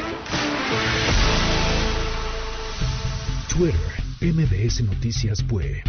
Twitter 3.46 3.85
MBS 4.20 4.82
Noticias 4.82 5.44
fue. 5.46 5.82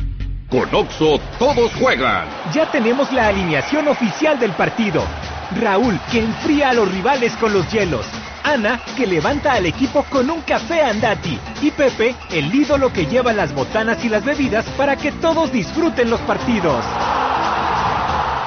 Con 0.50 0.68
Oxo, 0.76 1.18
todos 1.40 1.74
juegan. 1.76 2.28
Ya 2.54 2.70
tenemos 2.70 3.12
la 3.14 3.30
alineación 3.30 3.88
oficial 3.88 4.38
del 4.38 4.52
partido. 4.52 5.02
Raúl, 5.56 5.98
que 6.12 6.20
enfría 6.20 6.72
a 6.72 6.74
los 6.74 6.92
rivales 6.92 7.32
con 7.38 7.54
los 7.54 7.72
hielos. 7.72 8.06
Ana, 8.44 8.82
que 8.98 9.08
levanta 9.08 9.54
al 9.54 9.66
equipo 9.66 10.04
con 10.10 10.30
un 10.30 10.42
café 10.42 10.82
andati. 10.82 11.40
Y 11.62 11.72
Pepe, 11.72 12.16
el 12.32 12.54
ídolo 12.54 12.92
que 12.92 13.06
lleva 13.06 13.32
las 13.32 13.54
botanas 13.54 14.04
y 14.04 14.10
las 14.10 14.26
bebidas 14.26 14.66
para 14.76 14.98
que 14.98 15.14
todos 15.14 15.50
disfruten 15.54 16.10
los 16.10 16.20
partidos. 16.22 16.84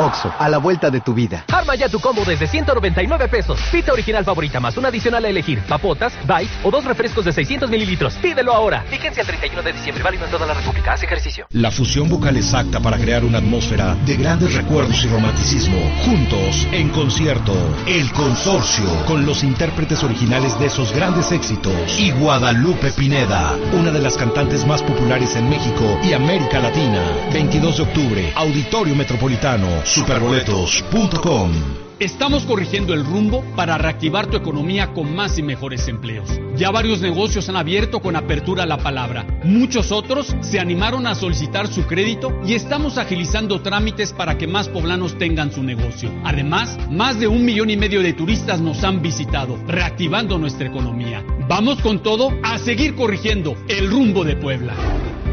Oxo, 0.00 0.32
a 0.38 0.48
la 0.48 0.56
vuelta 0.56 0.90
de 0.90 1.00
tu 1.02 1.12
vida. 1.12 1.44
Arma 1.52 1.74
ya 1.74 1.86
tu 1.88 2.00
combo 2.00 2.24
desde 2.24 2.46
199 2.46 3.28
pesos. 3.28 3.60
Pizza 3.70 3.92
original 3.92 4.24
favorita 4.24 4.58
más 4.58 4.74
una 4.78 4.88
adicional 4.88 5.22
a 5.26 5.28
elegir. 5.28 5.60
Papotas, 5.68 6.14
bites 6.26 6.50
o 6.64 6.70
dos 6.70 6.86
refrescos 6.86 7.26
de 7.26 7.32
600 7.32 7.68
mililitros. 7.68 8.14
Pídelo 8.14 8.54
ahora. 8.54 8.82
Fíjense 8.88 9.20
el 9.20 9.26
31 9.26 9.62
de 9.62 9.72
diciembre. 9.74 10.02
Válido 10.02 10.24
en 10.24 10.30
toda 10.30 10.46
la 10.46 10.54
República. 10.54 10.94
Haz 10.94 11.02
ejercicio. 11.02 11.46
La 11.50 11.70
fusión 11.70 12.08
vocal 12.08 12.34
exacta 12.38 12.80
para 12.80 12.96
crear 12.96 13.24
una 13.24 13.38
atmósfera 13.38 13.94
de 14.06 14.16
grandes 14.16 14.54
recuerdos 14.54 15.04
y 15.04 15.08
romanticismo. 15.08 15.78
Juntos, 16.06 16.66
en 16.72 16.88
concierto. 16.88 17.52
El 17.86 18.10
Consorcio, 18.12 18.86
con 19.06 19.26
los 19.26 19.44
intérpretes 19.44 20.02
originales 20.02 20.58
de 20.58 20.66
esos 20.66 20.94
grandes 20.94 21.30
éxitos. 21.30 21.74
Y 21.98 22.10
Guadalupe 22.12 22.90
Pineda, 22.92 23.54
una 23.72 23.90
de 23.90 24.00
las 24.00 24.16
cantantes 24.16 24.66
más 24.66 24.82
populares 24.82 25.36
en 25.36 25.50
México 25.50 26.00
y 26.02 26.14
América 26.14 26.58
Latina. 26.58 27.02
22 27.34 27.76
de 27.76 27.82
octubre, 27.82 28.32
Auditorio 28.34 28.94
Metropolitano 28.94 29.89
superboletos.com. 29.90 31.50
Estamos 31.98 32.44
corrigiendo 32.44 32.94
el 32.94 33.04
rumbo 33.04 33.44
para 33.56 33.76
reactivar 33.76 34.28
tu 34.28 34.36
economía 34.36 34.94
con 34.94 35.14
más 35.14 35.36
y 35.36 35.42
mejores 35.42 35.86
empleos. 35.88 36.30
Ya 36.56 36.70
varios 36.70 37.00
negocios 37.00 37.48
han 37.48 37.56
abierto 37.56 38.00
con 38.00 38.16
apertura 38.16 38.62
a 38.62 38.66
la 38.66 38.78
palabra. 38.78 39.26
Muchos 39.42 39.90
otros 39.92 40.34
se 40.40 40.60
animaron 40.60 41.06
a 41.06 41.14
solicitar 41.14 41.66
su 41.66 41.86
crédito 41.86 42.40
y 42.46 42.54
estamos 42.54 42.98
agilizando 42.98 43.60
trámites 43.60 44.12
para 44.12 44.38
que 44.38 44.46
más 44.46 44.68
poblanos 44.68 45.18
tengan 45.18 45.52
su 45.52 45.62
negocio. 45.62 46.10
Además, 46.24 46.78
más 46.88 47.18
de 47.18 47.26
un 47.26 47.44
millón 47.44 47.68
y 47.68 47.76
medio 47.76 48.00
de 48.00 48.12
turistas 48.12 48.60
nos 48.60 48.84
han 48.84 49.02
visitado, 49.02 49.58
reactivando 49.66 50.38
nuestra 50.38 50.68
economía. 50.68 51.22
Vamos 51.48 51.80
con 51.80 52.02
todo 52.02 52.32
a 52.44 52.58
seguir 52.58 52.94
corrigiendo 52.94 53.56
el 53.68 53.90
rumbo 53.90 54.24
de 54.24 54.36
Puebla. 54.36 54.74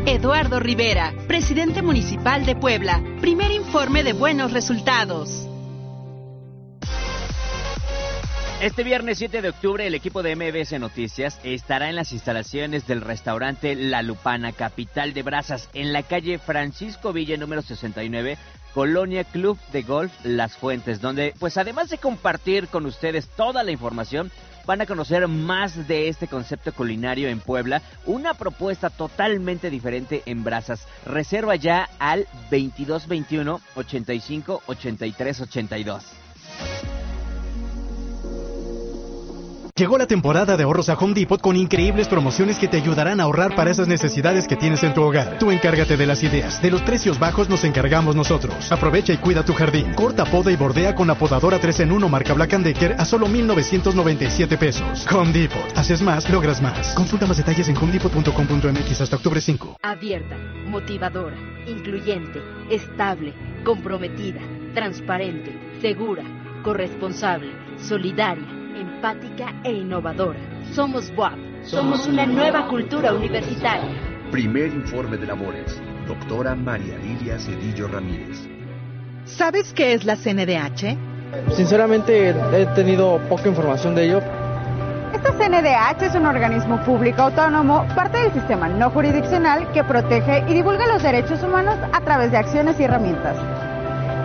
Eduardo 0.07 0.61
Rivera, 0.61 1.13
presidente 1.27 1.81
municipal 1.81 2.45
de 2.45 2.55
Puebla. 2.55 3.03
Primer 3.19 3.51
informe 3.51 4.05
de 4.05 4.13
buenos 4.13 4.53
resultados. 4.53 5.45
Este 8.61 8.85
viernes 8.85 9.17
7 9.17 9.41
de 9.41 9.49
octubre 9.49 9.85
el 9.85 9.93
equipo 9.95 10.23
de 10.23 10.37
MBS 10.37 10.79
Noticias 10.79 11.41
estará 11.43 11.89
en 11.89 11.97
las 11.97 12.13
instalaciones 12.13 12.87
del 12.87 13.01
restaurante 13.01 13.75
La 13.75 14.01
Lupana, 14.01 14.53
capital 14.53 15.13
de 15.13 15.23
Brazas, 15.23 15.69
en 15.73 15.91
la 15.91 16.03
calle 16.03 16.39
Francisco 16.39 17.11
Villa 17.11 17.35
número 17.35 17.61
69, 17.61 18.37
Colonia 18.73 19.25
Club 19.25 19.59
de 19.73 19.81
Golf 19.81 20.13
Las 20.23 20.55
Fuentes, 20.55 21.01
donde 21.01 21.33
pues 21.37 21.57
además 21.57 21.89
de 21.89 21.97
compartir 21.97 22.69
con 22.69 22.85
ustedes 22.85 23.27
toda 23.35 23.61
la 23.61 23.71
información, 23.71 24.31
van 24.67 24.81
a 24.81 24.85
conocer 24.85 25.27
más 25.27 25.87
de 25.87 26.09
este 26.09 26.27
concepto 26.27 26.73
culinario 26.73 27.29
en 27.29 27.39
Puebla, 27.39 27.81
una 28.05 28.35
propuesta 28.35 28.91
totalmente 28.91 29.71
diferente 29.71 30.21
en 30.25 30.43
Brazas. 30.43 30.85
Reserva 31.05 31.55
ya 31.55 31.89
al 31.97 32.27
2221 32.51 33.61
85 33.75 34.61
83 34.67 35.41
82. 35.41 36.26
Llegó 39.77 39.99
la 39.99 40.07
temporada 40.07 40.57
de 40.57 40.63
ahorros 40.63 40.89
a 40.89 40.95
Home 40.95 41.13
Depot 41.13 41.39
con 41.39 41.55
increíbles 41.55 42.07
promociones 42.07 42.57
que 42.57 42.67
te 42.67 42.77
ayudarán 42.77 43.19
a 43.19 43.25
ahorrar 43.25 43.55
para 43.55 43.69
esas 43.69 43.87
necesidades 43.87 44.47
que 44.47 44.55
tienes 44.55 44.81
en 44.81 44.95
tu 44.95 45.03
hogar. 45.03 45.37
Tú 45.37 45.51
encárgate 45.51 45.95
de 45.97 46.07
las 46.07 46.23
ideas. 46.23 46.59
De 46.63 46.71
los 46.71 46.81
precios 46.81 47.19
bajos 47.19 47.47
nos 47.47 47.63
encargamos 47.63 48.15
nosotros. 48.15 48.71
Aprovecha 48.71 49.13
y 49.13 49.17
cuida 49.17 49.45
tu 49.45 49.53
jardín. 49.53 49.93
Corta, 49.93 50.25
poda 50.25 50.51
y 50.51 50.55
bordea 50.55 50.95
con 50.95 51.05
la 51.05 51.13
podadora 51.13 51.59
3 51.59 51.81
en 51.81 51.91
1 51.91 52.09
marca 52.09 52.33
Black 52.33 52.57
Decker 52.57 52.93
a 52.93 53.05
solo 53.05 53.27
1,997 53.27 54.57
pesos. 54.57 55.05
Home 55.11 55.31
Depot. 55.31 55.77
Haces 55.77 56.01
más, 56.01 56.27
logras 56.27 56.59
más. 56.59 56.95
Consulta 56.95 57.27
más 57.27 57.37
detalles 57.37 57.69
en 57.69 57.77
homedepot.com.mx 57.77 59.01
hasta 59.01 59.15
octubre 59.15 59.39
5. 59.39 59.77
Abierta, 59.83 60.37
motivadora, 60.65 61.37
incluyente, 61.67 62.41
estable, 62.71 63.35
comprometida, 63.63 64.41
transparente, 64.73 65.55
segura, 65.81 66.23
corresponsable, 66.63 67.51
solidaria 67.77 68.57
empática 68.79 69.53
e 69.63 69.71
innovadora. 69.71 70.39
Somos 70.71 71.11
WAP. 71.15 71.33
Somos 71.63 72.07
una 72.07 72.25
nueva 72.25 72.67
cultura 72.67 73.13
universitaria. 73.13 73.89
Primer 74.31 74.67
informe 74.67 75.17
de 75.17 75.25
labores. 75.25 75.81
Doctora 76.07 76.55
María 76.55 76.97
Lilia 76.97 77.39
Cedillo 77.39 77.87
Ramírez. 77.87 78.47
¿Sabes 79.25 79.73
qué 79.73 79.93
es 79.93 80.05
la 80.05 80.15
CNDH? 80.15 80.97
Sinceramente 81.53 82.29
he 82.29 82.65
tenido 82.75 83.19
poca 83.27 83.49
información 83.49 83.95
de 83.95 84.05
ello. 84.05 84.21
Esta 85.13 85.31
CNDH 85.33 86.03
es 86.03 86.15
un 86.15 86.25
organismo 86.25 86.79
público 86.83 87.23
autónomo, 87.23 87.85
parte 87.95 88.19
del 88.19 88.33
sistema 88.33 88.69
no 88.69 88.89
jurisdiccional 88.91 89.71
que 89.71 89.83
protege 89.83 90.43
y 90.47 90.53
divulga 90.53 90.87
los 90.87 91.01
derechos 91.01 91.41
humanos 91.43 91.75
a 91.91 92.01
través 92.01 92.31
de 92.31 92.37
acciones 92.37 92.79
y 92.79 92.83
herramientas. 92.83 93.35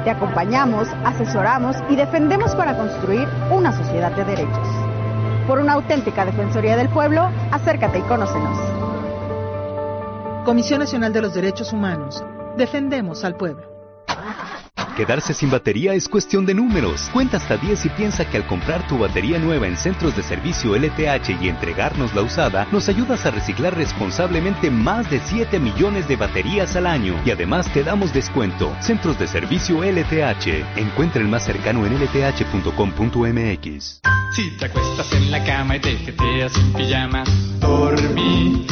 Te 0.04 0.10
acompañamos, 0.10 0.88
asesoramos 1.04 1.76
y 1.88 1.94
defendemos 1.94 2.54
para 2.56 2.76
construir 2.76 3.28
una 3.50 3.72
sociedad 3.72 4.10
de 4.12 4.24
derechos. 4.24 4.68
Por 5.46 5.60
una 5.60 5.74
auténtica 5.74 6.24
Defensoría 6.24 6.76
del 6.76 6.88
Pueblo, 6.88 7.30
acércate 7.52 7.98
y 7.98 8.02
conócenos. 8.02 8.58
Comisión 10.44 10.80
Nacional 10.80 11.12
de 11.12 11.22
los 11.22 11.34
Derechos 11.34 11.72
Humanos. 11.72 12.24
Defendemos 12.56 13.22
al 13.22 13.36
pueblo. 13.36 13.62
Quedarse 14.96 15.32
sin 15.32 15.50
batería 15.50 15.94
es 15.94 16.08
cuestión 16.08 16.44
de 16.44 16.54
números. 16.54 17.08
Cuenta 17.12 17.38
hasta 17.38 17.56
10 17.56 17.86
y 17.86 17.88
piensa 17.90 18.24
que 18.28 18.36
al 18.36 18.46
comprar 18.46 18.86
tu 18.86 18.98
batería 18.98 19.38
nueva 19.38 19.66
en 19.66 19.76
centros 19.76 20.14
de 20.16 20.22
servicio 20.22 20.76
LTH 20.76 21.30
y 21.40 21.48
entregarnos 21.48 22.14
la 22.14 22.22
usada, 22.22 22.66
nos 22.70 22.88
ayudas 22.88 23.24
a 23.24 23.30
reciclar 23.30 23.74
responsablemente 23.74 24.70
más 24.70 25.10
de 25.10 25.20
7 25.20 25.58
millones 25.58 26.08
de 26.08 26.16
baterías 26.16 26.76
al 26.76 26.86
año. 26.86 27.18
Y 27.24 27.30
además 27.30 27.72
te 27.72 27.84
damos 27.84 28.12
descuento. 28.12 28.76
Centros 28.80 29.18
de 29.18 29.26
servicio 29.28 29.82
LTH. 29.82 30.76
Encuentra 30.76 31.22
el 31.22 31.28
más 31.28 31.44
cercano 31.44 31.86
en 31.86 31.94
lth.com.mx. 31.94 33.22
Si 34.36 34.50
te 34.58 34.64
acuestas 34.66 35.12
en 35.12 35.30
la 35.30 35.42
cama 35.44 35.76
y 35.76 35.80
te 35.80 35.96
jeteas 35.96 36.52
sin 36.52 36.72
pijama, 36.72 37.24
dormí 37.60 38.66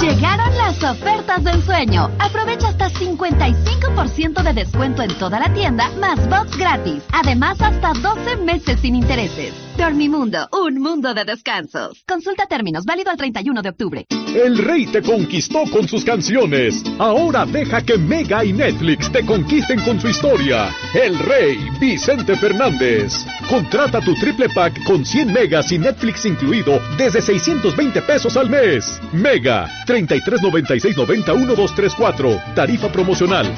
Llegaron 0.00 0.56
las 0.56 0.82
ofertas 0.82 1.42
del 1.42 1.62
sueño. 1.64 2.08
Aprovecha 2.20 2.68
hasta 2.68 2.88
55% 2.88 4.42
de 4.44 4.52
descuento 4.52 5.02
en 5.02 5.12
toda 5.18 5.40
la 5.40 5.52
tienda, 5.52 5.90
más 5.98 6.28
box 6.28 6.56
gratis. 6.56 7.02
Además, 7.12 7.60
hasta 7.60 7.92
12 7.94 8.36
meses 8.36 8.78
sin 8.80 8.94
intereses. 8.94 9.52
Dormimundo, 9.76 10.48
un 10.52 10.80
mundo 10.80 11.14
de 11.14 11.24
descansos. 11.24 12.04
Consulta 12.06 12.46
términos, 12.46 12.84
válido 12.84 13.10
al 13.10 13.16
31 13.16 13.62
de 13.62 13.68
octubre. 13.68 14.06
El 14.34 14.58
rey 14.58 14.86
te 14.86 15.02
conquistó 15.02 15.64
con 15.72 15.88
sus 15.88 16.04
canciones. 16.04 16.84
Ahora 16.98 17.44
deja 17.44 17.82
que 17.82 17.98
Mega 17.98 18.44
y 18.44 18.52
Netflix 18.52 19.10
te 19.10 19.26
conquisten 19.26 19.80
con 19.80 20.00
su 20.00 20.06
historia. 20.08 20.72
El 20.94 21.18
rey, 21.18 21.58
Vicente 21.80 22.36
Fernández. 22.36 23.26
Contrata 23.48 24.00
tu 24.00 24.14
triple 24.14 24.48
pack 24.48 24.84
con 24.84 25.04
100 25.04 25.32
megas 25.32 25.72
y 25.72 25.78
Netflix 25.78 26.24
incluido 26.26 26.80
desde 26.96 27.20
620 27.20 28.02
pesos 28.02 28.36
al 28.36 28.48
mes. 28.48 29.00
Mega, 29.12 29.66
3396901234. 29.86 32.54
Tarifa 32.54 32.92
promocional. 32.92 33.52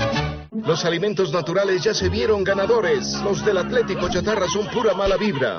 Los 0.65 0.87
alimentos 0.87 1.33
naturales 1.33 1.83
ya 1.83 1.93
se 1.93 2.09
vieron 2.09 2.45
ganadores. 2.45 3.21
Los 3.23 3.45
del 3.45 3.59
Atlético 3.59 4.09
Chatarra 4.09 4.47
son 4.49 4.67
pura 4.69 4.95
mala 4.95 5.19
vibra. 5.19 5.59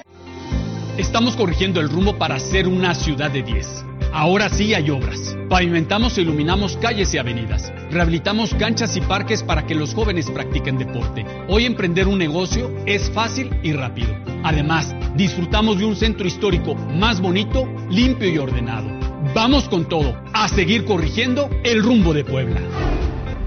Estamos 1.01 1.35
corrigiendo 1.35 1.81
el 1.81 1.89
rumbo 1.89 2.19
para 2.19 2.39
ser 2.39 2.67
una 2.67 2.93
ciudad 2.93 3.31
de 3.31 3.41
10. 3.41 3.85
Ahora 4.13 4.49
sí 4.49 4.75
hay 4.75 4.91
obras. 4.91 5.35
Pavimentamos 5.49 6.15
e 6.15 6.21
iluminamos 6.21 6.77
calles 6.77 7.11
y 7.15 7.17
avenidas. 7.17 7.73
Rehabilitamos 7.89 8.53
canchas 8.53 8.95
y 8.95 9.01
parques 9.01 9.41
para 9.41 9.65
que 9.65 9.73
los 9.73 9.95
jóvenes 9.95 10.29
practiquen 10.29 10.77
deporte. 10.77 11.25
Hoy 11.49 11.65
emprender 11.65 12.07
un 12.07 12.19
negocio 12.19 12.71
es 12.85 13.09
fácil 13.09 13.49
y 13.63 13.73
rápido. 13.73 14.15
Además, 14.43 14.95
disfrutamos 15.15 15.79
de 15.79 15.85
un 15.85 15.95
centro 15.95 16.27
histórico 16.27 16.75
más 16.75 17.19
bonito, 17.19 17.67
limpio 17.89 18.29
y 18.29 18.37
ordenado. 18.37 18.87
Vamos 19.33 19.67
con 19.69 19.89
todo, 19.89 20.15
a 20.33 20.49
seguir 20.49 20.85
corrigiendo 20.85 21.49
el 21.63 21.81
rumbo 21.81 22.13
de 22.13 22.23
Puebla. 22.23 22.61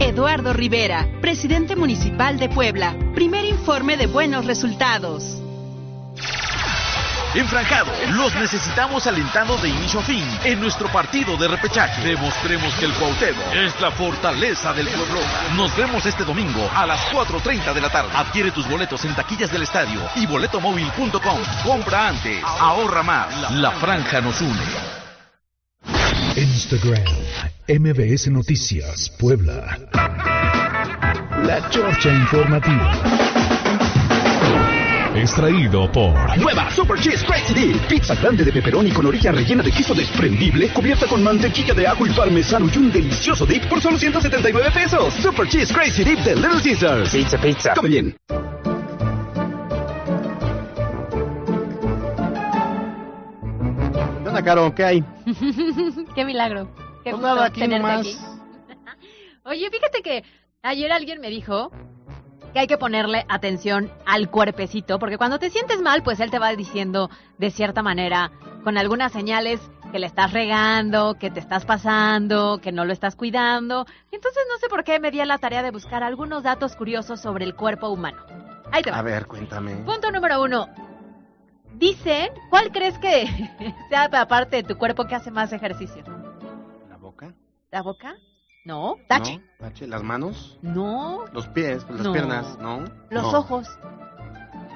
Eduardo 0.01 0.53
Rivera, 0.53 1.09
presidente 1.21 1.77
municipal 1.77 2.37
de 2.37 2.49
Puebla. 2.49 2.97
Primer 3.15 3.45
informe 3.45 3.97
de 3.97 4.09
buenos 4.09 4.45
resultados. 4.45 5.41
Enfranjado, 7.35 7.91
los 8.13 8.33
necesitamos 8.37 9.07
alentando 9.09 9.57
de 9.57 9.69
inicio 9.69 9.99
a 9.99 10.03
fin 10.05 10.25
en 10.45 10.61
nuestro 10.61 10.87
partido 10.93 11.37
de 11.37 11.49
repechaje. 11.49 12.07
Demostremos 12.07 12.73
que 12.75 12.85
el 12.85 12.93
Cuauhtémoc 12.93 13.55
es 13.55 13.81
la 13.81 13.91
fortaleza 13.91 14.73
del 14.73 14.87
pueblo. 14.87 15.21
Nos 15.57 15.77
vemos 15.77 16.07
este 16.07 16.25
domingo 16.25 16.71
a 16.73 16.87
las 16.87 17.01
4.30 17.13 17.75
de 17.75 17.81
la 17.81 17.91
tarde. 17.91 18.11
Adquiere 18.15 18.53
tus 18.53 18.69
boletos 18.69 19.05
en 19.05 19.15
taquillas 19.17 19.51
del 19.51 19.63
estadio 19.63 20.01
y 20.15 20.27
boletomóvil.com. 20.27 21.41
Compra 21.65 22.09
antes, 22.09 22.43
ahorra 22.45 23.03
más. 23.03 23.51
La 23.53 23.73
franja 23.73 24.21
nos 24.21 24.41
une. 24.41 25.05
Instagram, 26.37 27.05
MBS 27.69 28.29
Noticias, 28.29 29.11
Puebla. 29.19 29.79
La 31.43 31.69
Chorcha 31.71 32.11
Informativa. 32.11 33.34
Extraído 35.15 35.91
por 35.93 36.13
Nueva 36.39 36.69
Super 36.73 36.99
Cheese 36.99 37.25
Crazy 37.25 37.55
Dip. 37.55 37.77
Pizza 37.87 38.17
grande 38.17 38.43
de 38.45 38.51
pepperoni 38.51 38.91
con 38.91 39.07
orilla 39.07 39.31
rellena 39.31 39.63
de 39.63 39.71
queso 39.71 39.95
desprendible, 39.95 40.69
cubierta 40.73 41.07
con 41.07 41.23
mantequilla 41.23 41.73
de 41.73 41.87
ajo 41.87 42.05
y 42.05 42.11
parmesano 42.11 42.67
y 42.67 42.79
un 42.79 42.91
delicioso 42.91 43.47
dip 43.47 43.65
por 43.67 43.81
solo 43.81 43.97
179 43.97 44.71
pesos. 44.75 45.15
Super 45.15 45.47
Cheese 45.49 45.73
Crazy 45.73 46.03
Dip 46.03 46.19
de 46.19 46.35
Little 46.35 46.61
Caesars. 46.61 47.13
Pizza, 47.13 47.39
pizza. 47.39 47.75
Come 47.75 47.89
bien. 47.89 48.17
¿Qué 54.23 54.29
onda, 54.29 54.43
Caro? 54.43 54.75
¿Qué 54.75 54.85
hay? 54.85 55.05
Qué 56.17 56.25
milagro. 56.25 56.75
Qué 57.05 57.11
Pues 57.11 57.15
gusto 57.15 57.29
nada, 57.29 57.47
aquí 57.47 57.61
tenerte 57.61 57.89
aquí. 57.89 58.17
Oye, 59.45 59.71
fíjate 59.71 60.03
que 60.03 60.25
ayer 60.63 60.91
alguien 60.91 61.21
me 61.21 61.29
dijo 61.31 61.71
que 62.55 62.61
hay 62.61 62.67
que 62.67 62.79
ponerle 62.79 63.27
atención 63.29 63.93
al 64.07 64.31
cuerpecito, 64.31 64.99
porque 64.99 65.19
cuando 65.19 65.39
te 65.39 65.51
sientes 65.51 65.83
mal, 65.83 66.03
pues 66.03 66.21
él 66.21 66.31
te 66.31 66.39
va 66.39 66.55
diciendo 66.55 67.11
de 67.37 67.51
cierta 67.51 67.83
manera, 67.83 68.31
con 68.63 68.79
algunas 68.79 69.13
señales, 69.13 69.61
que 69.93 69.99
le 69.99 70.07
estás 70.07 70.33
regando, 70.33 71.15
que 71.15 71.31
te 71.31 71.39
estás 71.39 71.65
pasando, 71.65 72.59
que 72.61 72.73
no 72.73 72.85
lo 72.85 72.93
estás 72.93 73.15
cuidando. 73.15 73.87
Entonces 74.11 74.43
no 74.51 74.59
sé 74.59 74.69
por 74.69 74.83
qué 74.83 74.99
me 74.99 75.11
di 75.11 75.21
a 75.21 75.25
la 75.25 75.39
tarea 75.39 75.63
de 75.63 75.71
buscar 75.71 76.03
algunos 76.03 76.43
datos 76.43 76.75
curiosos 76.75 77.21
sobre 77.21 77.45
el 77.45 77.55
cuerpo 77.55 77.89
humano. 77.89 78.19
Ahí 78.73 78.83
te 78.83 78.91
va. 78.91 78.99
A 78.99 79.03
ver, 79.03 79.27
cuéntame. 79.27 79.75
Punto 79.85 80.11
número 80.11 80.43
uno. 80.43 80.67
Dicen, 81.75 82.31
¿cuál 82.51 82.73
crees 82.73 82.99
que 82.99 83.27
sea 83.89 84.09
la 84.09 84.27
parte 84.27 84.57
de 84.57 84.63
tu 84.65 84.77
cuerpo 84.79 85.05
que 85.07 85.15
hace 85.15 85.31
más 85.31 85.53
ejercicio? 85.53 86.03
¿La 86.89 86.97
boca? 86.97 87.33
¿La 87.71 87.83
boca? 87.83 88.17
No. 88.65 88.97
Tache. 89.09 89.37
¿No? 89.39 89.43
¿Tache? 89.59 89.87
¿Las 89.87 90.03
manos? 90.03 90.59
No. 90.63 91.25
¿Los 91.33 91.47
pies? 91.49 91.85
¿Las 91.91 92.01
No. 92.01 92.13
piernas? 92.13 92.59
¿No? 92.59 92.85
Los 93.11 93.25
No. 93.33 93.39
ojos. 93.39 93.69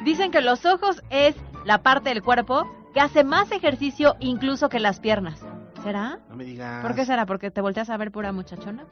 Dicen 0.04 0.30
que 0.30 0.40
los 0.42 0.64
ojos 0.66 1.02
es 1.10 1.34
la 1.64 1.78
parte 1.82 2.10
del 2.10 2.22
cuerpo 2.22 2.64
que 2.94 3.00
hace 3.00 3.24
más 3.24 3.50
ejercicio 3.50 4.16
incluso 4.20 4.68
que 4.68 4.78
las 4.78 5.00
piernas. 5.00 5.40
¿Será? 5.82 6.18
No 6.28 6.36
me 6.36 6.44
digas. 6.44 6.82
¿Por 6.82 6.94
qué 6.94 7.04
será? 7.06 7.24
¿Porque 7.24 7.50
te 7.50 7.60
volteas 7.60 7.88
a 7.88 7.96
ver 7.96 8.10
pura 8.10 8.32
muchachona? 8.32 8.84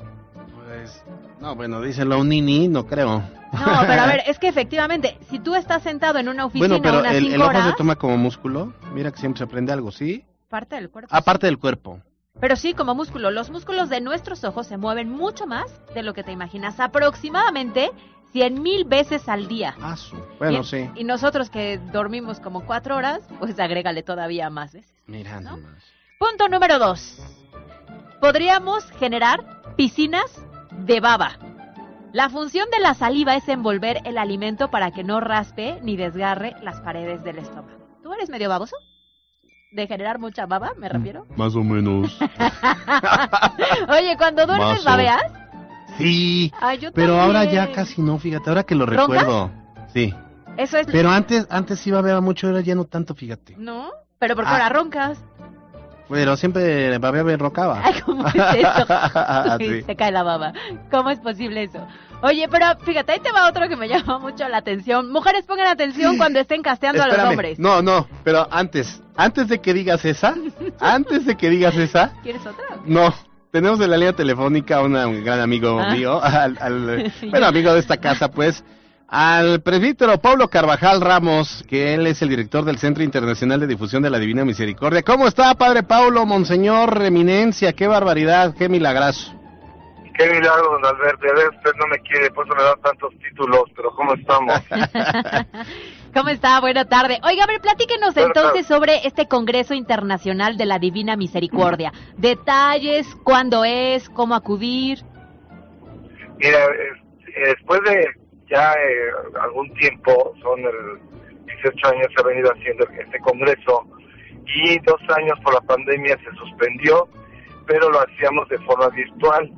Pues, 0.64 1.02
no, 1.40 1.54
bueno, 1.54 1.80
díselo 1.80 2.14
a 2.14 2.18
un 2.18 2.28
nini, 2.28 2.68
no 2.68 2.86
creo. 2.86 3.18
No, 3.52 3.64
pero 3.86 4.02
a 4.02 4.06
ver, 4.06 4.22
es 4.26 4.38
que 4.38 4.48
efectivamente, 4.48 5.18
si 5.28 5.38
tú 5.40 5.54
estás 5.54 5.82
sentado 5.82 6.18
en 6.18 6.28
una 6.28 6.46
oficina 6.46 6.68
Bueno, 6.68 6.82
pero 6.82 7.00
unas 7.00 7.14
el, 7.14 7.22
cinco 7.24 7.34
el 7.34 7.42
ojo 7.42 7.50
horas, 7.50 7.66
se 7.70 7.72
toma 7.76 7.96
como 7.96 8.16
músculo. 8.16 8.72
Mira 8.92 9.10
que 9.12 9.18
siempre 9.18 9.38
se 9.38 9.44
aprende 9.44 9.72
algo, 9.72 9.90
¿sí? 9.92 10.24
parte 10.48 10.76
del 10.76 10.90
cuerpo. 10.90 11.14
Aparte 11.14 11.46
del 11.46 11.58
cuerpo. 11.58 12.00
Pero 12.40 12.56
sí, 12.56 12.74
como 12.74 12.94
músculo. 12.94 13.30
Los 13.30 13.50
músculos 13.50 13.88
de 13.88 14.00
nuestros 14.00 14.44
ojos 14.44 14.66
se 14.66 14.76
mueven 14.76 15.10
mucho 15.10 15.46
más 15.46 15.80
de 15.94 16.02
lo 16.02 16.12
que 16.12 16.22
te 16.22 16.32
imaginas. 16.32 16.80
Aproximadamente 16.80 17.90
100 18.32 18.62
mil 18.62 18.84
veces 18.84 19.28
al 19.28 19.48
día. 19.48 19.74
Ah, 19.80 19.96
Bueno, 20.38 20.60
y, 20.60 20.64
sí. 20.64 20.90
Y 20.94 21.04
nosotros 21.04 21.48
que 21.48 21.78
dormimos 21.78 22.40
como 22.40 22.66
cuatro 22.66 22.96
horas, 22.96 23.20
pues 23.38 23.58
agrégale 23.58 24.02
todavía 24.02 24.50
más 24.50 24.74
veces. 24.74 24.94
Mira 25.06 25.40
nomás. 25.40 25.82
Punto 26.18 26.48
número 26.48 26.78
dos. 26.78 27.18
Podríamos 28.20 28.90
generar 28.92 29.74
piscinas 29.76 30.44
de 30.72 31.00
baba. 31.00 31.38
La 32.12 32.30
función 32.30 32.68
de 32.70 32.80
la 32.80 32.94
saliva 32.94 33.36
es 33.36 33.48
envolver 33.48 34.00
el 34.04 34.18
alimento 34.18 34.70
para 34.70 34.90
que 34.90 35.04
no 35.04 35.20
raspe 35.20 35.78
ni 35.82 35.96
desgarre 35.96 36.56
las 36.62 36.80
paredes 36.80 37.22
del 37.24 37.38
estómago. 37.38 37.78
¿Tú 38.02 38.12
eres 38.12 38.30
medio 38.30 38.48
baboso? 38.48 38.76
¿De 39.72 39.86
generar 39.86 40.18
mucha 40.18 40.46
baba, 40.46 40.72
me 40.78 40.88
refiero? 40.88 41.26
Más 41.36 41.54
o 41.54 41.62
menos. 41.64 42.16
Oye, 43.88 44.16
cuando 44.16 44.46
duermes 44.46 44.84
babeas, 44.84 45.22
Sí. 45.98 46.52
Ay, 46.60 46.78
yo 46.78 46.92
pero 46.92 47.18
ahora 47.18 47.44
ya 47.44 47.72
casi 47.72 48.02
no, 48.02 48.18
fíjate, 48.18 48.50
ahora 48.50 48.64
que 48.64 48.74
lo 48.74 48.84
¿Roncas? 48.84 49.06
recuerdo. 49.08 49.50
Sí. 49.94 50.14
eso 50.58 50.76
es... 50.76 50.86
Pero 50.88 51.10
antes, 51.10 51.46
antes 51.48 51.80
sí 51.80 51.90
babeaba 51.90 52.20
mucho, 52.20 52.46
ahora 52.48 52.60
ya 52.60 52.74
no 52.74 52.84
tanto, 52.84 53.14
fíjate. 53.14 53.54
¿No? 53.56 53.90
Pero 54.18 54.34
porque 54.36 54.50
Ah. 54.50 54.54
ahora 54.54 54.68
roncas. 54.68 55.18
Pero 56.08 56.36
siempre 56.36 56.96
babeaba 56.98 57.32
y 57.32 57.36
roncaba. 57.36 57.80
Ay, 57.84 57.94
¿cómo 58.04 58.26
es 58.28 58.34
eso? 58.34 58.86
Se 59.86 59.96
cae 59.96 60.12
la 60.12 60.22
baba. 60.22 60.52
¿Cómo 60.90 61.10
es 61.10 61.18
posible 61.18 61.64
eso? 61.64 61.84
Oye, 62.22 62.48
pero 62.48 62.66
fíjate, 62.84 63.12
ahí 63.12 63.20
te 63.20 63.32
va 63.32 63.48
otro 63.48 63.68
que 63.68 63.76
me 63.76 63.88
llama 63.88 64.18
mucho 64.20 64.48
la 64.48 64.58
atención. 64.58 65.10
Mujeres 65.12 65.44
pongan 65.44 65.66
atención 65.66 66.16
cuando 66.16 66.38
estén 66.40 66.62
casteando 66.62 67.02
a 67.02 67.08
los 67.08 67.18
hombres. 67.18 67.58
No, 67.58 67.82
no, 67.82 68.06
pero 68.24 68.46
antes, 68.50 69.02
antes 69.16 69.48
de 69.48 69.60
que 69.60 69.74
digas 69.74 70.04
esa, 70.04 70.34
antes 70.80 71.26
de 71.26 71.36
que 71.36 71.50
digas 71.50 71.74
esa, 71.76 72.12
¿Quieres 72.22 72.42
otra? 72.46 72.64
no. 72.84 73.12
Tenemos 73.52 73.80
en 73.80 73.90
la 73.90 73.96
línea 73.96 74.12
telefónica 74.12 74.76
a 74.78 74.82
un 74.82 75.24
gran 75.24 75.40
amigo 75.40 75.80
Ah. 75.80 75.90
mío, 75.94 76.22
al, 76.22 76.58
al- 76.60 77.10
bueno, 77.30 77.46
amigo 77.46 77.72
de 77.72 77.80
esta 77.80 77.96
casa, 77.96 78.30
pues, 78.30 78.62
al 79.08 79.60
presbítero 79.62 80.18
Pablo 80.18 80.48
Carvajal 80.48 81.00
Ramos, 81.00 81.64
que 81.68 81.94
él 81.94 82.06
es 82.06 82.22
el 82.22 82.28
director 82.28 82.64
del 82.64 82.78
Centro 82.78 83.04
Internacional 83.04 83.60
de 83.60 83.66
Difusión 83.68 84.02
de 84.02 84.10
la 84.10 84.18
Divina 84.18 84.44
Misericordia. 84.44 85.02
¿Cómo 85.02 85.28
está, 85.28 85.54
padre 85.54 85.82
Paulo, 85.84 86.26
monseñor, 86.26 87.00
eminencia? 87.02 87.72
¡Qué 87.72 87.86
barbaridad, 87.86 88.54
qué 88.58 88.68
milagrazo! 88.68 89.32
Qué 90.18 90.24
milagro, 90.30 90.70
don 90.72 90.86
Alberto. 90.86 91.26
Ya 91.26 91.34
ve, 91.34 91.48
usted 91.56 91.70
no 91.78 91.86
me 91.88 91.98
quiere, 91.98 92.30
por 92.30 92.46
eso 92.46 92.56
me 92.56 92.62
da 92.62 92.74
tantos 92.76 93.12
títulos, 93.18 93.64
pero 93.76 93.90
¿cómo 93.94 94.14
estamos? 94.14 94.60
¿Cómo 96.14 96.30
está? 96.30 96.58
Buena 96.60 96.86
tarde. 96.86 97.20
Oiga, 97.22 97.44
a 97.44 97.46
ver, 97.46 97.60
platíquenos 97.60 98.16
entonces 98.16 98.66
sobre 98.66 99.06
este 99.06 99.28
Congreso 99.28 99.74
Internacional 99.74 100.56
de 100.56 100.64
la 100.64 100.78
Divina 100.78 101.16
Misericordia. 101.16 101.92
Detalles, 102.16 103.06
cuándo 103.24 103.64
es, 103.66 104.08
cómo 104.08 104.34
acudir. 104.34 105.00
Mira, 106.38 106.64
es- 106.64 107.28
eh, 107.36 107.48
después 107.54 107.80
de 107.84 108.06
ya 108.48 108.72
eh, 108.72 109.10
algún 109.40 109.72
tiempo, 109.74 110.34
son 110.42 110.60
el 110.60 111.00
18 111.46 111.88
años 111.88 112.06
se 112.14 112.22
ha 112.22 112.26
venido 112.26 112.52
haciendo 112.52 112.86
este 112.98 113.18
congreso 113.20 113.86
y 114.46 114.78
dos 114.80 115.00
años 115.16 115.38
por 115.42 115.54
la 115.54 115.60
pandemia 115.62 116.16
se 116.18 116.36
suspendió, 116.36 117.08
pero 117.66 117.90
lo 117.90 118.00
hacíamos 118.00 118.48
de 118.48 118.58
forma 118.58 118.88
virtual. 118.90 119.50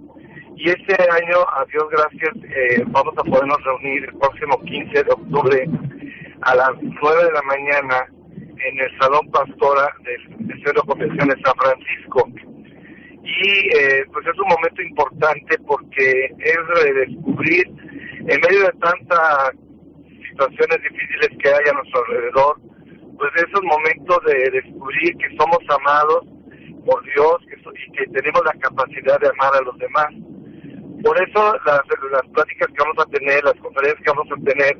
Y 0.57 0.70
este 0.70 0.95
año, 0.95 1.36
a 1.55 1.64
Dios 1.66 1.84
gracias, 1.91 2.34
eh, 2.45 2.82
vamos 2.89 3.14
a 3.16 3.22
podernos 3.22 3.62
reunir 3.64 4.05
el 4.05 4.18
próximo 4.18 4.61
15 4.62 5.05
de 5.05 5.12
octubre 5.12 5.68
a 6.43 6.55
las 6.55 6.70
9 6.80 7.24
de 7.24 7.32
la 7.32 7.43
mañana 7.43 8.07
en 8.64 8.80
el 8.80 8.99
Salón 8.99 9.30
Pastora 9.30 9.89
del 10.03 10.49
Centro 10.64 10.72
de 10.72 10.89
Convención 10.89 11.28
de 11.28 11.43
San 11.43 11.55
Francisco. 11.55 12.28
Y 13.22 13.76
eh, 13.76 14.05
pues 14.12 14.26
es 14.26 14.39
un 14.39 14.49
momento 14.49 14.82
importante 14.82 15.59
porque 15.66 16.34
es 16.39 16.57
redescubrir, 16.82 17.66
en 18.29 18.41
medio 18.41 18.64
de 18.66 18.72
tantas 18.81 19.53
situaciones 20.31 20.79
difíciles 20.83 21.29
que 21.43 21.49
hay 21.49 21.64
a 21.70 21.72
nuestro 21.72 22.05
alrededor, 22.07 22.61
pues 23.18 23.31
esos 23.37 23.62
momentos 23.64 24.18
de 24.26 24.51
descubrir 24.51 25.16
que 25.16 25.37
somos 25.37 25.59
amados 25.68 26.24
por 26.87 27.03
Dios 27.05 27.37
que 27.51 27.61
so- 27.62 27.72
y 27.74 27.93
que 27.93 28.07
tenemos 28.12 28.43
la 28.45 28.53
capacidad 28.61 29.18
de 29.20 29.29
amar 29.29 29.55
a 29.57 29.62
los 29.62 29.76
demás. 29.79 30.09
Por 31.03 31.16
eso 31.22 31.55
las, 31.66 31.81
las 32.12 32.26
pláticas 32.35 32.68
que 32.68 32.83
vamos 32.85 32.99
a 32.99 33.11
tener, 33.11 33.43
las 33.45 33.55
conferencias 33.57 34.03
que 34.03 34.11
vamos 34.11 34.29
a 34.33 34.45
tener, 34.45 34.74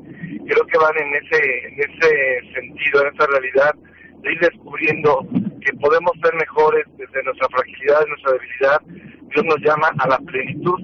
creo 0.47 0.67
que 0.67 0.79
van 0.79 0.99
en 0.99 1.15
ese, 1.15 1.67
en 1.69 1.75
ese 1.81 2.53
sentido, 2.55 3.03
en 3.03 3.15
esa 3.15 3.27
realidad, 3.27 3.75
de 4.23 4.33
ir 4.33 4.41
descubriendo 4.41 5.27
que 5.65 5.73
podemos 5.81 6.13
ser 6.23 6.35
mejores 6.35 6.85
desde 6.97 7.23
nuestra 7.25 7.49
fragilidad, 7.51 8.07
nuestra 8.07 8.33
debilidad. 8.33 8.81
Dios 9.33 9.45
nos 9.45 9.59
llama 9.61 9.91
a 9.99 10.09
la 10.09 10.19
plenitud. 10.19 10.81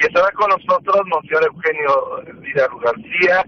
Y 0.00 0.06
estará 0.06 0.30
con 0.32 0.48
nosotros 0.48 1.02
Monseñor 1.08 1.44
Eugenio 1.44 2.40
Vidal 2.40 2.70
García, 2.82 3.44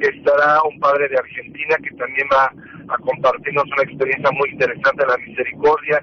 estará 0.00 0.60
un 0.64 0.80
padre 0.80 1.08
de 1.08 1.16
Argentina 1.16 1.76
que 1.76 1.94
también 1.94 2.26
va 2.32 2.52
a 2.92 2.98
compartirnos 2.98 3.64
una 3.66 3.84
experiencia 3.84 4.30
muy 4.32 4.50
interesante 4.50 5.04
de 5.04 5.06
la 5.06 5.16
misericordia 5.18 6.02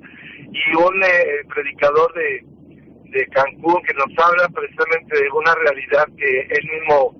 y 0.54 0.76
un 0.78 1.04
eh, 1.04 1.44
predicador 1.54 2.14
de, 2.14 2.46
de 3.12 3.28
Cancún 3.28 3.82
que 3.84 3.94
nos 3.96 4.08
habla 4.24 4.48
precisamente 4.48 5.22
de 5.22 5.30
una 5.32 5.54
realidad 5.56 6.08
que 6.18 6.48
él 6.48 6.70
mismo 6.80 7.16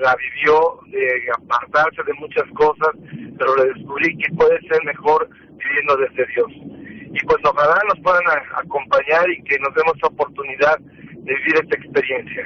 la 0.00 0.16
vivió, 0.16 0.80
de 0.86 1.28
apartarse 1.36 2.02
de 2.02 2.14
muchas 2.14 2.48
cosas, 2.54 2.96
pero 3.38 3.54
de 3.56 3.74
descubrir 3.74 4.16
que 4.16 4.32
puede 4.34 4.58
ser 4.68 4.82
mejor 4.84 5.28
viviendo 5.58 5.96
desde 5.98 6.26
Dios. 6.32 6.50
Y 7.12 7.26
pues 7.26 7.44
ojalá 7.44 7.78
nos 7.88 8.00
puedan 8.00 8.24
acompañar 8.56 9.28
y 9.28 9.42
que 9.44 9.58
nos 9.58 9.74
demos 9.74 10.00
la 10.00 10.08
oportunidad 10.08 10.78
de 11.24 11.34
vivir 11.34 11.54
esta 11.62 11.76
experiencia. 11.76 12.44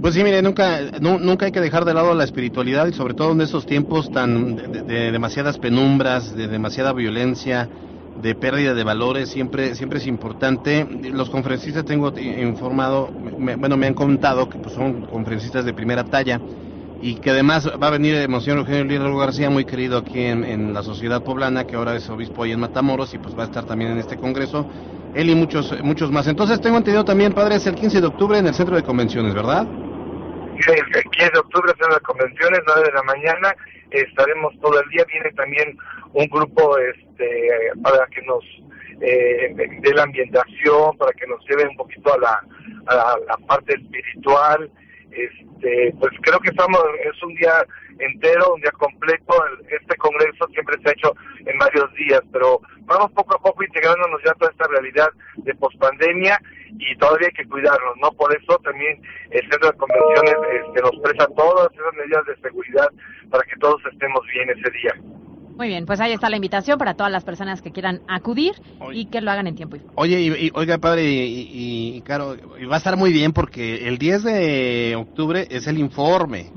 Pues 0.00 0.14
sí, 0.14 0.24
mire, 0.24 0.42
nunca, 0.42 0.80
nu- 1.00 1.18
nunca 1.20 1.46
hay 1.46 1.52
que 1.52 1.60
dejar 1.60 1.84
de 1.84 1.94
lado 1.94 2.12
la 2.14 2.24
espiritualidad 2.24 2.86
y 2.88 2.92
sobre 2.92 3.14
todo 3.14 3.32
en 3.32 3.40
estos 3.40 3.66
tiempos 3.66 4.10
tan 4.10 4.56
de, 4.56 4.66
de- 4.68 4.82
de 4.82 5.12
demasiadas 5.12 5.58
penumbras, 5.58 6.34
de 6.34 6.48
demasiada 6.48 6.92
violencia, 6.92 7.68
de 8.16 8.34
pérdida 8.34 8.74
de 8.74 8.84
valores, 8.84 9.28
siempre, 9.30 9.74
siempre 9.76 9.98
es 9.98 10.06
importante. 10.06 10.86
Los 11.12 11.30
conferencistas 11.30 11.84
tengo 11.84 12.12
informado, 12.18 13.10
me- 13.38 13.54
bueno, 13.56 13.76
me 13.76 13.86
han 13.86 13.94
contado 13.94 14.48
que 14.48 14.58
pues, 14.58 14.74
son 14.74 15.02
conferencistas 15.02 15.64
de 15.64 15.72
primera 15.72 16.02
talla 16.04 16.40
y 17.00 17.16
que 17.16 17.30
además 17.30 17.68
va 17.80 17.86
a 17.86 17.90
venir 17.90 18.14
el 18.16 18.28
Monseñor 18.28 18.58
Eugenio 18.58 18.84
Lierro 18.84 19.16
García, 19.16 19.50
muy 19.50 19.64
querido 19.64 19.98
aquí 19.98 20.18
en, 20.20 20.44
en 20.44 20.72
la 20.74 20.82
sociedad 20.82 21.22
poblana, 21.22 21.64
que 21.64 21.76
ahora 21.76 21.94
es 21.96 22.08
obispo 22.10 22.42
ahí 22.42 22.52
en 22.52 22.60
Matamoros 22.60 23.14
y 23.14 23.18
pues 23.18 23.36
va 23.38 23.42
a 23.42 23.46
estar 23.46 23.64
también 23.64 23.92
en 23.92 23.98
este 23.98 24.16
congreso. 24.16 24.66
Él 25.14 25.30
y 25.30 25.34
muchos, 25.34 25.78
muchos 25.82 26.10
más. 26.10 26.26
Entonces 26.26 26.60
tengo 26.60 26.78
entendido 26.78 27.04
también, 27.04 27.32
padre, 27.32 27.56
es 27.56 27.66
el 27.66 27.74
15 27.74 28.00
de 28.00 28.06
octubre 28.06 28.38
en 28.38 28.46
el 28.46 28.54
centro 28.54 28.76
de 28.76 28.82
convenciones, 28.82 29.34
¿verdad? 29.34 29.66
El 29.66 30.96
el 30.96 31.04
15 31.10 31.30
de 31.32 31.38
octubre 31.38 31.72
son 31.80 31.90
las 31.90 32.00
convenciones, 32.00 32.60
9 32.66 32.82
de 32.84 32.92
la 32.92 33.02
mañana, 33.02 33.54
estaremos 33.90 34.54
todo 34.60 34.80
el 34.80 34.88
día, 34.90 35.04
viene 35.10 35.30
también 35.32 35.76
un 36.12 36.26
grupo 36.26 36.78
este 36.78 37.50
para 37.82 38.06
que 38.06 38.22
nos 38.22 38.44
eh, 39.00 39.54
dé 39.80 39.94
la 39.94 40.04
ambientación, 40.04 40.96
para 40.96 41.12
que 41.12 41.26
nos 41.26 41.40
lleve 41.48 41.68
un 41.68 41.76
poquito 41.76 42.14
a 42.14 42.18
la, 42.18 42.44
a 42.86 43.16
la 43.26 43.36
parte 43.46 43.74
espiritual, 43.74 44.70
este 45.12 45.94
pues 45.98 46.12
creo 46.22 46.38
que 46.40 46.50
estamos, 46.50 46.80
es 47.04 47.22
un 47.22 47.34
día 47.34 47.64
entero, 47.98 48.54
un 48.54 48.60
día 48.60 48.72
completo, 48.72 49.34
este 49.68 49.96
congreso 49.96 50.46
siempre 50.52 50.76
se 50.82 50.88
ha 50.88 50.92
hecho 50.92 51.14
en 51.46 51.58
varios 51.58 51.92
días, 51.94 52.22
pero 52.32 52.60
vamos 52.82 53.12
poco 53.12 53.36
a 53.36 53.42
poco 53.42 53.62
integrándonos 53.62 54.20
ya 54.24 54.32
a 54.32 54.34
toda 54.34 54.50
esta 54.50 54.66
realidad 54.68 55.08
de 55.36 55.54
pospandemia 55.54 56.40
y 56.78 56.96
todavía 56.96 57.28
hay 57.28 57.34
que 57.34 57.48
cuidarnos, 57.48 57.96
¿no? 58.00 58.10
Por 58.12 58.34
eso 58.36 58.58
también 58.58 59.00
el 59.30 59.42
centro 59.50 59.70
de 59.70 59.78
convenciones 59.78 60.34
este, 60.64 60.80
nos 60.80 60.98
presta 61.02 61.26
todas 61.36 61.72
esas 61.72 61.94
medidas 61.94 62.24
de 62.26 62.36
seguridad 62.36 62.88
para 63.30 63.44
que 63.44 63.56
todos 63.56 63.80
estemos 63.92 64.20
bien 64.32 64.50
ese 64.50 64.70
día. 64.70 65.21
Muy 65.62 65.68
bien, 65.68 65.86
pues 65.86 66.00
ahí 66.00 66.12
está 66.12 66.28
la 66.28 66.34
invitación 66.34 66.76
para 66.76 66.94
todas 66.94 67.12
las 67.12 67.22
personas 67.22 67.62
que 67.62 67.70
quieran 67.70 68.00
acudir 68.08 68.50
y 68.92 69.06
que 69.06 69.20
lo 69.20 69.30
hagan 69.30 69.46
en 69.46 69.54
tiempo 69.54 69.76
y 69.76 69.78
forma. 69.78 69.94
Oye, 69.94 70.20
y, 70.20 70.46
y- 70.46 70.50
oiga, 70.54 70.76
padre, 70.78 71.04
y, 71.08 71.14
y, 71.14 72.02
y 72.58 72.64
va 72.66 72.74
a 72.74 72.78
estar 72.78 72.96
muy 72.96 73.12
bien 73.12 73.32
porque 73.32 73.86
el 73.86 73.96
10 73.96 74.24
de 74.24 74.96
octubre 74.98 75.46
es 75.50 75.68
el 75.68 75.78
informe. 75.78 76.50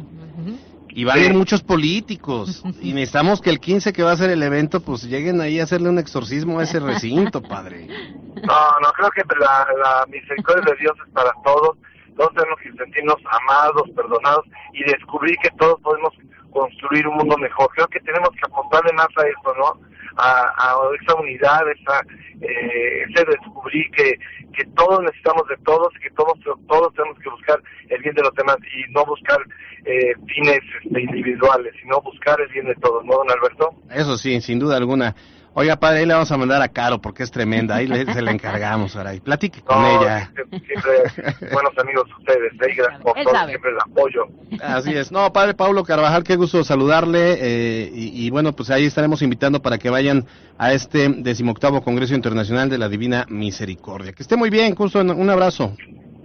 Y 0.90 1.04
van 1.04 1.20
a 1.20 1.22
ir 1.24 1.36
muchos 1.36 1.62
políticos. 1.62 2.64
Y 2.82 2.94
necesitamos 2.94 3.42
que 3.42 3.52
el 3.52 3.60
15 3.60 3.94
que 3.94 4.02
va 4.02 4.12
a 4.12 4.18
ser 4.18 4.32
el 4.32 4.42
evento, 4.42 4.80
pues 4.80 5.04
lleguen 5.04 5.40
ahí 5.40 5.60
a 5.60 5.66
hacerle 5.66 5.90
un 5.90 6.00
exorcismo 6.00 6.58
a 6.58 6.64
ese 6.64 6.80
recinto, 6.80 7.44
padre. 7.44 7.86
No, 7.86 8.60
no, 8.82 8.92
creo 8.98 9.12
que 9.12 9.22
la, 9.40 9.68
la 9.84 10.06
misericordia 10.08 10.64
de 10.74 10.80
Dios 10.80 10.94
es 11.06 11.14
para 11.14 11.30
todos. 11.44 11.78
Todos 12.18 12.34
tenemos 12.34 12.60
que 12.60 12.72
sentirnos 12.72 13.18
amados, 13.30 13.84
perdonados 13.96 14.46
y 14.74 14.84
descubrir 14.90 15.36
que 15.44 15.52
todos 15.60 15.80
podemos 15.82 16.12
construir 16.56 17.06
un 17.08 17.18
mundo 17.18 17.38
mejor. 17.38 17.68
Creo 17.76 17.88
que 17.88 18.00
tenemos 18.00 18.30
que 18.30 18.46
apostarle 18.48 18.94
más 18.94 19.10
a 19.18 19.28
eso, 19.28 19.54
¿no? 19.58 19.78
A, 20.16 20.48
a 20.58 20.76
esa 21.02 21.16
unidad, 21.16 21.70
esa, 21.70 22.00
eh, 22.42 23.04
ese 23.10 23.26
descubrir 23.26 23.92
que, 23.92 24.18
que 24.54 24.64
todos 24.76 25.02
necesitamos 25.02 25.46
de 25.50 25.58
todos 25.66 25.94
y 25.98 26.00
que 26.00 26.10
todos, 26.12 26.40
todos 26.68 26.94
tenemos 26.94 27.20
que 27.20 27.30
buscar 27.30 27.62
el 27.90 28.02
bien 28.02 28.16
de 28.16 28.22
los 28.22 28.34
demás 28.36 28.56
y 28.64 28.90
no 28.94 29.06
buscar 29.06 29.38
eh, 29.84 30.14
fines 30.34 30.62
este, 30.82 31.02
individuales, 31.02 31.74
sino 31.82 32.02
buscar 32.02 32.40
el 32.40 32.48
bien 32.48 32.68
de 32.68 32.76
todos, 32.76 33.04
¿no, 33.04 33.18
don 33.18 33.30
Alberto? 33.30 33.76
Eso 33.92 34.16
sí, 34.18 34.40
sin 34.40 34.58
duda 34.58 34.78
alguna. 34.78 35.14
Oiga, 35.58 35.78
padre, 35.78 36.00
ahí 36.00 36.06
le 36.06 36.14
vamos 36.14 36.30
a 36.32 36.38
mandar 36.38 36.62
a 36.62 36.68
Caro 36.68 37.00
porque 37.00 37.24
es 37.24 37.32
tremenda. 37.32 37.78
Ahí 37.78 37.88
le, 37.88 38.06
se 38.12 38.22
la 38.22 38.32
encargamos, 38.32 38.94
ahora. 38.98 39.14
Y 39.16 39.22
platique 39.22 39.62
con 39.62 39.82
No, 39.82 40.02
ella. 40.02 40.30
siempre, 40.50 41.50
buenos 41.54 41.72
amigos 41.78 42.10
ustedes, 42.20 42.52
¿eh? 42.54 42.74
Gracias 42.76 43.02
por 43.02 43.14
todo, 43.24 43.48
siempre 43.48 43.72
el 43.72 43.78
apoyo. 43.80 44.28
Así 44.62 44.94
es. 44.94 45.14
No, 45.14 45.32
padre 45.32 45.54
Pablo 45.54 45.84
Carvajal, 45.86 46.26
qué 46.26 46.36
gusto 46.36 46.62
saludarle. 46.66 47.38
eh, 47.40 47.90
y, 47.94 48.26
y 48.26 48.30
bueno, 48.32 48.52
pues 48.52 48.70
ahí 48.70 48.86
estaremos 48.86 49.22
invitando 49.22 49.62
para 49.62 49.78
que 49.78 49.90
vayan 49.90 50.26
a 50.58 50.74
este 50.74 51.08
decimoctavo 51.08 51.82
Congreso 51.82 52.16
Internacional 52.16 52.70
de 52.70 52.78
la 52.78 52.90
Divina 52.90 53.26
Misericordia. 53.30 54.12
Que 54.12 54.24
esté 54.24 54.36
muy 54.36 54.50
bien, 54.50 54.76
justo 54.76 55.00
un 55.00 55.30
abrazo. 55.30 55.74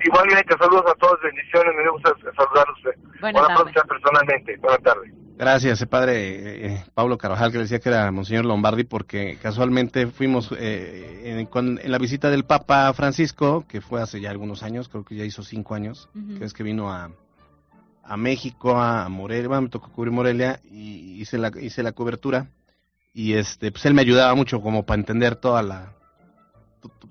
Igualmente, 0.02 0.56
saludos 0.58 0.84
a 0.90 0.94
todos, 0.94 1.18
bendiciones, 1.22 1.72
me 1.76 1.88
gusta 1.90 2.10
saludar 2.34 2.66
a 2.68 2.72
usted. 2.72 2.90
Buenas 3.20 3.42
Buena 3.42 3.54
próxima 3.54 3.82
personalmente, 3.84 4.56
buenas 4.56 4.82
tardes. 4.82 5.12
Gracias, 5.40 5.80
eh, 5.80 5.86
padre 5.86 6.66
eh, 6.74 6.84
Pablo 6.92 7.16
Carvajal, 7.16 7.50
que 7.50 7.56
decía 7.56 7.78
que 7.78 7.88
era 7.88 8.10
Monseñor 8.12 8.44
Lombardi, 8.44 8.84
porque 8.84 9.38
casualmente 9.40 10.06
fuimos 10.06 10.50
eh, 10.58 11.22
en, 11.24 11.46
con- 11.46 11.80
en 11.82 11.90
la 11.90 11.96
visita 11.96 12.28
del 12.28 12.44
Papa 12.44 12.92
Francisco, 12.92 13.64
que 13.66 13.80
fue 13.80 14.02
hace 14.02 14.20
ya 14.20 14.30
algunos 14.30 14.62
años, 14.62 14.90
creo 14.90 15.02
que 15.02 15.16
ya 15.16 15.24
hizo 15.24 15.42
cinco 15.42 15.74
años, 15.74 16.10
que 16.38 16.44
es 16.44 16.52
que 16.52 16.62
vino 16.62 16.92
a, 16.92 17.10
a 18.04 18.16
México, 18.18 18.76
a 18.78 19.08
Morelia, 19.08 19.48
bueno, 19.48 19.62
me 19.62 19.68
tocó 19.70 19.90
cubrir 19.90 20.12
Morelia, 20.12 20.60
y 20.70 21.18
hice 21.22 21.38
la, 21.38 21.50
hice 21.58 21.82
la 21.82 21.92
cobertura, 21.92 22.48
y 23.14 23.32
este, 23.32 23.72
pues 23.72 23.86
él 23.86 23.94
me 23.94 24.02
ayudaba 24.02 24.34
mucho 24.34 24.60
como 24.60 24.84
para 24.84 25.00
entender 25.00 25.36
toda 25.36 25.62
la... 25.62 25.94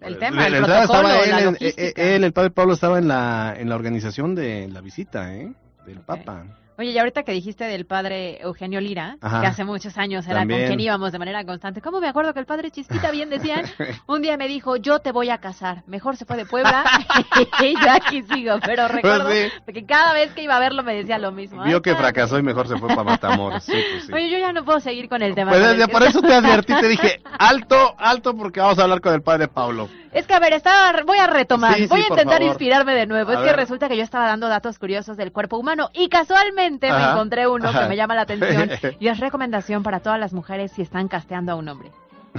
El 0.01 0.17
tema, 0.19 0.45
el 0.47 0.53
protocolo, 0.57 1.09
estaba 1.09 1.19
él, 1.23 1.30
la 1.32 1.41
logística. 1.51 1.82
eh, 2.01 2.15
él, 2.15 2.23
el 2.23 2.32
padre 2.34 2.51
Pablo 2.51 2.73
estaba 2.73 2.99
en 2.99 3.07
la, 3.07 3.55
en 3.57 3.69
la 3.69 3.75
organización 3.75 4.36
de 4.36 4.67
la 4.67 4.82
visita, 4.82 5.36
¿eh? 5.36 5.51
Del 5.88 5.99
Papa. 6.01 6.45
Oye, 6.80 6.91
y 6.91 6.97
ahorita 6.97 7.23
que 7.23 7.34
dijiste 7.34 7.65
del 7.65 7.86
padre 7.86 8.41
Eugenio 8.41 8.80
Lira, 8.80 9.17
Ajá. 9.19 9.41
que 9.41 9.47
hace 9.47 9.65
muchos 9.65 9.97
años 9.97 10.25
era 10.27 10.39
También. 10.39 10.61
con 10.61 10.67
quien 10.69 10.80
íbamos 10.80 11.11
de 11.11 11.19
manera 11.19 11.43
constante, 11.43 11.82
¿cómo 11.82 11.99
me 11.99 12.07
acuerdo 12.07 12.34
que 12.34 12.39
el 12.39 12.45
padre 12.45 12.71
Chispita 12.71 13.11
bien 13.11 13.30
decían? 13.30 13.65
Un 14.07 14.21
día 14.21 14.38
me 14.38 14.47
dijo, 14.47 14.77
yo 14.77 14.99
te 14.99 15.11
voy 15.11 15.30
a 15.30 15.39
casar, 15.39 15.84
mejor 15.88 16.15
se 16.15 16.23
fue 16.23 16.38
de 16.38 16.45
Puebla, 16.45 16.86
y 17.61 17.73
yo 17.73 17.91
aquí 17.91 18.23
sigo, 18.23 18.59
pero 18.65 18.88
recuerdo 18.88 19.25
Pues 19.25 19.51
que 19.73 19.86
cada 19.86 20.13
vez 20.13 20.32
que 20.32 20.41
iba 20.43 20.55
a 20.55 20.59
verlo 20.61 20.82
me 20.82 20.95
decía 20.95 21.17
lo 21.17 21.34
mismo. 21.34 21.63
Vio 21.65 21.82
que 21.82 21.93
fracasó 21.95 22.39
y 22.39 22.43
mejor 22.43 22.69
se 22.69 22.77
fue 22.77 22.88
para 22.88 23.03
Matamoros. 23.03 23.61
Sí, 23.65 23.73
pues 23.73 24.05
sí. 24.05 24.13
Oye, 24.13 24.30
yo 24.30 24.38
ya 24.38 24.53
no 24.53 24.63
puedo 24.63 24.80
seguir 24.80 25.09
con 25.09 25.21
el 25.21 25.36
tema. 25.36 25.51
Pues 25.51 25.61
con 25.61 25.71
el 25.71 25.77
ya 25.80 25.88
por 25.89 26.03
eso 26.03 26.21
te 26.21 26.34
advertí, 26.34 26.73
te 26.80 26.88
dije, 26.88 27.21
alto, 27.39 27.93
alto, 27.97 28.34
porque 28.38 28.61
vamos 28.61 28.80
a 28.80 28.84
hablar 28.84 29.01
con 29.01 29.13
el 29.13 29.21
padre 29.21 29.49
Pablo. 29.49 29.89
Es 30.12 30.26
que, 30.26 30.34
a 30.34 30.39
ver, 30.39 30.53
estaba, 30.53 31.03
voy 31.05 31.18
a 31.20 31.28
retomar, 31.28 31.76
Sí, 31.76 31.84
sí, 31.84 31.88
voy 31.88 32.01
a 32.01 32.07
intentar 32.07 32.41
inspirarme 32.41 32.95
de 32.95 33.05
nuevo. 33.05 33.32
A 33.32 33.34
es 33.36 33.39
que 33.41 33.53
resulta 33.53 33.88
que 33.88 33.95
yo 33.97 34.03
estaba 34.03 34.28
dando 34.28 34.47
datos 34.47 34.80
curiosos 34.80 35.18
del 35.18 35.32
cuerpo 35.32 35.57
humano 35.57 35.89
y 35.93 36.10
casualmente 36.10 36.91
me 36.91 37.03
encontré 37.12 37.47
uno 37.47 37.70
ajá. 37.70 37.84
que 37.84 37.89
me 37.89 37.95
llama 37.95 38.16
la 38.16 38.22
atención 38.22 38.70
y 38.99 39.07
es 39.07 39.20
recomendación 39.20 39.84
para 39.84 39.99
todas 39.99 40.20
las 40.20 40.34
mujeres 40.34 40.72
si 40.72 40.82
están 40.82 41.07
casteando 41.07 41.51
a 41.51 41.55
un 41.55 41.70
hombre. 41.70 41.91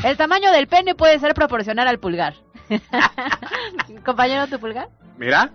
El 0.03 0.16
tamaño 0.16 0.51
del 0.53 0.66
pene 0.68 0.95
puede 0.95 1.18
ser 1.18 1.35
proporcional 1.35 1.87
al 1.89 1.99
pulgar. 1.99 2.35
Compañero, 4.05 4.47
¿tu 4.47 4.59
pulgar? 4.59 4.89
Mira, 5.18 5.51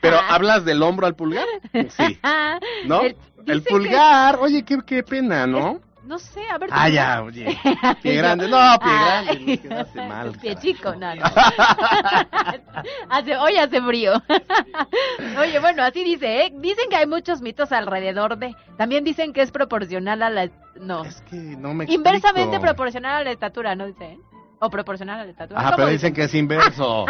pero 0.00 0.18
¿hablas 0.28 0.64
del 0.64 0.82
hombro 0.82 1.06
al 1.06 1.14
pulgar? 1.14 1.46
Sí, 1.72 2.18
¿no? 2.86 3.02
El- 3.02 3.16
El, 3.46 3.58
dice 3.60 3.64
que- 3.64 3.70
pulgar, 3.74 4.36
oye, 4.40 4.62
qué, 4.64 4.78
qué 4.86 5.02
pena, 5.02 5.46
¿no? 5.46 5.80
No 6.10 6.18
sé, 6.18 6.40
a 6.52 6.58
ver. 6.58 6.70
Ah, 6.72 6.88
ya, 6.88 7.22
oye, 7.22 7.56
pie 8.02 8.14
grande, 8.20 8.48
no, 8.48 8.56
pie 8.80 8.90
Ah. 8.90 9.22
grande, 9.24 9.60
no 9.94 10.02
mal. 10.08 10.32
Pie 10.40 10.56
chico, 10.56 10.92
no, 10.96 11.14
no. 11.14 11.22
hace, 13.08 13.36
hoy 13.36 13.56
hace 13.56 13.80
frío. 13.80 14.20
Oye, 15.38 15.60
bueno, 15.60 15.84
así 15.84 16.02
dice, 16.02 16.46
¿eh? 16.46 16.52
Dicen 16.56 16.90
que 16.90 16.96
hay 16.96 17.06
muchos 17.06 17.40
mitos 17.42 17.70
alrededor 17.70 18.38
de... 18.38 18.56
También 18.76 19.04
dicen 19.04 19.32
que 19.32 19.42
es 19.42 19.52
proporcional 19.52 20.20
a 20.24 20.30
la... 20.30 20.50
No. 20.80 21.04
Es 21.04 21.20
que 21.30 21.36
no 21.36 21.74
me 21.74 21.84
Inversamente 21.84 22.56
explico. 22.56 22.60
proporcional 22.62 23.20
a 23.20 23.22
la 23.24 23.30
estatura, 23.30 23.76
¿no 23.76 23.86
dice? 23.86 24.18
O 24.58 24.68
proporcional 24.68 25.20
a 25.20 25.24
la 25.26 25.30
estatura. 25.30 25.60
Ajá, 25.60 25.68
¿Cómo 25.70 25.76
pero 25.76 25.90
dicen 25.90 26.12
que 26.12 26.24
es 26.24 26.34
inverso. 26.34 27.06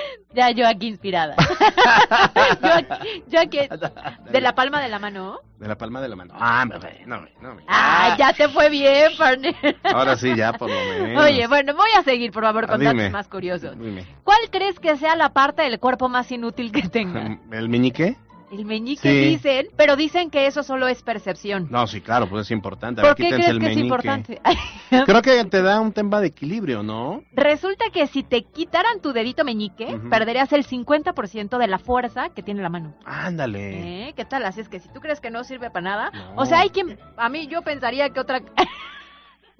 Ya 0.32 0.50
yo 0.52 0.64
aquí 0.68 0.86
inspirada. 0.86 1.34
yo, 2.62 2.72
aquí, 2.72 3.24
yo 3.26 3.40
aquí... 3.40 3.58
De 4.30 4.40
la 4.40 4.54
palma 4.54 4.80
de 4.80 4.88
la 4.88 5.00
mano. 5.00 5.40
De 5.58 5.66
la 5.66 5.76
palma 5.76 6.00
de 6.00 6.08
la 6.08 6.14
mano. 6.14 6.34
Ah, 6.38 6.64
me 6.66 6.78
ve, 6.78 7.02
no, 7.04 7.20
me- 7.22 7.32
no, 7.40 7.54
me- 7.56 7.64
Ah, 7.66 8.14
ya 8.16 8.32
te 8.32 8.48
fue 8.48 8.70
bien, 8.70 9.10
partner. 9.18 9.56
Ahora 9.82 10.16
sí, 10.16 10.34
ya 10.36 10.52
por 10.52 10.70
lo 10.70 10.76
menos. 10.76 11.24
Oye, 11.24 11.46
bueno, 11.48 11.74
voy 11.74 11.90
a 11.98 12.04
seguir, 12.04 12.30
por 12.30 12.44
favor, 12.44 12.64
Ah, 12.64 12.68
con 12.68 12.78
dime. 12.80 12.94
datos 12.94 13.12
más 13.12 13.26
curiosos. 13.28 13.76
Dime. 13.76 14.06
¿Cuál 14.22 14.38
crees 14.52 14.78
que 14.78 14.96
sea 14.98 15.16
la 15.16 15.30
parte 15.30 15.62
del 15.62 15.80
cuerpo 15.80 16.08
más 16.08 16.30
inútil 16.30 16.70
que 16.70 16.82
tenga? 16.88 17.36
¿El 17.50 17.68
meñique? 17.68 18.16
El 18.50 18.64
meñique 18.64 19.08
Sí. 19.08 19.28
dicen, 19.30 19.68
pero 19.76 19.94
dicen 19.94 20.28
que 20.30 20.46
eso 20.46 20.62
solo 20.64 20.88
es 20.88 21.02
percepción. 21.02 21.68
No, 21.70 21.86
sí, 21.86 22.00
claro, 22.00 22.28
pues 22.28 22.46
es 22.46 22.50
importante. 22.50 23.00
A 23.00 23.04
ver, 23.04 23.14
¿Por 23.14 23.24
qué 23.24 23.32
crees 23.32 23.48
el 23.48 23.58
que 23.60 23.66
es 23.66 23.76
meñique. 23.76 23.86
importante? 23.86 24.40
Creo 25.06 25.22
que 25.22 25.44
te 25.44 25.62
da 25.62 25.80
un 25.80 25.92
tema 25.92 26.20
de 26.20 26.26
equilibrio, 26.28 26.82
¿no? 26.82 27.22
Resulta 27.32 27.84
que 27.92 28.06
si 28.08 28.22
te 28.24 28.42
quitaran 28.42 29.00
tu 29.00 29.12
dedito 29.12 29.44
meñique, 29.44 29.94
Ujú. 29.94 30.08
perderías 30.10 30.52
el 30.52 30.64
50% 30.66 31.58
de 31.58 31.66
la 31.68 31.78
fuerza 31.78 32.30
que 32.30 32.42
tiene 32.42 32.60
la 32.62 32.68
mano. 32.70 32.94
Ándale. 33.04 34.08
¿Eh? 34.08 34.12
¿Qué 34.16 34.24
tal? 34.24 34.44
Así 34.44 34.60
es 34.60 34.68
que 34.68 34.80
si 34.80 34.88
tú 34.88 35.00
crees 35.00 35.20
que 35.20 35.30
no 35.30 35.44
sirve 35.44 35.70
para 35.70 35.82
nada, 35.84 36.10
No. 36.12 36.42
o 36.42 36.44
sea, 36.46 36.60
hay 36.60 36.70
quien, 36.70 36.98
a 37.16 37.28
mí 37.28 37.46
yo 37.46 37.62
pensaría 37.62 38.10
que 38.10 38.18
otra... 38.20 38.40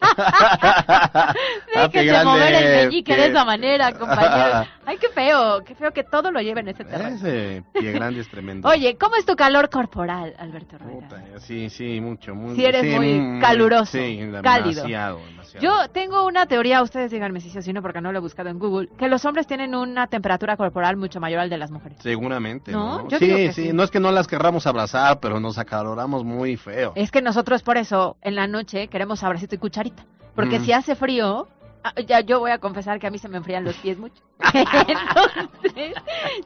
Ah, 1.72 1.86
Déjense 1.88 2.04
grande, 2.04 2.24
mover 2.32 2.54
el 2.54 2.84
meñique 2.86 3.16
de 3.16 3.26
esa 3.28 3.44
manera, 3.44 3.92
compañeros. 3.98 4.66
Ay, 4.84 4.96
qué 4.98 5.08
feo, 5.08 5.62
qué 5.64 5.74
feo 5.74 5.92
que 5.92 6.02
todo 6.04 6.30
lo 6.32 6.40
lleven 6.40 6.68
ese 6.68 6.84
terreno. 6.84 7.16
Ese 7.16 7.62
pie 7.72 7.92
grande 7.92 8.20
es 8.20 8.28
tremendo. 8.28 8.68
Oye, 8.68 8.96
¿cómo 8.98 9.16
es 9.16 9.24
tu 9.24 9.36
calor 9.36 9.70
corporal, 9.70 10.34
Alberto 10.38 10.76
Rueda? 10.78 11.38
Sí, 11.38 11.70
sí, 11.70 12.00
mucho, 12.00 12.34
muy. 12.34 12.56
Sí 12.56 12.64
eres 12.64 12.84
muy 12.84 13.40
caluroso, 13.40 13.92
Sí, 13.92 14.18
cálido. 14.42 14.82
demasiado, 14.82 15.18
demasiado. 15.18 15.39
Yo 15.60 15.88
tengo 15.92 16.26
una 16.26 16.46
teoría, 16.46 16.82
ustedes 16.82 17.10
díganme 17.10 17.40
si 17.40 17.50
sí 17.50 17.58
o 17.58 17.62
si 17.62 17.72
no, 17.72 17.82
porque 17.82 18.00
no 18.00 18.12
lo 18.12 18.18
he 18.18 18.20
buscado 18.20 18.48
en 18.50 18.58
Google, 18.58 18.88
que 18.98 19.08
los 19.08 19.24
hombres 19.24 19.46
tienen 19.46 19.74
una 19.74 20.06
temperatura 20.06 20.56
corporal 20.56 20.96
mucho 20.96 21.18
mayor 21.20 21.40
al 21.40 21.50
de 21.50 21.58
las 21.58 21.70
mujeres. 21.70 21.98
Seguramente, 22.02 22.72
¿No? 22.72 23.02
¿no? 23.02 23.08
Yo 23.08 23.18
sí, 23.18 23.24
digo 23.26 23.36
que 23.38 23.52
sí, 23.52 23.62
sí. 23.68 23.72
no 23.72 23.82
es 23.82 23.90
que 23.90 24.00
no 24.00 24.12
las 24.12 24.26
querramos 24.28 24.66
abrazar, 24.66 25.18
pero 25.20 25.40
nos 25.40 25.58
acaloramos 25.58 26.24
muy 26.24 26.56
feo. 26.56 26.92
Es 26.94 27.10
que 27.10 27.22
nosotros 27.22 27.62
por 27.62 27.76
eso 27.78 28.16
en 28.22 28.34
la 28.36 28.46
noche 28.46 28.88
queremos 28.88 29.22
abracito 29.24 29.54
y 29.54 29.58
cucharita, 29.58 30.04
porque 30.34 30.58
Mm. 30.60 30.64
si 30.64 30.72
hace 30.72 30.94
frío, 30.94 31.48
ah, 31.82 31.92
ya 32.06 32.20
yo 32.20 32.38
voy 32.40 32.50
a 32.50 32.58
confesar 32.58 32.98
que 33.00 33.06
a 33.06 33.10
mí 33.10 33.18
se 33.18 33.28
me 33.28 33.38
enfrían 33.38 33.64
los 33.64 33.76
pies 33.76 33.98
mucho. 33.98 34.22
Entonces, 34.54 35.94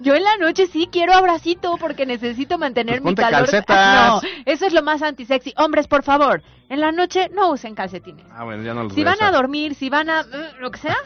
yo 0.01 0.15
en 0.15 0.25
la 0.25 0.37
noche 0.39 0.67
sí 0.67 0.89
quiero 0.91 1.15
abracito 1.15 1.77
porque 1.79 2.07
necesito 2.07 2.59
mantener 2.59 3.01
Pues 3.01 3.13
mi 3.13 3.17
ponte 3.17 3.23
calor. 3.23 3.41
calcetas. 3.51 4.23
No, 4.23 4.29
eso 4.47 4.67
es 4.67 4.73
lo 4.73 4.83
más 4.83 5.03
antisexy. 5.03 5.53
Hombres, 5.57 5.87
por 5.89 6.03
favor, 6.03 6.43
en 6.69 6.81
la 6.81 6.93
noche 6.93 7.31
no 7.35 7.51
usen 7.51 7.75
calcetines. 7.75 8.25
Ah, 8.35 8.45
bueno, 8.45 8.63
ya 8.63 8.75
no 8.75 8.85
los 8.85 8.95
Si 8.95 9.05
van 9.05 9.23
a 9.23 9.31
dormir, 9.31 9.75
si 9.75 9.91
van 9.91 10.09
a 10.11 10.23
uh, 10.23 10.61
lo 10.61 10.71
que 10.71 10.79
sea, 10.79 10.97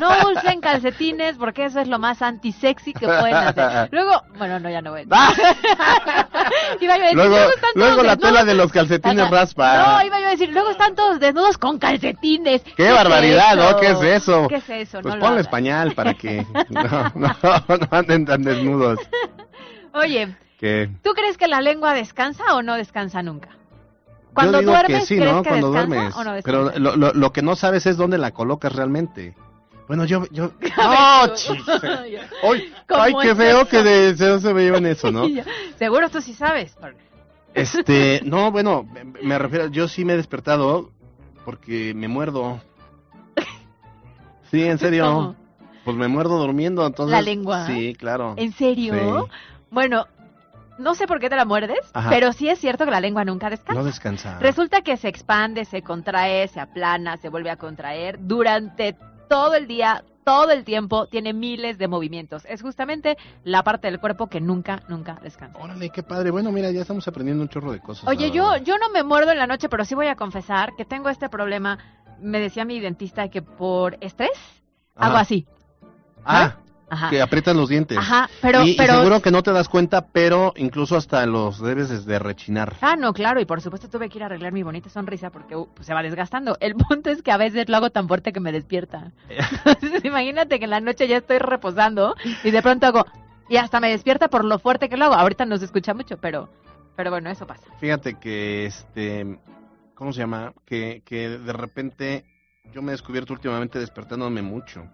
no 0.00 0.10
usen 0.30 0.60
calcetines 0.60 1.36
porque 1.36 1.64
eso 1.64 1.80
es 1.80 1.88
lo 1.88 1.98
más 1.98 2.20
antisexy 2.22 2.92
que 2.92 3.06
pueden 3.06 3.34
hacer. 3.34 3.88
Luego, 3.92 4.22
bueno, 4.36 4.60
no, 4.60 4.70
ya 4.70 4.82
no 4.82 4.90
voy. 4.92 5.02
iba 6.80 6.96
yo 6.96 7.02
a 7.02 7.06
decir, 7.06 7.14
Luego, 7.16 7.36
luego 7.36 7.50
están 7.52 7.70
luego 7.74 7.92
todos 7.94 8.06
la 8.06 8.12
desnudos. 8.16 8.34
tela 8.34 8.44
de 8.44 8.54
los 8.54 8.72
calcetines 8.72 9.30
raspa. 9.30 9.78
No, 10.00 10.06
iba 10.06 10.20
yo 10.20 10.26
a 10.26 10.30
decir, 10.30 10.50
luego 10.52 10.70
están 10.70 10.94
todos 10.94 11.20
desnudos 11.20 11.58
con 11.58 11.78
calcetines. 11.78 12.62
¡Qué 12.76 12.88
es 12.88 12.94
barbaridad, 12.94 13.58
eso? 13.58 13.72
¿no? 13.72 13.80
¿Qué 13.80 13.86
es 13.90 14.02
eso? 14.22 14.48
¿Qué 14.48 14.56
es 14.56 14.70
eso? 14.70 15.00
Pues 15.00 15.16
no 15.16 15.26
hagas. 15.26 15.48
pañal 15.48 15.94
para 15.94 16.14
que 16.14 16.44
no, 16.68 16.82
no, 17.14 17.28
no 17.42 17.88
anden 17.90 18.26
tan 18.26 18.42
desnudos. 18.42 18.98
Oye, 19.94 20.36
Que 20.60 20.90
¿tú 21.02 21.10
crees 21.14 21.36
que 21.38 21.48
la 21.48 21.60
lengua 21.60 21.94
descansa 21.94 22.54
o 22.54 22.62
no 22.62 22.74
descansa 22.74 23.22
nunca? 23.22 23.48
Cuando 24.38 24.58
Yo 24.58 24.60
digo 24.60 24.72
duermes, 24.72 25.00
que 25.00 25.06
sí, 25.06 25.16
¿crees 25.16 25.32
¿no? 25.32 25.42
que 25.42 25.48
Cuando 25.48 25.68
duermes. 25.68 26.14
o 26.14 26.22
no 26.22 26.32
Pero 26.44 26.78
lo, 26.78 26.94
lo, 26.94 27.12
lo 27.12 27.32
que 27.32 27.42
no 27.42 27.56
sabes 27.56 27.86
es 27.86 27.96
dónde 27.96 28.18
la 28.18 28.30
colocas 28.30 28.72
realmente. 28.72 29.34
Bueno, 29.88 30.04
yo, 30.04 30.26
yo. 30.30 30.52
Ay, 30.76 31.30
¿Cómo 32.88 33.02
ay, 33.02 33.14
qué 33.20 33.34
feo 33.34 33.62
eso? 33.62 33.68
que 33.68 33.82
de, 33.82 34.16
se, 34.16 34.38
se 34.38 34.54
me 34.54 34.62
llevan 34.62 34.86
eso, 34.86 35.10
¿no? 35.10 35.24
Seguro 35.78 36.08
tú 36.08 36.20
sí 36.20 36.34
sabes. 36.34 36.76
Este, 37.52 38.20
no, 38.24 38.52
bueno, 38.52 38.84
me, 38.84 39.02
me 39.04 39.38
refiero, 39.40 39.66
yo 39.66 39.88
sí 39.88 40.04
me 40.04 40.12
he 40.12 40.16
despertado 40.16 40.90
porque 41.44 41.94
me 41.94 42.06
muerdo. 42.06 42.60
Sí, 44.52 44.62
en 44.62 44.78
serio. 44.78 45.34
Pues 45.84 45.96
me 45.96 46.06
muerdo 46.06 46.38
durmiendo, 46.38 46.86
entonces. 46.86 47.10
¿La 47.12 47.22
lengua? 47.22 47.66
Sí, 47.66 47.94
claro. 47.98 48.34
¿En 48.36 48.52
serio? 48.52 48.94
Sí. 48.94 49.30
Bueno, 49.70 50.06
no 50.78 50.94
sé 50.94 51.06
por 51.06 51.20
qué 51.20 51.28
te 51.28 51.36
la 51.36 51.44
muerdes, 51.44 51.78
Ajá. 51.92 52.10
pero 52.10 52.32
sí 52.32 52.48
es 52.48 52.58
cierto 52.58 52.84
que 52.84 52.90
la 52.90 53.00
lengua 53.00 53.24
nunca 53.24 53.50
descansa. 53.50 53.80
No 53.80 53.84
descansa. 53.84 54.38
Resulta 54.38 54.82
que 54.82 54.96
se 54.96 55.08
expande, 55.08 55.64
se 55.64 55.82
contrae, 55.82 56.48
se 56.48 56.60
aplana, 56.60 57.16
se 57.16 57.28
vuelve 57.28 57.50
a 57.50 57.56
contraer 57.56 58.18
durante 58.20 58.96
todo 59.28 59.54
el 59.54 59.66
día, 59.66 60.04
todo 60.24 60.50
el 60.52 60.64
tiempo, 60.64 61.06
tiene 61.06 61.32
miles 61.32 61.78
de 61.78 61.88
movimientos. 61.88 62.44
Es 62.46 62.62
justamente 62.62 63.16
la 63.44 63.62
parte 63.62 63.90
del 63.90 63.98
cuerpo 64.00 64.28
que 64.28 64.40
nunca, 64.40 64.82
nunca 64.88 65.18
descansa. 65.22 65.58
Órale, 65.58 65.90
qué 65.90 66.02
padre. 66.02 66.30
Bueno, 66.30 66.52
mira, 66.52 66.70
ya 66.70 66.82
estamos 66.82 67.06
aprendiendo 67.08 67.42
un 67.42 67.48
chorro 67.48 67.72
de 67.72 67.80
cosas. 67.80 68.06
Oye, 68.08 68.28
la 68.28 68.34
yo, 68.34 68.56
yo 68.58 68.78
no 68.78 68.90
me 68.90 69.02
muerdo 69.02 69.32
en 69.32 69.38
la 69.38 69.46
noche, 69.46 69.68
pero 69.68 69.84
sí 69.84 69.94
voy 69.94 70.06
a 70.08 70.16
confesar 70.16 70.74
que 70.76 70.84
tengo 70.84 71.08
este 71.08 71.28
problema. 71.28 71.78
Me 72.20 72.40
decía 72.40 72.64
mi 72.64 72.80
dentista 72.80 73.28
que 73.28 73.42
por 73.42 73.96
estrés 74.00 74.30
hago 74.96 75.14
Ajá. 75.14 75.20
así. 75.20 75.46
Ah, 76.24 76.56
Ajá. 76.90 77.10
que 77.10 77.20
aprietas 77.20 77.54
los 77.54 77.68
dientes. 77.68 77.98
Ajá, 77.98 78.28
pero- 78.40 78.62
Y, 78.64 78.70
y 78.70 78.76
pero- 78.76 78.94
seguro 78.94 79.20
que 79.20 79.30
no 79.30 79.42
te 79.42 79.52
das 79.52 79.68
cuenta, 79.68 80.06
pero 80.06 80.52
incluso 80.56 80.96
hasta 80.96 81.24
los 81.26 81.60
debes 81.60 82.06
de 82.06 82.18
rechinar. 82.18 82.74
Ah, 82.80 82.96
no, 82.96 83.12
claro, 83.12 83.40
y 83.40 83.44
por 83.44 83.60
supuesto 83.60 83.88
tuve 83.90 84.08
que 84.08 84.18
ir 84.18 84.22
a 84.22 84.26
arreglar 84.26 84.52
mi 84.52 84.62
bonita 84.62 84.88
sonrisa 84.88 85.30
porque 85.30 85.54
uh, 85.56 85.68
pues, 85.74 85.86
se 85.86 85.94
va 85.94 86.02
desgastando. 86.02 86.56
El 86.60 86.74
punto 86.74 87.10
es 87.10 87.22
que 87.22 87.30
a 87.32 87.36
veces 87.36 87.68
lo 87.68 87.76
hago 87.76 87.90
tan 87.90 88.08
fuerte 88.08 88.32
que 88.32 88.40
me 88.40 88.52
despierta. 88.52 89.12
Entonces, 89.64 90.04
imagínate 90.04 90.58
que 90.58 90.64
en 90.64 90.70
la 90.70 90.80
noche 90.80 91.06
ya 91.08 91.18
estoy 91.18 91.38
reposando 91.38 92.14
y 92.44 92.50
de 92.50 92.62
pronto 92.62 92.86
hago, 92.86 93.06
y 93.48 93.56
hasta 93.56 93.80
me 93.80 93.90
despierta 93.90 94.28
por 94.28 94.44
lo 94.44 94.58
fuerte 94.58 94.88
que 94.88 94.96
lo 94.96 95.06
hago. 95.06 95.14
Ahorita 95.14 95.44
no 95.44 95.56
se 95.58 95.64
escucha 95.66 95.94
mucho, 95.94 96.16
pero, 96.18 96.48
pero 96.96 97.10
bueno, 97.10 97.30
eso 97.30 97.46
pasa. 97.46 97.66
Fíjate 97.80 98.14
que, 98.14 98.66
este, 98.66 99.38
¿cómo 99.94 100.12
se 100.12 100.20
llama? 100.20 100.52
Que, 100.64 101.02
que 101.04 101.28
de 101.28 101.52
repente 101.52 102.24
yo 102.72 102.82
me 102.82 102.88
he 102.88 102.92
descubierto 102.92 103.32
últimamente 103.32 103.78
despertándome 103.78 104.42
mucho. 104.42 104.84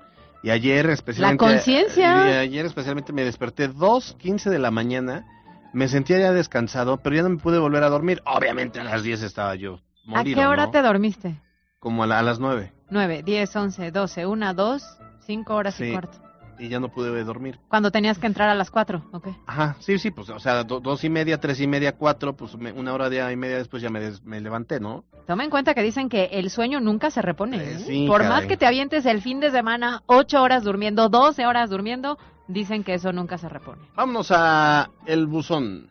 Y 0.44 0.50
ayer 0.50 0.90
especialmente... 0.90 1.44
conciencia. 1.44 2.28
y 2.28 2.32
ayer 2.34 2.66
especialmente 2.66 3.12
me 3.14 3.24
desperté 3.24 3.70
2.15 3.70 4.50
de 4.50 4.58
la 4.58 4.70
mañana. 4.70 5.26
Me 5.72 5.88
sentía 5.88 6.18
ya 6.20 6.32
descansado, 6.32 6.98
pero 6.98 7.16
ya 7.16 7.22
no 7.22 7.30
me 7.30 7.38
pude 7.38 7.58
volver 7.58 7.82
a 7.82 7.88
dormir. 7.88 8.22
Obviamente 8.26 8.78
a 8.78 8.84
las 8.84 9.02
10 9.02 9.22
estaba 9.22 9.54
yo 9.54 9.80
molido, 10.04 10.38
¿A 10.40 10.42
qué 10.42 10.46
hora 10.46 10.66
¿no? 10.66 10.70
te 10.70 10.82
dormiste? 10.82 11.40
Como 11.80 12.04
a, 12.04 12.06
la- 12.06 12.18
a 12.18 12.22
las 12.22 12.38
9. 12.38 12.72
9, 12.90 13.22
10, 13.24 13.56
11, 13.56 13.90
12, 13.90 14.26
1, 14.26 14.54
2, 14.54 14.98
5 15.26 15.54
horas 15.54 15.80
y 15.80 15.84
Sí. 15.86 15.90
cuarto. 15.92 16.18
Y 16.58 16.68
ya 16.68 16.78
no 16.80 16.88
pude 16.88 17.24
dormir. 17.24 17.58
Cuando 17.68 17.90
tenías 17.90 18.18
que 18.18 18.26
entrar 18.26 18.48
a 18.48 18.54
las 18.54 18.70
4, 18.70 19.02
¿ok? 19.12 19.28
Ajá, 19.46 19.76
sí, 19.80 19.98
sí, 19.98 20.10
pues, 20.10 20.30
o 20.30 20.38
sea, 20.38 20.62
do- 20.64 20.80
dos 20.80 21.02
y 21.04 21.08
media, 21.10 21.38
tres 21.40 21.60
y 21.60 21.66
media, 21.66 21.92
cuatro, 21.96 22.34
pues 22.36 22.56
me- 22.56 22.72
una 22.72 22.92
hora 22.94 23.32
y 23.32 23.36
media 23.36 23.56
después 23.58 23.82
ya 23.82 23.90
me, 23.90 24.00
des- 24.00 24.22
me 24.24 24.40
levanté, 24.40 24.78
¿no? 24.78 25.04
Toma 25.26 25.42
en 25.44 25.50
cuenta 25.50 25.74
que 25.74 25.82
dicen 25.82 26.08
que 26.08 26.24
el 26.32 26.50
sueño 26.50 26.80
nunca 26.80 27.10
se 27.10 27.22
repone. 27.22 27.56
¿eh? 27.56 27.78
sí, 27.78 28.06
Por 28.06 28.20
caray. 28.22 28.36
más 28.36 28.46
que 28.46 28.56
te 28.56 28.66
avientes 28.66 29.04
el 29.06 29.20
fin 29.22 29.40
de 29.40 29.50
semana, 29.50 30.02
8 30.06 30.42
horas 30.42 30.62
durmiendo, 30.64 31.08
12 31.08 31.46
horas 31.46 31.70
durmiendo, 31.70 32.18
dicen 32.46 32.84
que 32.84 32.94
eso 32.94 33.12
nunca 33.12 33.36
se 33.38 33.48
repone. 33.48 33.82
Vámonos 33.96 34.30
a 34.30 34.90
el 35.06 35.26
buzón. 35.26 35.90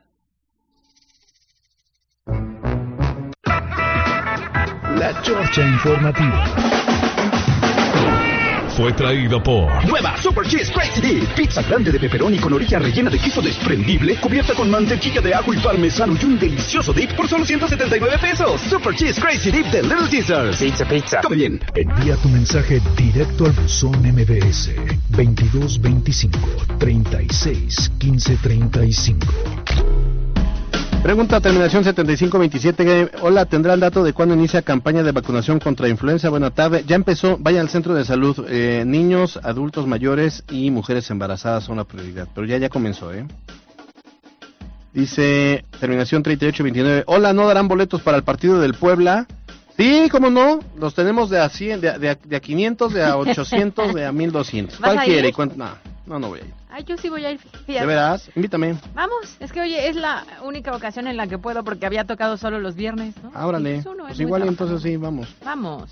La 4.95 5.21
Chorcha 5.23 5.67
Informativa. 5.67 6.45
Fue 8.75 8.91
traído 8.91 9.41
por 9.41 9.85
Nueva 9.85 10.17
Super 10.17 10.47
Cheese 10.47 10.71
Crazy 10.71 10.99
Dip. 10.99 11.29
Pizza 11.35 11.61
grande 11.61 11.91
de 11.91 11.99
pepperoni 11.99 12.39
con 12.39 12.53
orilla 12.53 12.79
rellena 12.79 13.09
de 13.11 13.19
queso 13.19 13.39
desprendible, 13.39 14.15
cubierta 14.15 14.55
con 14.55 14.69
mantequilla 14.69 15.21
de 15.21 15.33
ajo 15.33 15.53
y 15.53 15.57
parmesano 15.57 16.17
y 16.19 16.25
un 16.25 16.39
delicioso 16.39 16.91
dip 16.91 17.11
por 17.11 17.27
solo 17.27 17.45
179 17.45 18.17
pesos. 18.19 18.59
Super 18.61 18.95
Cheese 18.95 19.21
Crazy 19.21 19.51
Dip 19.51 19.67
de 19.67 19.83
Little 19.83 20.09
Caesars. 20.09 20.57
Pizza, 20.57 20.85
pizza. 20.85 21.21
Come 21.21 21.35
bien. 21.35 21.61
Envía 21.75 22.15
tu 22.17 22.29
mensaje 22.29 22.81
directo 22.97 23.45
al 23.45 23.51
buzón 23.51 24.01
MBS 24.01 24.71
2225 25.09 26.39
36 26.79 27.91
15 27.99 28.37
35. 28.37 29.92
Pregunta 31.03 31.41
terminación 31.41 31.83
7527. 31.83 33.11
Hola, 33.21 33.45
¿tendrá 33.45 33.73
el 33.73 33.81
dato 33.81 34.03
de 34.05 34.13
cuándo 34.13 34.35
inicia 34.35 34.61
campaña 34.61 35.03
de 35.03 35.11
vacunación 35.11 35.59
contra 35.59 35.89
influenza? 35.89 36.29
Buena 36.29 36.49
tarde. 36.51 36.85
Ya 36.87 36.95
empezó, 36.95 37.37
vaya 37.39 37.59
al 37.59 37.67
centro 37.67 37.93
de 37.93 38.05
salud. 38.05 38.45
Eh, 38.47 38.83
niños, 38.87 39.37
adultos 39.43 39.85
mayores 39.85 40.45
y 40.49 40.71
mujeres 40.71 41.09
embarazadas 41.11 41.65
son 41.65 41.75
la 41.77 41.83
prioridad. 41.83 42.29
Pero 42.33 42.47
ya, 42.47 42.57
ya 42.57 42.69
comenzó, 42.69 43.13
¿eh? 43.13 43.25
Dice 44.93 45.65
terminación 45.79 46.23
3829. 46.23 47.03
Hola, 47.07 47.33
¿no 47.33 47.47
darán 47.47 47.67
boletos 47.67 48.01
para 48.01 48.15
el 48.15 48.23
partido 48.23 48.61
del 48.61 48.73
Puebla? 48.73 49.27
Sí, 49.75 50.07
¿cómo 50.09 50.29
no? 50.29 50.59
Los 50.79 50.93
tenemos 50.95 51.29
de 51.29 51.39
a, 51.41 51.49
100, 51.49 51.81
de, 51.81 51.89
a- 51.89 51.99
de 51.99 52.09
a- 52.11 52.15
de 52.23 52.35
a 52.35 52.39
500, 52.39 52.93
de 52.93 53.03
a 53.03 53.17
800, 53.17 53.93
de 53.93 54.05
a 54.05 54.11
1200. 54.13 54.79
¿Vas 54.79 54.93
¿Cuál 54.93 55.05
quiere? 55.05 55.33
no, 56.05 56.19
no 56.19 56.27
voy 56.29 56.39
a 56.39 56.43
ir. 56.45 56.53
Ay, 56.75 56.83
yo 56.85 56.97
sí 56.97 57.07
voy 57.07 57.23
a 57.23 57.31
ir. 57.31 57.37
fíjate. 57.39 57.81
¿De 57.81 57.85
veras? 57.85 58.31
Invítame. 58.35 58.75
Vamos, 58.95 59.37
es 59.39 59.51
que 59.51 59.61
oye, 59.61 59.87
es 59.89 59.95
la 59.95 60.23
única 60.43 60.75
ocasión 60.75 61.07
en 61.07 61.17
la 61.17 61.27
que 61.27 61.37
puedo 61.37 61.63
porque 61.63 61.85
había 61.85 62.05
tocado 62.05 62.35
solo 62.35 62.59
los 62.59 62.73
viernes, 62.75 63.13
¿no? 63.21 63.31
Ábrale. 63.35 63.77
Y 63.77 63.81
pues 63.81 63.85
uno 63.85 64.03
es 64.05 64.07
Pues 64.09 64.19
igual 64.21 64.47
entonces 64.47 64.81
sí, 64.81 64.97
vamos. 64.97 65.27
Vamos. 65.45 65.91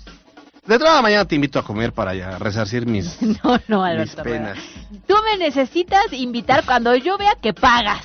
De 0.66 0.78
toda 0.78 0.96
la 0.96 1.02
mañana 1.02 1.24
te 1.24 1.36
invito 1.36 1.58
a 1.60 1.64
comer 1.64 1.92
para 1.92 2.14
ya 2.14 2.36
resarcir 2.38 2.84
mis, 2.86 3.20
No, 3.44 3.58
no, 3.68 3.82
mis 3.84 3.90
Alberto. 3.92 4.24
Rueda. 4.24 4.38
penas. 4.54 4.58
Tú 5.06 5.14
me 5.24 5.38
necesitas 5.38 6.12
invitar 6.12 6.64
cuando 6.64 6.94
yo 6.96 7.16
vea 7.16 7.36
que 7.40 7.52
pagas. 7.54 8.04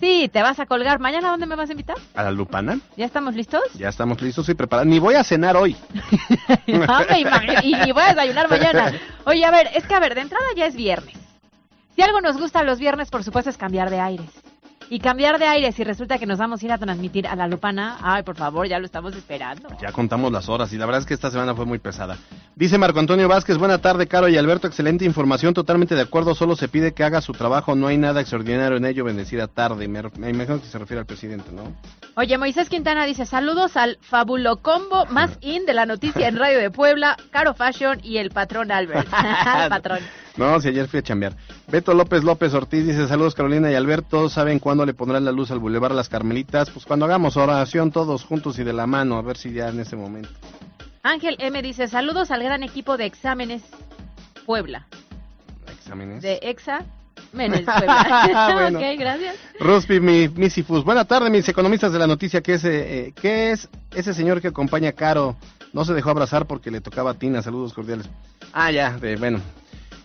Sí, 0.00 0.28
te 0.30 0.42
vas 0.42 0.58
a 0.60 0.66
colgar. 0.66 0.98
¿Mañana 0.98 1.30
dónde 1.30 1.46
me 1.46 1.54
vas 1.56 1.68
a 1.70 1.72
invitar? 1.72 1.96
¿A 2.14 2.22
la 2.24 2.30
lupana? 2.30 2.78
¿Ya 2.96 3.06
estamos 3.06 3.34
listos? 3.34 3.62
Ya 3.74 3.88
estamos 3.88 4.20
listos 4.20 4.48
y 4.48 4.54
preparados. 4.54 4.88
Ni 4.88 4.98
voy 4.98 5.14
a 5.14 5.22
cenar 5.24 5.56
hoy. 5.56 5.76
No 6.66 6.98
me 7.08 7.20
imagino. 7.20 7.60
Y 7.62 7.74
ni 7.74 7.92
voy 7.92 8.02
a 8.02 8.08
desayunar 8.08 8.50
mañana. 8.50 8.92
Oye, 9.24 9.44
a 9.44 9.50
ver, 9.50 9.68
es 9.74 9.84
que 9.86 9.94
a 9.94 10.00
ver, 10.00 10.14
de 10.14 10.20
entrada 10.22 10.44
ya 10.56 10.66
es 10.66 10.74
viernes. 10.76 11.16
Si 11.96 12.02
algo 12.02 12.20
nos 12.20 12.36
gusta 12.36 12.62
los 12.62 12.78
viernes, 12.78 13.08
por 13.08 13.24
supuesto, 13.24 13.48
es 13.48 13.56
cambiar 13.56 13.88
de 13.88 14.00
aires. 14.00 14.30
Y 14.90 15.00
cambiar 15.00 15.38
de 15.38 15.46
aires, 15.46 15.74
si 15.74 15.82
resulta 15.82 16.18
que 16.18 16.26
nos 16.26 16.38
vamos 16.38 16.62
a 16.62 16.66
ir 16.66 16.70
a 16.70 16.78
transmitir 16.78 17.26
a 17.26 17.34
la 17.34 17.48
Lupana, 17.48 17.96
ay, 18.02 18.22
por 18.22 18.36
favor, 18.36 18.68
ya 18.68 18.78
lo 18.78 18.84
estamos 18.84 19.16
esperando. 19.16 19.68
Ya 19.80 19.90
contamos 19.92 20.30
las 20.30 20.48
horas 20.50 20.72
y 20.74 20.76
la 20.76 20.84
verdad 20.84 21.00
es 21.00 21.06
que 21.06 21.14
esta 21.14 21.30
semana 21.30 21.54
fue 21.54 21.64
muy 21.64 21.78
pesada. 21.78 22.18
Dice 22.54 22.76
Marco 22.76 23.00
Antonio 23.00 23.26
Vázquez, 23.28 23.56
buena 23.56 23.78
tarde, 23.78 24.06
Caro 24.06 24.28
y 24.28 24.36
Alberto, 24.36 24.66
excelente 24.66 25.06
información, 25.06 25.54
totalmente 25.54 25.94
de 25.94 26.02
acuerdo, 26.02 26.34
solo 26.34 26.54
se 26.54 26.68
pide 26.68 26.92
que 26.92 27.02
haga 27.02 27.22
su 27.22 27.32
trabajo, 27.32 27.74
no 27.74 27.86
hay 27.88 27.96
nada 27.96 28.20
extraordinario 28.20 28.76
en 28.76 28.84
ello, 28.84 29.04
bendecida 29.04 29.48
tarde, 29.48 29.88
me, 29.88 30.02
me 30.18 30.30
imagino 30.30 30.60
que 30.60 30.66
se 30.66 30.78
refiere 30.78 31.00
al 31.00 31.06
presidente, 31.06 31.50
¿no? 31.50 31.74
Oye, 32.14 32.38
Moisés 32.38 32.68
Quintana 32.68 33.06
dice, 33.06 33.26
saludos 33.26 33.76
al 33.76 33.98
fabulocombo 34.02 35.06
más 35.06 35.36
in 35.40 35.64
de 35.64 35.72
la 35.72 35.86
noticia 35.86 36.28
en 36.28 36.36
Radio 36.36 36.58
de 36.58 36.70
Puebla, 36.70 37.16
Caro 37.30 37.54
Fashion 37.54 38.00
y 38.04 38.18
el 38.18 38.30
patrón 38.30 38.70
Albert. 38.70 39.08
patrón. 39.68 40.00
No, 40.36 40.60
si 40.60 40.68
ayer 40.68 40.86
fui 40.86 41.00
a 41.00 41.02
chambear. 41.02 41.34
Beto 41.68 41.94
López 41.94 42.22
López 42.22 42.52
Ortiz 42.54 42.86
dice, 42.86 43.08
saludos 43.08 43.34
Carolina 43.34 43.70
y 43.70 43.74
Alberto, 43.74 44.28
¿saben 44.28 44.58
cuándo 44.58 44.84
le 44.84 44.92
pondrán 44.92 45.24
la 45.24 45.32
luz 45.32 45.50
al 45.50 45.58
Boulevard 45.58 45.94
Las 45.94 46.08
Carmelitas? 46.08 46.70
Pues 46.70 46.84
cuando 46.84 47.06
hagamos 47.06 47.36
oración 47.36 47.90
todos 47.90 48.24
juntos 48.24 48.58
y 48.58 48.64
de 48.64 48.72
la 48.72 48.86
mano, 48.86 49.16
a 49.16 49.22
ver 49.22 49.36
si 49.36 49.52
ya 49.52 49.68
en 49.68 49.80
ese 49.80 49.96
momento. 49.96 50.28
Ángel 51.02 51.36
M 51.38 51.62
dice, 51.62 51.88
saludos 51.88 52.30
al 52.30 52.42
gran 52.42 52.62
equipo 52.62 52.96
de 52.96 53.06
exámenes 53.06 53.62
Puebla. 54.44 54.86
¿Exámenes? 55.72 56.22
De 56.22 56.38
Exa 56.42 56.84
Menes 57.32 57.64
Puebla. 57.64 58.52
Bueno. 58.54 58.78
ok, 58.80 58.84
gracias. 58.98 59.36
Ruspi, 59.60 60.00
mi 60.00 60.28
Misifus. 60.28 60.84
Buenas 60.84 61.06
tardes, 61.06 61.30
mis 61.30 61.48
economistas 61.48 61.92
de 61.92 61.98
la 61.98 62.06
noticia. 62.06 62.40
¿Qué 62.40 62.54
es, 62.54 62.64
eh, 62.64 63.12
¿Qué 63.20 63.52
es 63.52 63.68
ese 63.94 64.14
señor 64.14 64.40
que 64.40 64.48
acompaña 64.48 64.90
a 64.90 64.92
Caro? 64.92 65.36
No 65.72 65.84
se 65.84 65.94
dejó 65.94 66.10
abrazar 66.10 66.46
porque 66.46 66.70
le 66.70 66.80
tocaba 66.80 67.12
a 67.12 67.14
Tina. 67.14 67.42
Saludos 67.42 67.72
cordiales. 67.72 68.08
Ah, 68.52 68.70
ya, 68.70 68.96
de, 68.98 69.16
bueno. 69.16 69.40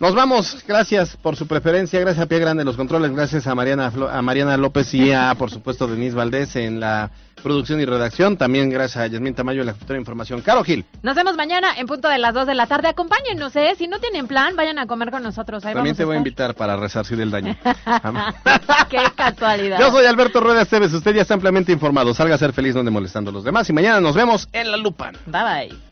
Nos 0.00 0.14
vamos. 0.14 0.64
Gracias 0.66 1.16
por 1.16 1.36
su 1.36 1.46
preferencia. 1.46 2.00
Gracias 2.00 2.24
a 2.24 2.28
Pie 2.28 2.38
Grande 2.40 2.64
los 2.64 2.76
controles. 2.76 3.12
Gracias 3.12 3.46
a 3.46 3.54
Mariana, 3.54 3.90
Flo- 3.92 4.10
a 4.10 4.20
Mariana 4.22 4.56
López 4.56 4.92
y 4.94 5.12
a, 5.12 5.34
por 5.36 5.50
supuesto, 5.50 5.86
Denise 5.86 6.16
Valdés 6.16 6.56
en 6.56 6.80
la 6.80 7.10
producción 7.42 7.80
y 7.80 7.84
redacción. 7.84 8.36
También 8.36 8.68
gracias 8.70 9.04
a 9.04 9.06
Yasmín 9.06 9.34
Tamayo 9.34 9.60
en 9.60 9.66
la 9.66 9.72
jefatura 9.74 9.94
de 9.96 10.00
información. 10.00 10.40
Caro 10.42 10.64
Gil. 10.64 10.84
Nos 11.02 11.14
vemos 11.14 11.36
mañana 11.36 11.68
en 11.76 11.86
punto 11.86 12.08
de 12.08 12.18
las 12.18 12.34
2 12.34 12.46
de 12.48 12.54
la 12.54 12.66
tarde. 12.66 12.88
Acompáñennos, 12.88 13.54
¿eh? 13.54 13.74
Si 13.78 13.86
no 13.86 14.00
tienen 14.00 14.26
plan, 14.26 14.56
vayan 14.56 14.78
a 14.80 14.86
comer 14.86 15.10
con 15.12 15.22
nosotros. 15.22 15.64
Ahí 15.64 15.74
También 15.74 15.94
vamos 15.94 15.98
te 15.98 16.04
voy 16.04 16.14
a 16.16 16.18
invitar 16.18 16.54
para 16.56 16.76
resarcir 16.76 17.20
el 17.20 17.30
daño. 17.30 17.56
Qué 18.90 18.98
casualidad. 19.14 19.78
Yo 19.78 19.90
soy 19.92 20.06
Alberto 20.06 20.40
Rueda 20.40 20.62
Esteves. 20.62 20.92
Usted 20.92 21.14
ya 21.14 21.22
está 21.22 21.34
ampliamente 21.34 21.70
informado. 21.72 22.12
Salga 22.12 22.34
a 22.34 22.38
ser 22.38 22.52
feliz, 22.52 22.74
no 22.74 22.80
ande 22.80 22.90
molestando 22.90 23.30
a 23.30 23.34
los 23.34 23.44
demás. 23.44 23.68
Y 23.70 23.72
mañana 23.72 24.00
nos 24.00 24.16
vemos 24.16 24.48
en 24.52 24.70
la 24.70 24.76
lupa. 24.76 25.12
Bye 25.26 25.42
bye. 25.68 25.91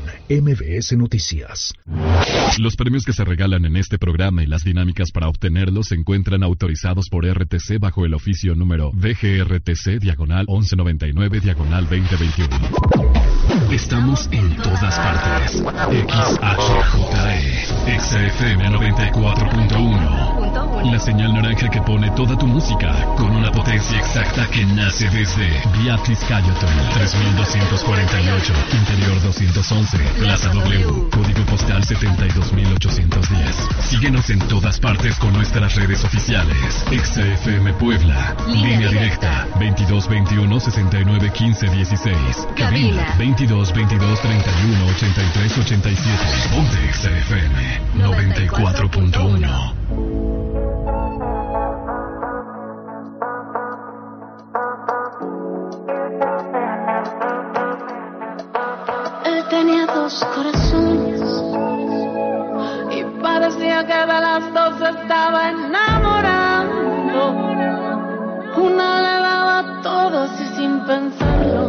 MBS 0.31 0.95
Noticias. 0.95 1.73
Los 2.57 2.77
premios 2.77 3.03
que 3.03 3.11
se 3.11 3.25
regalan 3.25 3.65
en 3.65 3.75
este 3.75 3.97
programa 3.97 4.43
y 4.43 4.45
las 4.45 4.63
dinámicas 4.63 5.11
para 5.11 5.27
obtenerlos 5.27 5.87
se 5.87 5.95
encuentran 5.95 6.41
autorizados 6.41 7.09
por 7.09 7.25
RTC 7.25 7.79
bajo 7.81 8.05
el 8.05 8.13
oficio 8.13 8.55
número 8.55 8.91
VGRTC 8.93 9.99
diagonal 9.99 10.45
1199 10.47 11.41
diagonal 11.41 11.83
2021. 11.89 12.47
Estamos 13.73 14.29
en 14.31 14.55
todas 14.55 14.97
partes. 14.97 15.51
XHJE, 16.07 17.65
XFM 17.99 18.69
94.1. 18.69 20.50
La 20.83 20.99
señal 20.99 21.33
naranja 21.33 21.69
que 21.69 21.81
pone 21.81 22.09
toda 22.11 22.35
tu 22.35 22.45
música 22.47 22.91
con 23.15 23.35
una 23.35 23.51
potencia 23.51 23.99
exacta 23.99 24.47
que 24.47 24.65
nace 24.65 25.07
desde 25.09 25.61
Beatriz 25.77 26.17
Cayotón, 26.27 26.71
3248, 26.95 28.53
Interior 28.73 29.21
211, 29.21 29.97
Plaza 30.17 30.49
W, 30.49 31.09
Código 31.11 31.45
Postal 31.45 31.83
72810. 31.83 33.69
Síguenos 33.79 34.27
en 34.31 34.39
todas 34.47 34.79
partes 34.79 35.19
con 35.19 35.33
nuestras 35.33 35.75
redes 35.75 36.03
oficiales. 36.03 36.83
XFM 36.89 37.73
Puebla, 37.73 38.35
línea 38.47 38.89
directa 38.89 39.45
2221 39.59 40.59
69 40.59 41.31
15 41.31 41.69
16. 41.69 42.47
Cabina 42.57 43.05
22 43.19 43.71
22 43.71 44.21
31 44.21 44.85
83 44.85 45.57
87. 45.59 46.49
Ponte 46.51 46.91
XFM 46.91 47.81
94.1. 48.03 50.10
que 63.91 63.97
de 63.97 64.19
las 64.27 64.43
dos 64.53 64.75
estaba 64.95 65.49
enamorando. 65.49 67.21
Una 68.55 68.89
le 69.05 69.15
daba 69.27 69.81
todo 69.83 70.15
así 70.27 70.45
sin 70.55 70.79
pensarlo. 70.85 71.63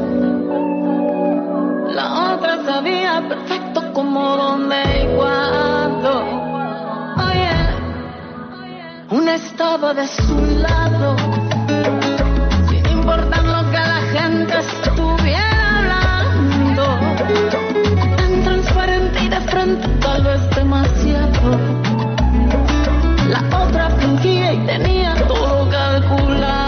La 1.99 2.07
otra 2.33 2.65
sabía 2.65 3.23
perfecto 3.29 3.93
cómo, 3.93 4.37
dónde 4.37 4.81
y 5.03 5.17
cuándo. 5.17 6.13
Oye, 7.29 7.57
una 9.11 9.35
estaba 9.35 9.93
de 9.93 10.07
su 10.07 10.37
lado, 10.67 11.17
sin 12.69 12.87
importar 12.99 13.45
lo 13.57 13.63
que 13.73 13.83
la 13.95 14.03
gente 14.17 14.55
estuviera 14.61 15.65
hablando. 15.79 16.85
Tan 18.17 18.33
transparente 18.45 19.17
y 19.25 19.29
de 19.29 19.41
frente, 19.41 19.89
tal 20.01 20.23
vez 20.23 20.41
demasiado 20.55 21.92
otra 23.73 23.89
fingía 23.97 24.53
y 24.53 24.59
tenía 24.67 25.15
todo 25.27 25.67
calculado. 25.71 26.62